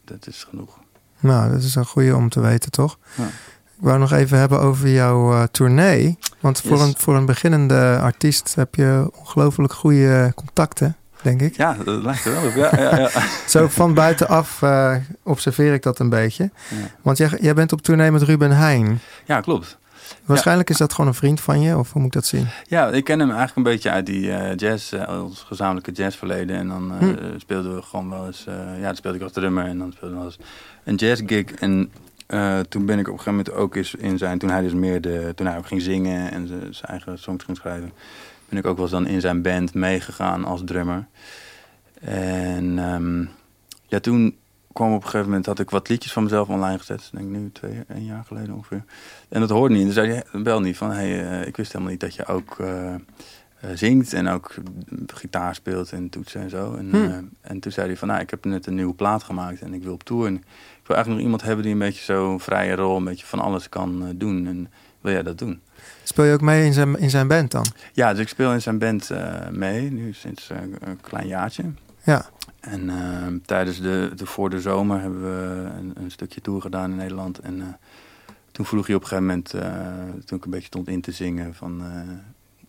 dat 0.05 0.27
is 0.27 0.45
genoeg. 0.45 0.79
Nou, 1.21 1.51
dat 1.51 1.63
is 1.63 1.75
een 1.75 1.87
goede 1.87 2.17
om 2.17 2.29
te 2.29 2.41
weten, 2.41 2.71
toch? 2.71 2.99
Ja. 3.17 3.25
Ik 3.77 3.81
wou 3.81 3.99
nog 3.99 4.13
even 4.13 4.39
hebben 4.39 4.61
over 4.61 4.89
jouw 4.89 5.33
uh, 5.33 5.43
tournee. 5.43 6.19
Want 6.45 6.61
voor, 6.61 6.77
Yes. 6.77 6.87
een, 6.87 6.95
voor 6.97 7.17
een 7.17 7.27
beginnende 7.27 7.99
artiest 8.01 8.55
heb 8.55 8.75
je 8.75 9.11
ongelooflijk 9.19 9.73
goede 9.73 10.33
contacten, 10.35 10.97
denk 11.23 11.41
ik. 11.41 11.57
Ja, 11.57 11.77
dat 11.85 12.03
lijkt 12.03 12.25
er 12.25 12.33
wel 12.33 12.47
op. 12.47 12.55
Ja, 12.55 12.71
ja, 12.81 12.99
ja. 12.99 13.11
Zo 13.47 13.69
van 13.69 13.95
buitenaf 13.95 14.63
uh, 14.63 14.95
observeer 15.23 15.73
ik 15.73 15.83
dat 15.83 15.99
een 15.99 16.09
beetje. 16.09 16.51
Ja. 16.69 16.77
Want 17.03 17.19
jij, 17.19 17.39
jij 17.41 17.55
bent 17.55 17.73
op 17.73 17.83
tournee 17.83 18.11
met 18.11 18.23
Ruben 18.23 18.51
Heijn. 18.51 19.01
ja 19.25 19.41
klopt. 19.41 19.79
Waarschijnlijk 20.25 20.71
is 20.71 20.77
dat 20.77 20.93
gewoon 20.93 21.11
een 21.11 21.17
vriend 21.17 21.41
van 21.41 21.61
je, 21.61 21.79
of 21.79 21.93
hoe 21.93 22.03
moet 22.03 22.15
ik 22.15 22.21
dat 22.21 22.27
zien? 22.27 22.47
Ja, 22.67 22.89
ik 22.89 23.05
ken 23.05 23.19
hem 23.19 23.29
eigenlijk 23.29 23.57
een 23.57 23.73
beetje 23.73 23.91
uit 23.91 24.07
die 24.07 24.27
uh, 24.27 24.57
jazz, 24.57 24.93
uh, 24.93 25.23
ons 25.23 25.45
gezamenlijke 25.47 25.93
jazzverleden. 25.93 26.57
En 26.57 26.69
dan 26.69 26.93
uh, 26.93 26.99
hm. 26.99 27.39
speelden 27.39 27.75
we 27.75 27.83
gewoon 27.83 28.11
wel 28.11 28.27
eens, 28.27 28.45
ja, 28.81 28.87
dan 28.87 28.97
speelde 28.97 29.17
ik 29.17 29.23
als 29.23 29.33
drummer 29.33 29.67
en 29.67 29.79
dan 29.79 29.93
speelde 29.93 30.15
we 30.15 30.21
wel 30.21 30.31
eens 30.31 30.39
een 30.85 30.95
jazzgig. 30.95 31.53
En 31.53 31.91
uh, 32.29 32.61
toen 32.61 32.87
ben 32.87 32.99
ik 32.99 33.09
op 33.09 33.13
een 33.13 33.21
gegeven 33.21 33.45
moment 33.45 33.53
ook 33.53 33.75
eens 33.75 33.95
in 33.95 34.19
zijn, 34.19 34.39
toen 34.39 34.51
hij 34.51 34.61
dus 34.61 34.75
meer 34.75 35.01
de, 35.01 35.33
toen 35.35 35.47
hij 35.47 35.57
ook 35.57 35.67
ging 35.67 35.83
zingen 35.83 36.31
en 36.31 36.47
zijn 36.47 36.91
eigen 36.91 37.19
songs 37.19 37.45
ging 37.45 37.57
schrijven, 37.57 37.93
ben 38.49 38.59
ik 38.59 38.67
ook 38.67 38.75
wel 38.77 38.85
eens 38.85 38.95
dan 38.95 39.07
in 39.07 39.21
zijn 39.21 39.43
band 39.43 39.75
meegegaan 39.75 40.45
als 40.45 40.63
drummer. 40.65 41.07
En 42.01 42.79
um, 42.79 43.31
ja, 43.87 44.01
toen 44.01 44.37
kwam 44.73 44.89
op 44.89 44.97
een 44.97 45.03
gegeven 45.03 45.27
moment, 45.27 45.47
had 45.47 45.59
ik 45.59 45.71
wat 45.71 45.89
liedjes 45.89 46.13
van 46.13 46.23
mezelf 46.23 46.49
online 46.49 46.79
gezet. 46.79 47.09
Denk 47.13 47.25
ik 47.25 47.31
nu 47.31 47.51
twee, 47.53 47.85
een 47.87 48.05
jaar 48.05 48.25
geleden 48.25 48.55
ongeveer. 48.55 48.85
En 49.29 49.41
dat 49.41 49.51
hoorde 49.51 49.75
niet. 49.75 49.87
En 49.87 49.95
toen 49.95 50.05
zei 50.05 50.23
hij, 50.31 50.43
bel 50.43 50.61
niet 50.61 50.77
van, 50.77 50.91
hey, 50.91 51.41
uh, 51.41 51.47
ik 51.47 51.57
wist 51.57 51.73
helemaal 51.73 51.93
niet 51.93 52.01
dat 52.01 52.15
je 52.15 52.27
ook 52.27 52.59
uh, 52.59 52.95
zingt 53.75 54.13
en 54.13 54.29
ook 54.29 54.55
gitaar 55.07 55.55
speelt 55.55 55.93
en 55.93 56.09
toetsen 56.09 56.41
en 56.41 56.51
zo. 56.51 56.75
En, 56.75 56.91
Hmm. 56.91 57.31
en 57.41 57.61
toen 57.61 57.73
zei 57.73 57.87
hij 57.87 57.97
van, 57.97 58.09
nou, 58.09 58.21
ik 58.21 58.31
heb 58.31 58.45
net 58.45 58.67
een 58.67 58.75
nieuwe 58.75 58.95
plaat 58.95 59.23
gemaakt 59.23 59.61
en 59.61 59.75
ik 59.75 59.83
wil 59.83 59.93
op 59.93 60.03
tour. 60.03 60.27
En 60.27 60.35
ik 60.35 60.87
wil 60.87 60.97
eigenlijk 60.97 61.09
nog 61.09 61.21
iemand 61.21 61.43
hebben 61.43 61.65
die 61.65 61.73
een 61.73 61.79
beetje 61.79 62.05
zo'n 62.05 62.41
vrije 62.41 62.75
rol, 62.75 62.97
een 62.97 63.05
beetje 63.05 63.27
van 63.27 63.41
alles 63.41 63.69
kan 63.69 64.15
doen. 64.17 64.47
En 64.47 64.69
wil 65.01 65.13
jij 65.13 65.23
dat 65.23 65.39
doen? 65.39 65.61
Speel 66.03 66.25
je 66.25 66.33
ook 66.33 66.41
mee 66.41 66.65
in 66.65 66.73
zijn, 66.73 66.99
in 66.99 67.11
zijn 67.11 67.29
band 67.29 67.51
dan? 67.51 67.67
Ja, 67.93 68.11
dus 68.11 68.21
ik 68.21 68.29
speel 68.29 68.53
in 68.53 68.63
zijn 68.63 68.79
band 68.79 69.11
mee, 69.51 69.91
nu 69.91 70.13
sinds 70.13 70.51
een 70.51 71.01
klein 71.01 71.27
jaartje. 71.27 71.65
Ja. 72.03 72.27
En 72.61 72.85
uh, 72.85 73.27
tijdens 73.45 73.81
de, 73.81 74.13
de, 74.17 74.27
voor 74.27 74.51
de 74.51 74.61
zomer 74.61 75.01
hebben 75.01 75.23
we 75.23 75.69
een, 75.79 75.93
een 75.97 76.11
stukje 76.11 76.41
tour 76.41 76.61
gedaan 76.61 76.91
in 76.91 76.97
Nederland. 76.97 77.39
En 77.39 77.57
uh, 77.57 77.65
toen 78.53 78.65
vroeg 78.65 78.87
hij 78.87 78.97
op 78.97 79.03
een 79.03 79.09
gegeven 79.09 79.29
moment, 79.29 79.55
uh, 79.55 79.63
toen 80.25 80.39
ik 80.39 80.45
een 80.45 80.51
beetje 80.51 80.67
stond 80.67 80.89
in 80.89 81.01
te 81.01 81.13
zingen, 81.13 81.55
van 81.55 81.83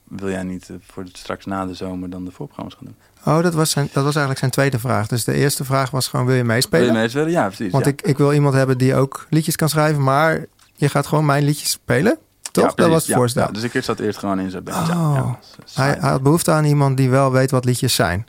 wil 0.07 0.29
jij 0.29 0.43
niet 0.43 0.69
voor 0.81 1.03
het, 1.03 1.17
straks 1.17 1.45
na 1.45 1.65
de 1.65 1.73
zomer 1.73 2.09
dan 2.09 2.25
de 2.25 2.31
voorprogramma's 2.31 2.75
gaan 2.75 2.85
doen? 2.85 2.95
Oh, 3.33 3.43
dat 3.43 3.53
was, 3.53 3.71
zijn, 3.71 3.85
dat 3.85 4.03
was 4.03 4.15
eigenlijk 4.15 4.39
zijn 4.39 4.51
tweede 4.51 4.79
vraag. 4.79 5.07
Dus 5.07 5.23
de 5.23 5.33
eerste 5.33 5.65
vraag 5.65 5.91
was 5.91 6.07
gewoon, 6.07 6.25
wil 6.25 6.35
je 6.35 6.43
meespelen? 6.43 6.85
Wil 6.85 6.95
je 6.95 7.01
meespelen? 7.01 7.31
Ja, 7.31 7.45
precies. 7.45 7.71
Want 7.71 7.85
ja. 7.85 7.91
Ik, 7.91 8.01
ik 8.01 8.17
wil 8.17 8.33
iemand 8.33 8.53
hebben 8.53 8.77
die 8.77 8.95
ook 8.95 9.27
liedjes 9.29 9.55
kan 9.55 9.69
schrijven, 9.69 10.03
maar 10.03 10.45
je 10.73 10.89
gaat 10.89 11.07
gewoon 11.07 11.25
mijn 11.25 11.43
liedjes 11.43 11.71
spelen? 11.71 12.17
Toch? 12.51 12.65
Ja, 12.65 12.73
dat 12.75 12.89
was 12.89 13.01
het 13.01 13.07
ja, 13.07 13.15
voorstel. 13.15 13.45
Ja, 13.45 13.51
dus 13.51 13.63
ik 13.63 13.83
zat 13.83 13.99
eerst 13.99 14.19
gewoon 14.19 14.39
in 14.39 14.49
zijn 14.49 14.63
band. 14.63 14.89
Oh. 14.89 15.13
Ja, 15.15 15.39
hij, 15.73 15.97
hij 15.99 16.09
had 16.09 16.23
behoefte 16.23 16.51
aan 16.51 16.65
iemand 16.65 16.97
die 16.97 17.09
wel 17.09 17.31
weet 17.31 17.51
wat 17.51 17.65
liedjes 17.65 17.95
zijn. 17.95 18.27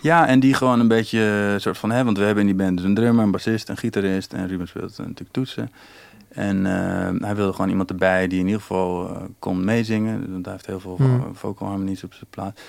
Ja, 0.00 0.26
en 0.26 0.40
die 0.40 0.54
gewoon 0.54 0.80
een 0.80 0.88
beetje 0.88 1.54
soort 1.58 1.78
van, 1.78 1.90
hè, 1.90 2.04
want 2.04 2.18
we 2.18 2.24
hebben 2.24 2.48
in 2.48 2.56
die 2.56 2.64
band 2.64 2.76
dus 2.76 2.86
een 2.86 2.94
drummer, 2.94 3.24
een 3.24 3.30
bassist, 3.30 3.68
een 3.68 3.76
gitarist 3.76 4.32
en 4.32 4.48
Ruben 4.48 4.68
speelt 4.68 4.98
natuurlijk 4.98 5.32
toetsen. 5.32 5.70
En 6.38 6.56
uh, 6.56 7.22
hij 7.26 7.34
wilde 7.34 7.52
gewoon 7.52 7.70
iemand 7.70 7.90
erbij 7.90 8.26
die 8.28 8.38
in 8.38 8.46
ieder 8.46 8.60
geval 8.60 9.10
uh, 9.10 9.16
kon 9.38 9.64
meezingen, 9.64 10.32
want 10.32 10.44
hij 10.44 10.54
heeft 10.54 10.66
heel 10.66 10.80
veel 10.80 10.96
Hmm. 10.96 11.34
vocal 11.34 11.68
harmonies 11.68 12.04
op 12.04 12.12
zijn 12.14 12.30
plaat. 12.30 12.60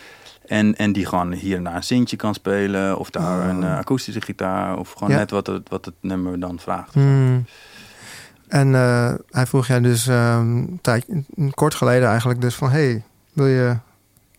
En, 0.48 0.76
en 0.76 0.92
die 0.92 1.06
gewoon 1.06 1.34
hier 1.34 1.58
en 1.58 1.64
daar 1.64 1.76
een 1.76 1.84
sintje 1.84 2.16
kan 2.16 2.34
spelen, 2.34 2.98
of 2.98 3.10
daar 3.10 3.40
Oh. 3.42 3.48
een 3.48 3.62
uh, 3.62 3.78
akoestische 3.78 4.22
gitaar, 4.22 4.78
of 4.78 4.92
gewoon 4.92 5.10
Ja. 5.10 5.18
net 5.18 5.32
wat 5.32 5.48
het, 5.48 5.70
wat 5.70 5.86
het 5.86 5.94
nummer 6.02 6.40
dan 6.40 6.60
vraagt. 6.60 6.94
Hmm. 6.94 7.46
En 8.48 8.76
eh, 8.76 9.14
hij 9.30 9.46
vroeg 9.46 9.68
jij 9.68 9.80
dus 9.80 10.08
ehm, 10.08 10.42
een 10.42 10.80
tijd, 10.82 11.06
kort 11.54 11.76
geleden 11.76 12.08
eigenlijk 12.10 12.42
dus 12.42 12.56
van... 12.56 12.70
hey, 12.70 13.04
wil 13.34 13.48
je 13.48 13.76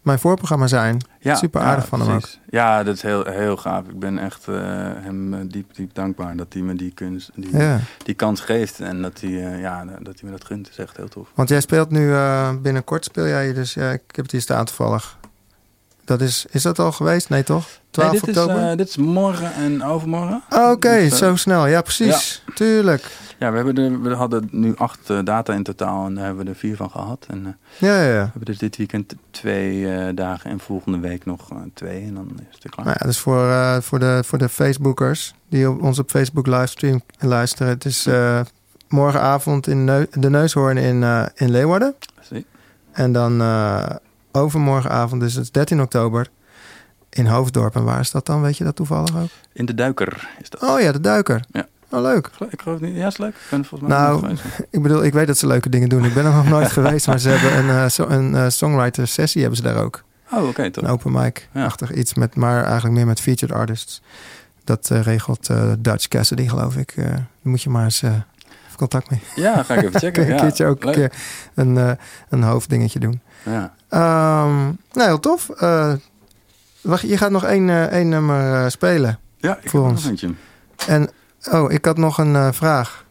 mijn 0.02 0.18
voorprogramma 0.18 0.66
zijn? 0.66 0.98
Ja, 1.20 1.34
Super 1.34 1.60
aardig 1.60 1.86
van 1.86 2.00
hem 2.00 2.14
ook. 2.14 2.28
Ja, 2.50 2.82
dat 2.82 2.94
is 2.94 3.02
heel, 3.02 3.24
heel 3.24 3.56
gaaf. 3.56 3.88
Ik 3.88 3.98
ben 3.98 4.18
echt 4.18 4.46
uh, 4.48 4.56
hem 4.94 5.34
uh, 5.34 5.40
diep, 5.46 5.74
diep 5.74 5.94
dankbaar 5.94 6.36
dat 6.36 6.52
hij 6.52 6.62
me 6.62 6.74
die, 6.74 6.92
kunst, 6.94 7.30
die, 7.34 7.56
Ja. 7.56 7.78
die 8.04 8.14
kans 8.14 8.40
geeft. 8.40 8.80
En 8.80 9.02
dat 9.02 9.20
hij, 9.20 9.30
uh, 9.30 9.60
ja, 9.60 9.84
dat 9.84 10.20
hij 10.20 10.22
me 10.22 10.30
dat 10.30 10.44
gunt. 10.44 10.64
Dat 10.64 10.72
is 10.72 10.84
echt 10.84 10.96
heel 10.96 11.08
tof. 11.08 11.28
Want 11.34 11.48
jij 11.48 11.60
speelt 11.60 11.90
nu 11.90 12.00
uh, 12.08 12.50
binnenkort, 12.62 13.04
speel 13.04 13.26
jij 13.26 13.52
dus... 13.52 13.74
Ja, 13.74 13.90
ik 13.90 14.02
heb 14.06 14.22
het 14.24 14.30
hier 14.32 14.40
staan 14.40 14.64
toevallig. 14.64 15.18
Dat 16.04 16.20
is, 16.20 16.46
is 16.50 16.62
dat 16.62 16.78
al 16.78 16.92
geweest? 16.92 17.28
Nee, 17.28 17.42
toch? 17.42 17.68
12 17.90 18.10
nee, 18.10 18.20
dit 18.20 18.28
oktober? 18.28 18.56
Is, 18.56 18.70
uh, 18.70 18.76
dit 18.76 18.88
is 18.88 18.96
morgen 18.96 19.54
en 19.54 19.84
overmorgen. 19.84 20.42
Oké, 20.50 20.70
okay, 20.70 21.08
Dus, 21.08 21.18
zo 21.18 21.36
snel. 21.36 21.66
Ja, 21.66 21.82
precies. 21.82 22.42
Ja. 22.46 22.52
Tuurlijk. 22.54 23.10
Ja, 23.38 23.50
we, 23.50 23.56
hebben 23.56 23.76
er, 23.76 24.02
we 24.02 24.14
hadden 24.14 24.48
nu 24.50 24.76
acht 24.76 25.10
uh, 25.10 25.18
data 25.24 25.52
in 25.52 25.62
totaal 25.62 26.06
en 26.06 26.14
daar 26.14 26.24
hebben 26.24 26.44
we 26.44 26.50
er 26.50 26.56
vier 26.56 26.76
van 26.76 26.90
gehad. 26.90 27.26
En, 27.28 27.58
ja, 27.78 27.96
ja, 27.96 28.02
ja. 28.02 28.12
We 28.12 28.28
hebben 28.30 28.44
dus 28.44 28.58
dit 28.58 28.76
weekend 28.76 29.14
twee 29.30 30.14
dagen 30.14 30.50
en 30.50 30.60
volgende 30.60 30.98
week 30.98 31.24
nog 31.24 31.48
twee 31.74 32.02
en 32.02 32.14
dan 32.14 32.30
is 32.50 32.58
het 32.62 32.70
klaar. 32.70 32.86
Nou 32.86 32.96
ja, 33.00 33.06
dus 33.06 33.18
voor, 33.18 33.52
voor, 33.82 33.98
de, 33.98 34.22
voor 34.24 34.38
de 34.38 34.48
Facebookers 34.48 35.34
die 35.48 35.70
op 35.70 35.82
ons 35.82 35.98
op 35.98 36.10
Facebook 36.10 36.46
livestream 36.46 37.02
luisteren. 37.18 37.72
Het 37.72 37.84
is 37.84 38.08
morgenavond 38.88 39.66
in 39.66 39.84
Neu 39.84 40.06
de 40.10 40.30
Neushoorn 40.30 40.76
in, 40.76 41.28
in 41.34 41.50
Leeuwarden. 41.50 41.94
Zie. 42.20 42.46
En 42.92 43.12
dan 43.12 43.40
overmorgenavond, 44.32 45.20
dus 45.20 45.34
het 45.34 45.44
is 45.44 45.50
13 45.50 45.80
oktober, 45.80 46.30
in 47.10 47.26
Hoofddorp. 47.26 47.74
En 47.74 47.84
waar 47.84 48.00
is 48.00 48.10
dat 48.10 48.26
dan? 48.26 48.42
Weet 48.42 48.56
je 48.56 48.64
dat 48.64 48.76
toevallig 48.76 49.16
ook? 49.16 49.28
In 49.52 49.64
de 49.64 49.74
Duiker 49.74 50.28
is 50.40 50.50
dat. 50.50 50.62
Oh 50.62 50.80
ja, 50.80 50.92
de 50.92 51.00
Duiker. 51.00 51.44
Ja. 51.50 51.66
Oh, 51.90 52.00
leuk. 52.00 52.30
Ik 52.50 52.62
geloof 52.62 52.80
niet. 52.80 52.96
Ja, 52.96 53.06
is 53.06 53.18
leuk. 53.18 53.34
Ik 53.34 53.46
ben 53.50 53.64
volgens 53.64 53.90
mij 53.90 53.98
nou, 53.98 54.36
ik 54.70 54.82
bedoel, 54.82 55.04
ik 55.04 55.12
weet 55.12 55.26
dat 55.26 55.38
ze 55.38 55.46
leuke 55.46 55.68
dingen 55.68 55.88
doen. 55.88 56.04
Ik 56.04 56.14
ben 56.14 56.24
er 56.24 56.34
nog 56.34 56.48
nooit 56.48 56.70
geweest, 56.70 57.06
maar 57.06 57.18
ze 57.18 57.28
hebben 57.28 57.58
een, 57.58 57.76
uh, 57.76 57.88
so, 57.88 58.06
een 58.08 58.32
uh, 58.32 58.48
songwriter 58.48 59.08
sessie 59.08 59.40
hebben 59.40 59.58
ze 59.58 59.64
daar 59.64 59.82
ook. 59.82 60.02
Oh, 60.32 60.38
oké, 60.38 60.48
okay. 60.48 60.70
Een 60.74 60.86
open 60.86 61.12
mic-achtig 61.12 61.88
ja. 61.88 61.94
iets, 61.94 62.14
met, 62.14 62.34
maar 62.34 62.64
eigenlijk 62.64 62.94
meer 62.94 63.06
met 63.06 63.20
featured 63.20 63.56
artists. 63.56 64.02
Dat 64.64 64.88
uh, 64.92 65.02
regelt 65.02 65.50
Dutch 65.78 66.08
Cassidy, 66.08 66.48
geloof 66.48 66.76
ik. 66.76 66.92
Daar 66.96 67.26
moet 67.42 67.62
je 67.62 67.70
maar 67.70 67.84
eens 67.84 68.02
even 68.02 68.24
contact 68.76 69.10
mee. 69.10 69.20
Ja, 69.34 69.62
ga 69.62 69.74
ik 69.74 69.82
even 69.82 70.00
checken. 70.00 70.22
een 70.28 70.34
ja, 70.34 70.40
keertje 70.40 70.66
ook 70.66 70.84
een, 70.84 70.92
keer 70.92 71.12
een, 71.54 71.98
een 72.28 72.42
hoofddingetje 72.42 72.98
doen. 72.98 73.20
Ja. 73.44 73.74
Um, 73.92 74.78
nou, 74.92 75.08
heel 75.08 75.20
tof. 75.20 75.46
wacht, 76.80 77.00
je 77.08 77.16
gaat 77.16 77.30
nog 77.30 77.44
één, 77.44 77.90
één 77.90 78.08
nummer 78.08 78.70
spelen. 78.70 79.18
Ja, 79.36 79.58
ik 79.62 79.70
voor 79.70 79.80
heb 79.86 79.90
ons. 79.90 80.22
nog. 80.22 80.32
En 80.86 81.10
Oh, 81.50 81.72
ik 81.72 81.84
had 81.84 81.96
nog 81.96 82.18
een 82.18 82.54
vraag. 82.54 83.04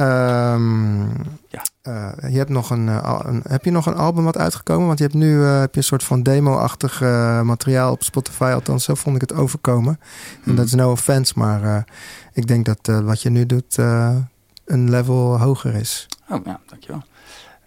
Um, 0.00 1.08
ja. 1.48 1.62
Uh, 1.88 2.08
je 2.30 2.38
hebt, 2.38 2.50
nog 2.50 2.70
een, 2.70 2.86
uh, 2.86 3.18
een, 3.24 3.42
heb 3.48 3.64
je 3.64 3.70
nog 3.70 3.86
een 3.86 3.94
album 3.96 4.24
wat 4.24 4.38
uitgekomen? 4.38 4.86
Want 4.86 4.98
je 4.98 5.04
hebt 5.04 5.16
nu 5.16 5.40
heb 5.42 5.72
je 5.74 5.78
een 5.80 5.86
soort 5.86 6.04
van 6.04 6.22
demo-achtig 6.22 7.00
materiaal 7.42 7.92
op 7.92 8.02
Spotify. 8.02 8.50
Althans, 8.54 8.84
zo 8.84 8.94
vond 8.94 9.14
ik 9.14 9.20
het 9.20 9.32
overkomen. 9.34 9.98
En 10.34 10.40
Mhm. 10.44 10.56
dat 10.56 10.66
is 10.66 10.72
no 10.74 10.90
offense, 10.90 11.32
maar 11.36 11.84
ik 12.32 12.46
denk 12.46 12.64
dat 12.64 13.02
wat 13.04 13.22
je 13.22 13.30
nu 13.30 13.46
doet 13.46 13.76
een 14.64 14.90
level 14.90 15.38
hoger 15.40 15.74
is. 15.74 16.06
Oh, 16.28 16.44
ja, 16.44 16.60
dankjewel. 16.66 17.02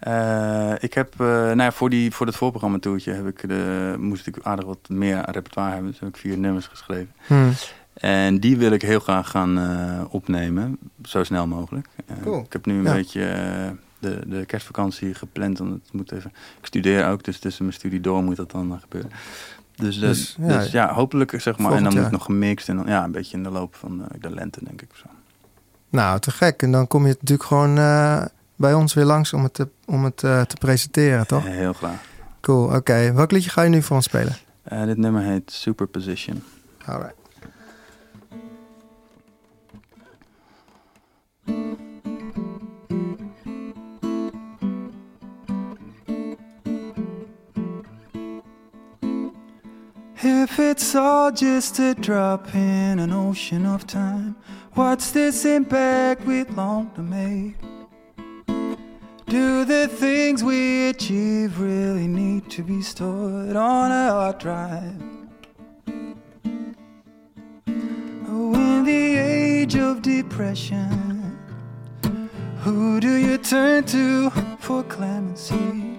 Uh, 0.08 0.72
ik 0.78 0.94
heb, 0.94 1.14
uh, 1.20 1.26
nou 1.28 1.56
ja, 1.62 1.72
voor, 1.72 1.90
die, 1.90 2.10
voor 2.12 2.26
het 2.26 2.36
voorprogramma 2.36 2.78
toertje 2.78 3.12
heb 3.12 3.26
ik 3.26 3.48
de, 3.48 3.94
moest 3.98 4.26
ik 4.26 4.36
aardig 4.42 4.64
wat 4.64 4.88
meer 4.88 5.16
repertoire 5.30 5.72
hebben. 5.72 5.90
Dus 5.90 6.00
heb 6.00 6.08
ik 6.08 6.16
vier 6.16 6.38
nummers 6.38 6.66
geschreven. 6.66 7.10
Hmm. 7.26 7.52
En 7.94 8.40
die 8.40 8.56
wil 8.56 8.70
ik 8.72 8.82
heel 8.82 9.00
graag 9.00 9.30
gaan 9.30 9.58
eh, 9.58 10.04
opnemen, 10.08 10.78
zo 11.04 11.24
snel 11.24 11.46
mogelijk. 11.46 11.86
Eh, 12.06 12.16
Cool. 12.22 12.40
Ik 12.40 12.52
heb 12.52 12.66
nu 12.66 12.78
een 12.78 12.84
Ja. 12.84 12.92
beetje 12.92 13.24
eh, 13.24 13.70
de, 13.98 14.20
de 14.26 14.44
kerstvakantie 14.46 15.14
gepland. 15.14 15.58
Want 15.58 15.72
het 15.72 15.92
moet 15.92 16.12
even, 16.12 16.32
ik 16.60 16.66
studeer 16.66 17.06
ook, 17.08 17.24
dus 17.24 17.38
tussen 17.38 17.64
mijn 17.64 17.76
studie 17.76 18.00
door 18.00 18.22
moet 18.22 18.36
dat 18.36 18.50
dan 18.50 18.72
eh, 18.72 18.80
gebeuren. 18.80 19.10
Dus, 19.74 19.94
eh, 19.96 20.00
Dus, 20.00 20.36
dus, 20.38 20.70
ja, 20.70 20.86
ja, 20.86 20.92
hopelijk 20.94 21.40
zeg 21.40 21.58
maar. 21.58 21.72
En 21.72 21.82
dan 21.82 21.92
moet 21.92 22.02
jaar. 22.02 22.12
nog 22.12 22.24
gemixt 22.24 22.68
en 22.68 22.76
dan, 22.76 22.86
ja, 22.86 23.04
een 23.04 23.12
beetje 23.12 23.36
in 23.36 23.42
de 23.42 23.50
loop 23.50 23.74
van 23.74 24.02
eh, 24.02 24.20
de 24.20 24.30
lente, 24.30 24.64
denk 24.64 24.82
ik. 24.82 24.88
Zo. 24.94 25.06
Nou, 25.90 26.20
te 26.20 26.30
gek. 26.30 26.62
En 26.62 26.72
dan 26.72 26.86
kom 26.86 27.02
je 27.06 27.16
natuurlijk 27.20 27.48
gewoon 27.48 27.78
eh, 27.78 28.24
bij 28.56 28.74
ons 28.74 28.94
weer 28.94 29.04
langs 29.04 29.32
om 29.32 29.42
het 29.42 29.54
te, 29.54 29.68
om 29.84 30.04
het, 30.04 30.22
eh, 30.22 30.40
te 30.40 30.56
presenteren, 30.56 31.26
toch? 31.26 31.44
Heel 31.44 31.72
graag. 31.72 32.00
Cool, 32.40 32.74
oké. 32.74 33.12
Welk 33.12 33.30
liedje 33.30 33.50
ga 33.50 33.62
je 33.62 33.68
nu 33.68 33.82
voor 33.82 33.96
ons 33.96 34.04
spelen? 34.04 34.36
Eh, 34.62 34.84
dit 34.84 34.96
nummer 34.96 35.22
heet 35.22 35.52
Superposition. 35.52 36.42
Alright. 36.86 37.14
If 50.22 50.58
it's 50.58 50.94
all 50.94 51.32
just 51.32 51.78
a 51.78 51.94
drop 51.94 52.46
in 52.52 52.98
an 52.98 53.12
ocean 53.12 53.74
of 53.74 53.84
time, 53.84 54.34
what's 54.72 55.10
this 55.10 55.44
impact 55.44 56.24
we 56.24 56.44
long 56.54 56.88
to 56.94 57.02
make? 57.02 57.75
Do 59.28 59.64
the 59.64 59.88
things 59.88 60.44
we 60.44 60.90
achieve 60.90 61.58
really 61.58 62.06
need 62.06 62.48
to 62.50 62.62
be 62.62 62.80
stored 62.80 63.56
on 63.56 63.90
a 63.90 64.12
hard 64.12 64.38
drive? 64.38 65.02
Oh, 68.28 68.54
in 68.54 68.84
the 68.84 69.16
age 69.16 69.74
of 69.74 70.02
depression, 70.02 71.36
who 72.60 73.00
do 73.00 73.14
you 73.14 73.36
turn 73.38 73.82
to 73.86 74.30
for 74.60 74.84
clemency? 74.84 75.98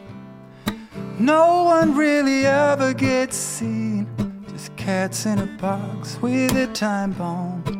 No 1.19 1.63
one 1.63 1.97
really 1.97 2.45
ever 2.45 2.93
gets 2.93 3.35
seen. 3.35 4.07
Just 4.47 4.73
cats 4.77 5.25
in 5.25 5.39
a 5.39 5.47
box 5.59 6.17
with 6.21 6.55
a 6.55 6.67
time 6.67 7.11
bomb. 7.11 7.77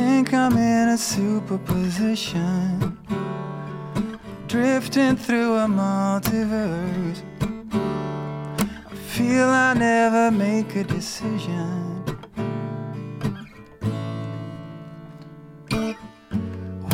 Think 0.00 0.32
I'm 0.32 0.56
in 0.56 0.88
a 0.88 0.96
superposition. 0.96 2.96
Drifting 4.46 5.14
through 5.14 5.56
a 5.56 5.66
multiverse. 5.66 7.20
I 8.90 8.94
feel 8.94 9.48
I 9.48 9.74
never 9.74 10.30
make 10.30 10.74
a 10.76 10.84
decision. 10.84 12.02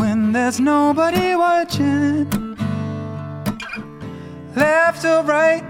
when 0.00 0.32
there's 0.32 0.58
nobody 0.58 1.36
watching. 1.36 2.28
Left 4.56 5.04
or 5.04 5.22
right, 5.22 5.64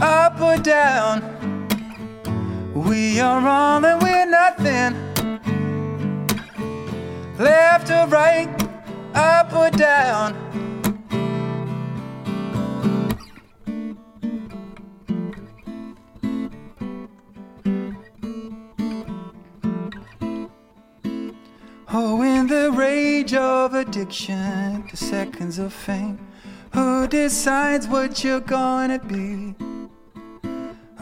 up 0.00 0.40
or 0.40 0.56
down. 0.56 1.22
We 2.74 3.20
are 3.20 3.46
all 3.46 3.84
and 3.84 4.02
we're 4.02 4.26
nothing. 4.26 5.03
Left 7.38 7.90
or 7.90 8.06
right, 8.06 8.48
up 9.12 9.52
or 9.52 9.68
down. 9.70 10.36
Oh, 21.92 22.22
in 22.22 22.46
the 22.46 22.70
rage 22.70 23.34
of 23.34 23.74
addiction 23.74 24.86
to 24.88 24.96
seconds 24.96 25.58
of 25.58 25.72
fame, 25.72 26.24
who 26.72 27.08
decides 27.08 27.88
what 27.88 28.22
you're 28.22 28.38
gonna 28.38 29.00
be? 29.00 29.56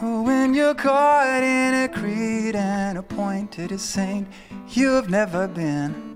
Oh, 0.01 0.23
when 0.23 0.55
you're 0.55 0.73
caught 0.73 1.43
in 1.43 1.75
a 1.75 1.87
creed 1.87 2.55
and 2.55 2.97
appointed 2.97 3.71
a 3.71 3.77
saint 3.77 4.27
you've 4.69 5.11
never 5.11 5.47
been. 5.47 6.12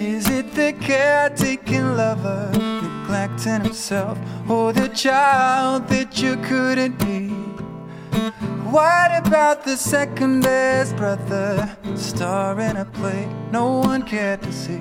Is 0.00 0.28
it 0.30 0.54
the 0.54 0.72
caretaking 0.80 1.94
lover 1.94 2.50
neglecting 2.54 3.60
himself, 3.60 4.18
or 4.48 4.72
the 4.72 4.88
child 4.88 5.88
that 5.88 6.22
you 6.22 6.38
couldn't 6.38 6.98
be? 6.98 7.28
What 8.70 9.14
about 9.14 9.62
the 9.62 9.76
second 9.76 10.40
best 10.40 10.96
brother? 10.96 11.76
Star 11.96 12.58
in 12.60 12.78
a 12.78 12.86
play 12.86 13.28
no 13.52 13.80
one 13.80 14.02
cared 14.02 14.40
to 14.40 14.50
see. 14.50 14.80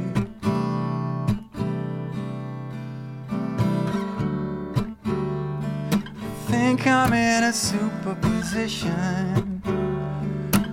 Think 6.48 6.88
I'm 6.88 7.12
in 7.12 7.44
a 7.44 7.52
superposition, 7.52 9.62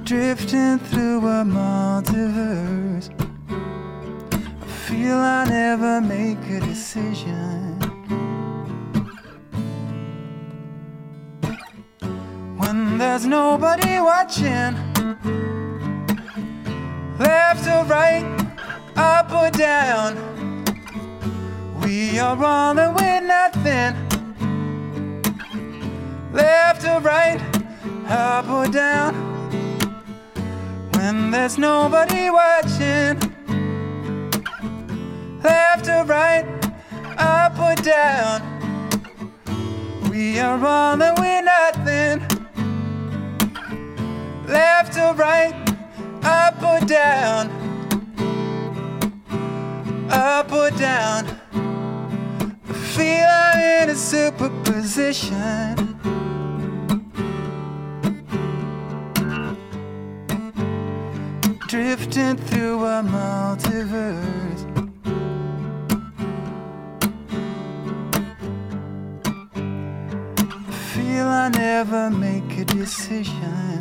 drifting 0.04 0.78
through 0.78 1.26
a 1.26 1.42
multiverse. 1.42 3.10
Feel 4.96 5.18
I 5.18 5.44
never 5.44 6.00
make 6.00 6.42
a 6.48 6.58
decision. 6.58 7.76
when 12.56 12.96
there's 12.96 13.26
nobody 13.26 14.00
watching. 14.00 14.72
Left 17.18 17.66
or 17.68 17.84
right, 17.84 18.24
up 18.96 19.30
or 19.32 19.50
down. 19.50 20.64
We 21.82 22.18
are 22.18 22.42
and 22.78 22.96
we're 22.96 23.20
nothing. 23.20 23.92
Left 26.32 26.84
or 26.86 27.00
right, 27.00 27.40
up 28.08 28.48
or 28.48 28.66
down. 28.66 29.12
When 30.94 31.30
there's 31.30 31.58
nobody 31.58 32.30
watching. 32.30 33.35
Left 35.46 35.88
or 35.88 36.02
right, 36.06 36.44
up 37.18 37.56
or 37.60 37.76
down. 37.80 38.42
We 40.10 40.40
are 40.40 40.58
all 40.58 41.00
and 41.00 41.16
we're 41.20 41.40
nothing 41.40 42.18
left 44.48 44.98
or 44.98 45.14
right, 45.14 45.54
up 46.24 46.60
or 46.60 46.80
down, 46.84 47.48
up 50.10 50.50
or 50.50 50.70
down. 50.70 51.26
I 52.68 52.72
feel 52.72 53.28
I'm 53.28 53.82
in 53.82 53.90
a 53.90 53.94
superposition. 53.94 55.76
Drifting 61.68 62.36
through 62.36 62.84
a 62.84 63.00
multiverse. 63.04 64.45
Feel 71.16 71.28
I 71.28 71.48
never 71.48 72.10
make 72.10 72.58
a 72.58 72.64
decision. 72.64 73.78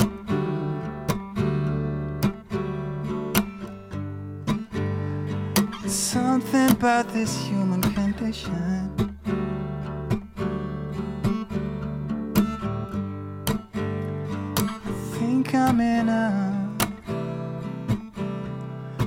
Something 5.86 6.72
about 6.72 7.12
this 7.12 7.32
human 7.46 7.82
condition. 7.82 9.18
I 14.86 14.92
think 15.18 15.54
I'm 15.54 15.80
in 15.82 16.08
a. 16.08 16.24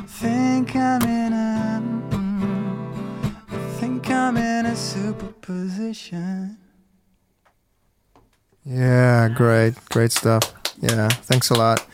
Think 0.07 0.77
I'm 0.77 1.03
in 1.03 1.33
a. 1.33 1.81
mm, 2.11 3.81
think 3.81 4.11
I'm 4.11 4.37
in 4.37 4.67
a 4.67 4.77
superposition. 4.77 6.58
Yeah, 8.69 9.29
great. 9.29 9.75
Great 9.89 10.13
stuff. 10.13 10.53
Yeah, 10.81 11.09
thanks 11.25 11.51
a 11.51 11.55
lot. 11.55 11.87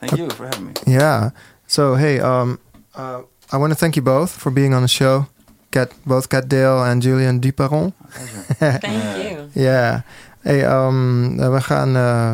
Thank 0.00 0.16
you 0.16 0.30
for 0.30 0.46
having 0.46 0.66
me. 0.66 0.72
Yeah. 0.86 1.30
So, 1.66 1.94
hey, 1.94 2.20
um, 2.20 2.58
uh, 2.94 3.20
I 3.52 3.56
want 3.58 3.72
to 3.72 3.78
thank 3.78 3.94
you 3.96 4.02
both 4.02 4.30
for 4.30 4.52
being 4.52 4.74
on 4.74 4.82
the 4.82 4.88
show. 4.88 5.26
Cat, 5.70 5.92
both 6.04 6.28
Cat 6.28 6.48
Dale 6.48 6.84
en 6.84 7.00
Julian 7.00 7.40
Duparon. 7.40 7.92
Thank 8.58 8.82
you. 8.82 9.48
Ja. 9.52 10.04
Hey, 10.40 10.64
um, 10.64 11.36
we, 11.36 11.60
gaan, 11.60 11.96
uh, 11.96 12.32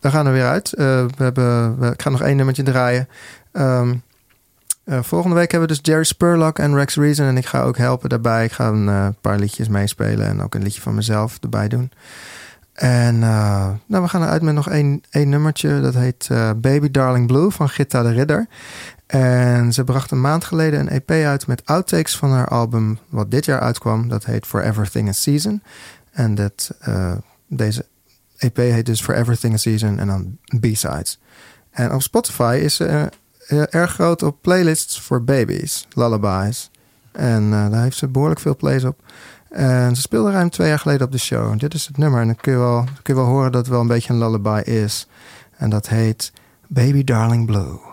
we 0.00 0.10
gaan 0.10 0.26
er 0.26 0.32
weer 0.32 0.46
uit. 0.46 0.72
Uh, 0.72 1.04
we 1.16 1.22
hebben, 1.22 1.78
we, 1.78 1.86
ik 1.90 2.02
ga 2.02 2.10
nog 2.10 2.22
één 2.22 2.36
nummertje 2.36 2.62
draaien. 2.62 3.08
Um, 3.52 4.02
Eh, 4.84 5.02
volgende 5.02 5.36
week 5.36 5.50
hebben 5.50 5.68
we 5.68 5.74
dus 5.74 5.84
Jerry 5.92 6.04
Spurlock 6.04 6.58
en 6.58 6.74
Rex 6.74 6.96
Reason. 6.96 7.26
En 7.26 7.36
ik 7.36 7.46
ga 7.46 7.62
ook 7.62 7.76
helpen 7.76 8.08
daarbij. 8.08 8.44
Ik 8.44 8.52
ga 8.52 8.68
een 8.68 9.14
paar 9.20 9.38
liedjes 9.38 9.68
meespelen 9.68 10.26
en 10.26 10.42
ook 10.42 10.54
een 10.54 10.62
liedje 10.62 10.80
van 10.80 10.94
mezelf 10.94 11.38
erbij 11.40 11.68
doen. 11.68 11.92
En 12.80 13.22
eh, 13.22 13.70
nou, 13.86 14.02
we 14.02 14.08
gaan 14.08 14.22
eruit 14.22 14.42
met 14.42 14.54
nog 14.54 14.68
één, 14.68 15.02
nummertje. 15.10 15.80
Dat 15.80 15.94
heet 15.94 16.28
Baby 16.56 16.90
Darling 16.90 17.26
Blue 17.26 17.50
van 17.50 17.68
Gitta 17.68 18.02
de 18.02 18.10
Ridder. 18.10 18.46
En 19.06 19.72
ze 19.72 19.84
bracht 19.84 20.10
een 20.10 20.20
maand 20.20 20.44
geleden 20.44 20.80
een 20.80 20.88
EP 20.88 21.10
uit 21.10 21.46
met 21.46 21.66
outtakes 21.66 22.16
van 22.16 22.30
haar 22.30 22.48
album, 22.48 22.98
wat 23.08 23.30
dit 23.30 23.44
jaar 23.44 23.60
uitkwam. 23.60 24.08
Dat 24.08 24.24
heet 24.24 24.46
For 24.46 24.62
Everything 24.62 25.08
a 25.08 25.12
Season. 25.12 25.62
En 26.10 26.34
dat, 26.34 26.70
deze 27.46 27.86
EP 28.38 28.56
heet 28.56 28.86
dus 28.86 29.02
For 29.02 29.14
Everything 29.14 29.54
a 29.54 29.56
Season 29.56 29.98
en 29.98 30.06
dan 30.06 30.38
B-sides. 30.60 31.20
En 31.70 31.92
op 31.92 32.02
Spotify 32.02 32.58
is 32.62 32.74
ze 32.74 33.08
erg 33.70 33.92
groot 33.92 34.22
op 34.22 34.36
playlists 34.40 35.00
voor 35.00 35.24
baby's, 35.24 35.86
lullabies. 35.94 36.70
En 37.12 37.50
daar 37.50 37.82
heeft 37.82 37.96
ze 37.96 38.08
behoorlijk 38.08 38.40
veel 38.40 38.56
plays 38.56 38.84
op. 38.84 39.02
En 39.50 39.96
ze 39.96 40.00
speelde 40.00 40.30
ruim 40.30 40.50
twee 40.50 40.68
jaar 40.68 40.78
geleden 40.78 41.06
op 41.06 41.12
de 41.12 41.18
show. 41.18 41.58
Dit 41.58 41.74
is 41.74 41.86
het 41.86 41.98
nummer. 41.98 42.20
En 42.20 42.26
dan 42.26 42.36
kun 42.36 42.52
je 42.52 42.58
wel, 42.58 42.84
kun 43.02 43.14
je 43.14 43.20
wel 43.20 43.30
horen 43.30 43.52
dat 43.52 43.60
het 43.60 43.70
wel 43.70 43.80
een 43.80 43.86
beetje 43.86 44.12
een 44.12 44.18
lullaby 44.18 44.60
is. 44.70 45.06
En 45.56 45.70
dat 45.70 45.88
heet 45.88 46.32
Baby 46.66 47.04
Darling 47.04 47.46
Blue. 47.46 47.89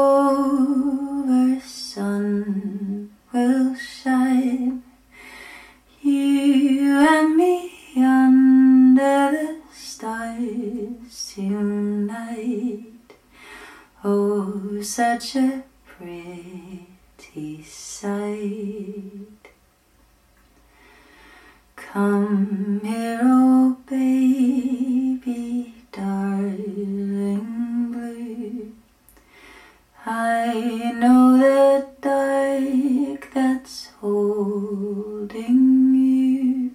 over, 1.25 1.59
sun 1.59 3.09
will 3.33 3.73
shine. 3.73 4.83
You 6.03 6.99
and 6.99 7.35
me 7.35 7.71
under 7.97 9.31
the 9.31 9.61
stars 9.73 11.33
tonight. 11.33 13.15
Oh, 14.03 14.83
such 14.83 15.35
a 15.37 15.63
pretty 15.87 17.63
sight. 17.63 19.49
Come 21.75 22.81
here, 22.83 23.19
oh 23.23 23.77
baby, 23.89 25.73
darling 25.91 27.91
blue. 27.91 28.71
I 30.05 30.91
know 30.95 31.37
the 31.37 31.87
dark 32.01 33.29
that's 33.33 33.87
holding 34.01 35.93
you. 35.95 36.71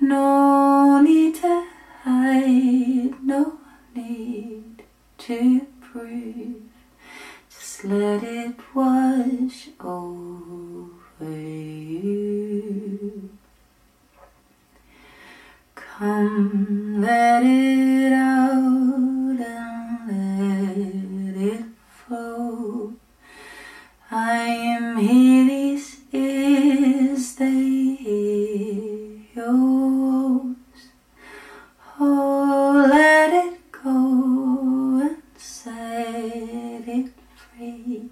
No 0.00 1.00
need 1.00 1.36
to 1.36 1.66
hide, 2.02 3.14
no 3.22 3.58
need 3.94 4.82
to 5.18 5.66
prove. 5.80 6.62
Just 7.50 7.84
let 7.84 8.22
it 8.22 8.56
wash 8.74 9.68
over 9.80 10.90
you. 11.22 12.73
Come, 15.96 17.00
let 17.00 17.44
it 17.44 18.12
out 18.12 19.38
and 19.38 20.08
let 20.08 21.36
it 21.36 21.64
flow. 21.88 22.94
I 24.10 24.38
am 24.74 24.96
here, 24.96 25.46
this 25.46 25.98
is 26.12 27.36
the 27.36 27.94
hear. 27.94 29.44
Oh, 32.00 32.86
let 32.90 33.32
it 33.32 33.60
go 33.70 35.00
and 35.00 35.22
set 35.36 36.88
it 36.88 37.12
free. 37.36 38.10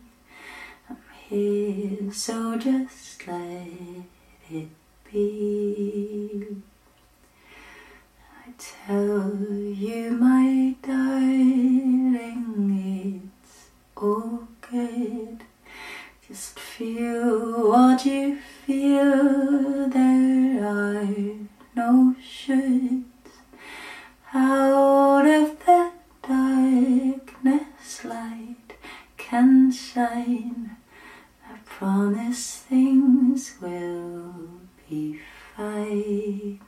I'm 0.88 0.98
here, 1.28 2.12
so 2.12 2.56
just 2.58 2.91
what 17.20 18.04
you 18.06 18.36
feel. 18.66 19.88
There 19.88 20.64
are 20.64 21.04
no 21.76 22.14
shoulds. 22.20 23.04
Out 24.34 25.26
of 25.26 25.58
the 25.66 25.90
darkness, 26.26 28.04
light 28.04 28.76
can 29.16 29.70
shine. 29.72 30.76
I 31.48 31.56
promise 31.64 32.58
things 32.58 33.56
will 33.60 34.34
be 34.88 35.20
fine. 35.56 36.60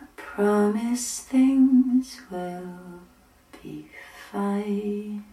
I 0.00 0.04
promise 0.16 1.20
things 1.20 2.20
will 2.30 3.00
be 3.62 3.88
fine. 4.30 5.24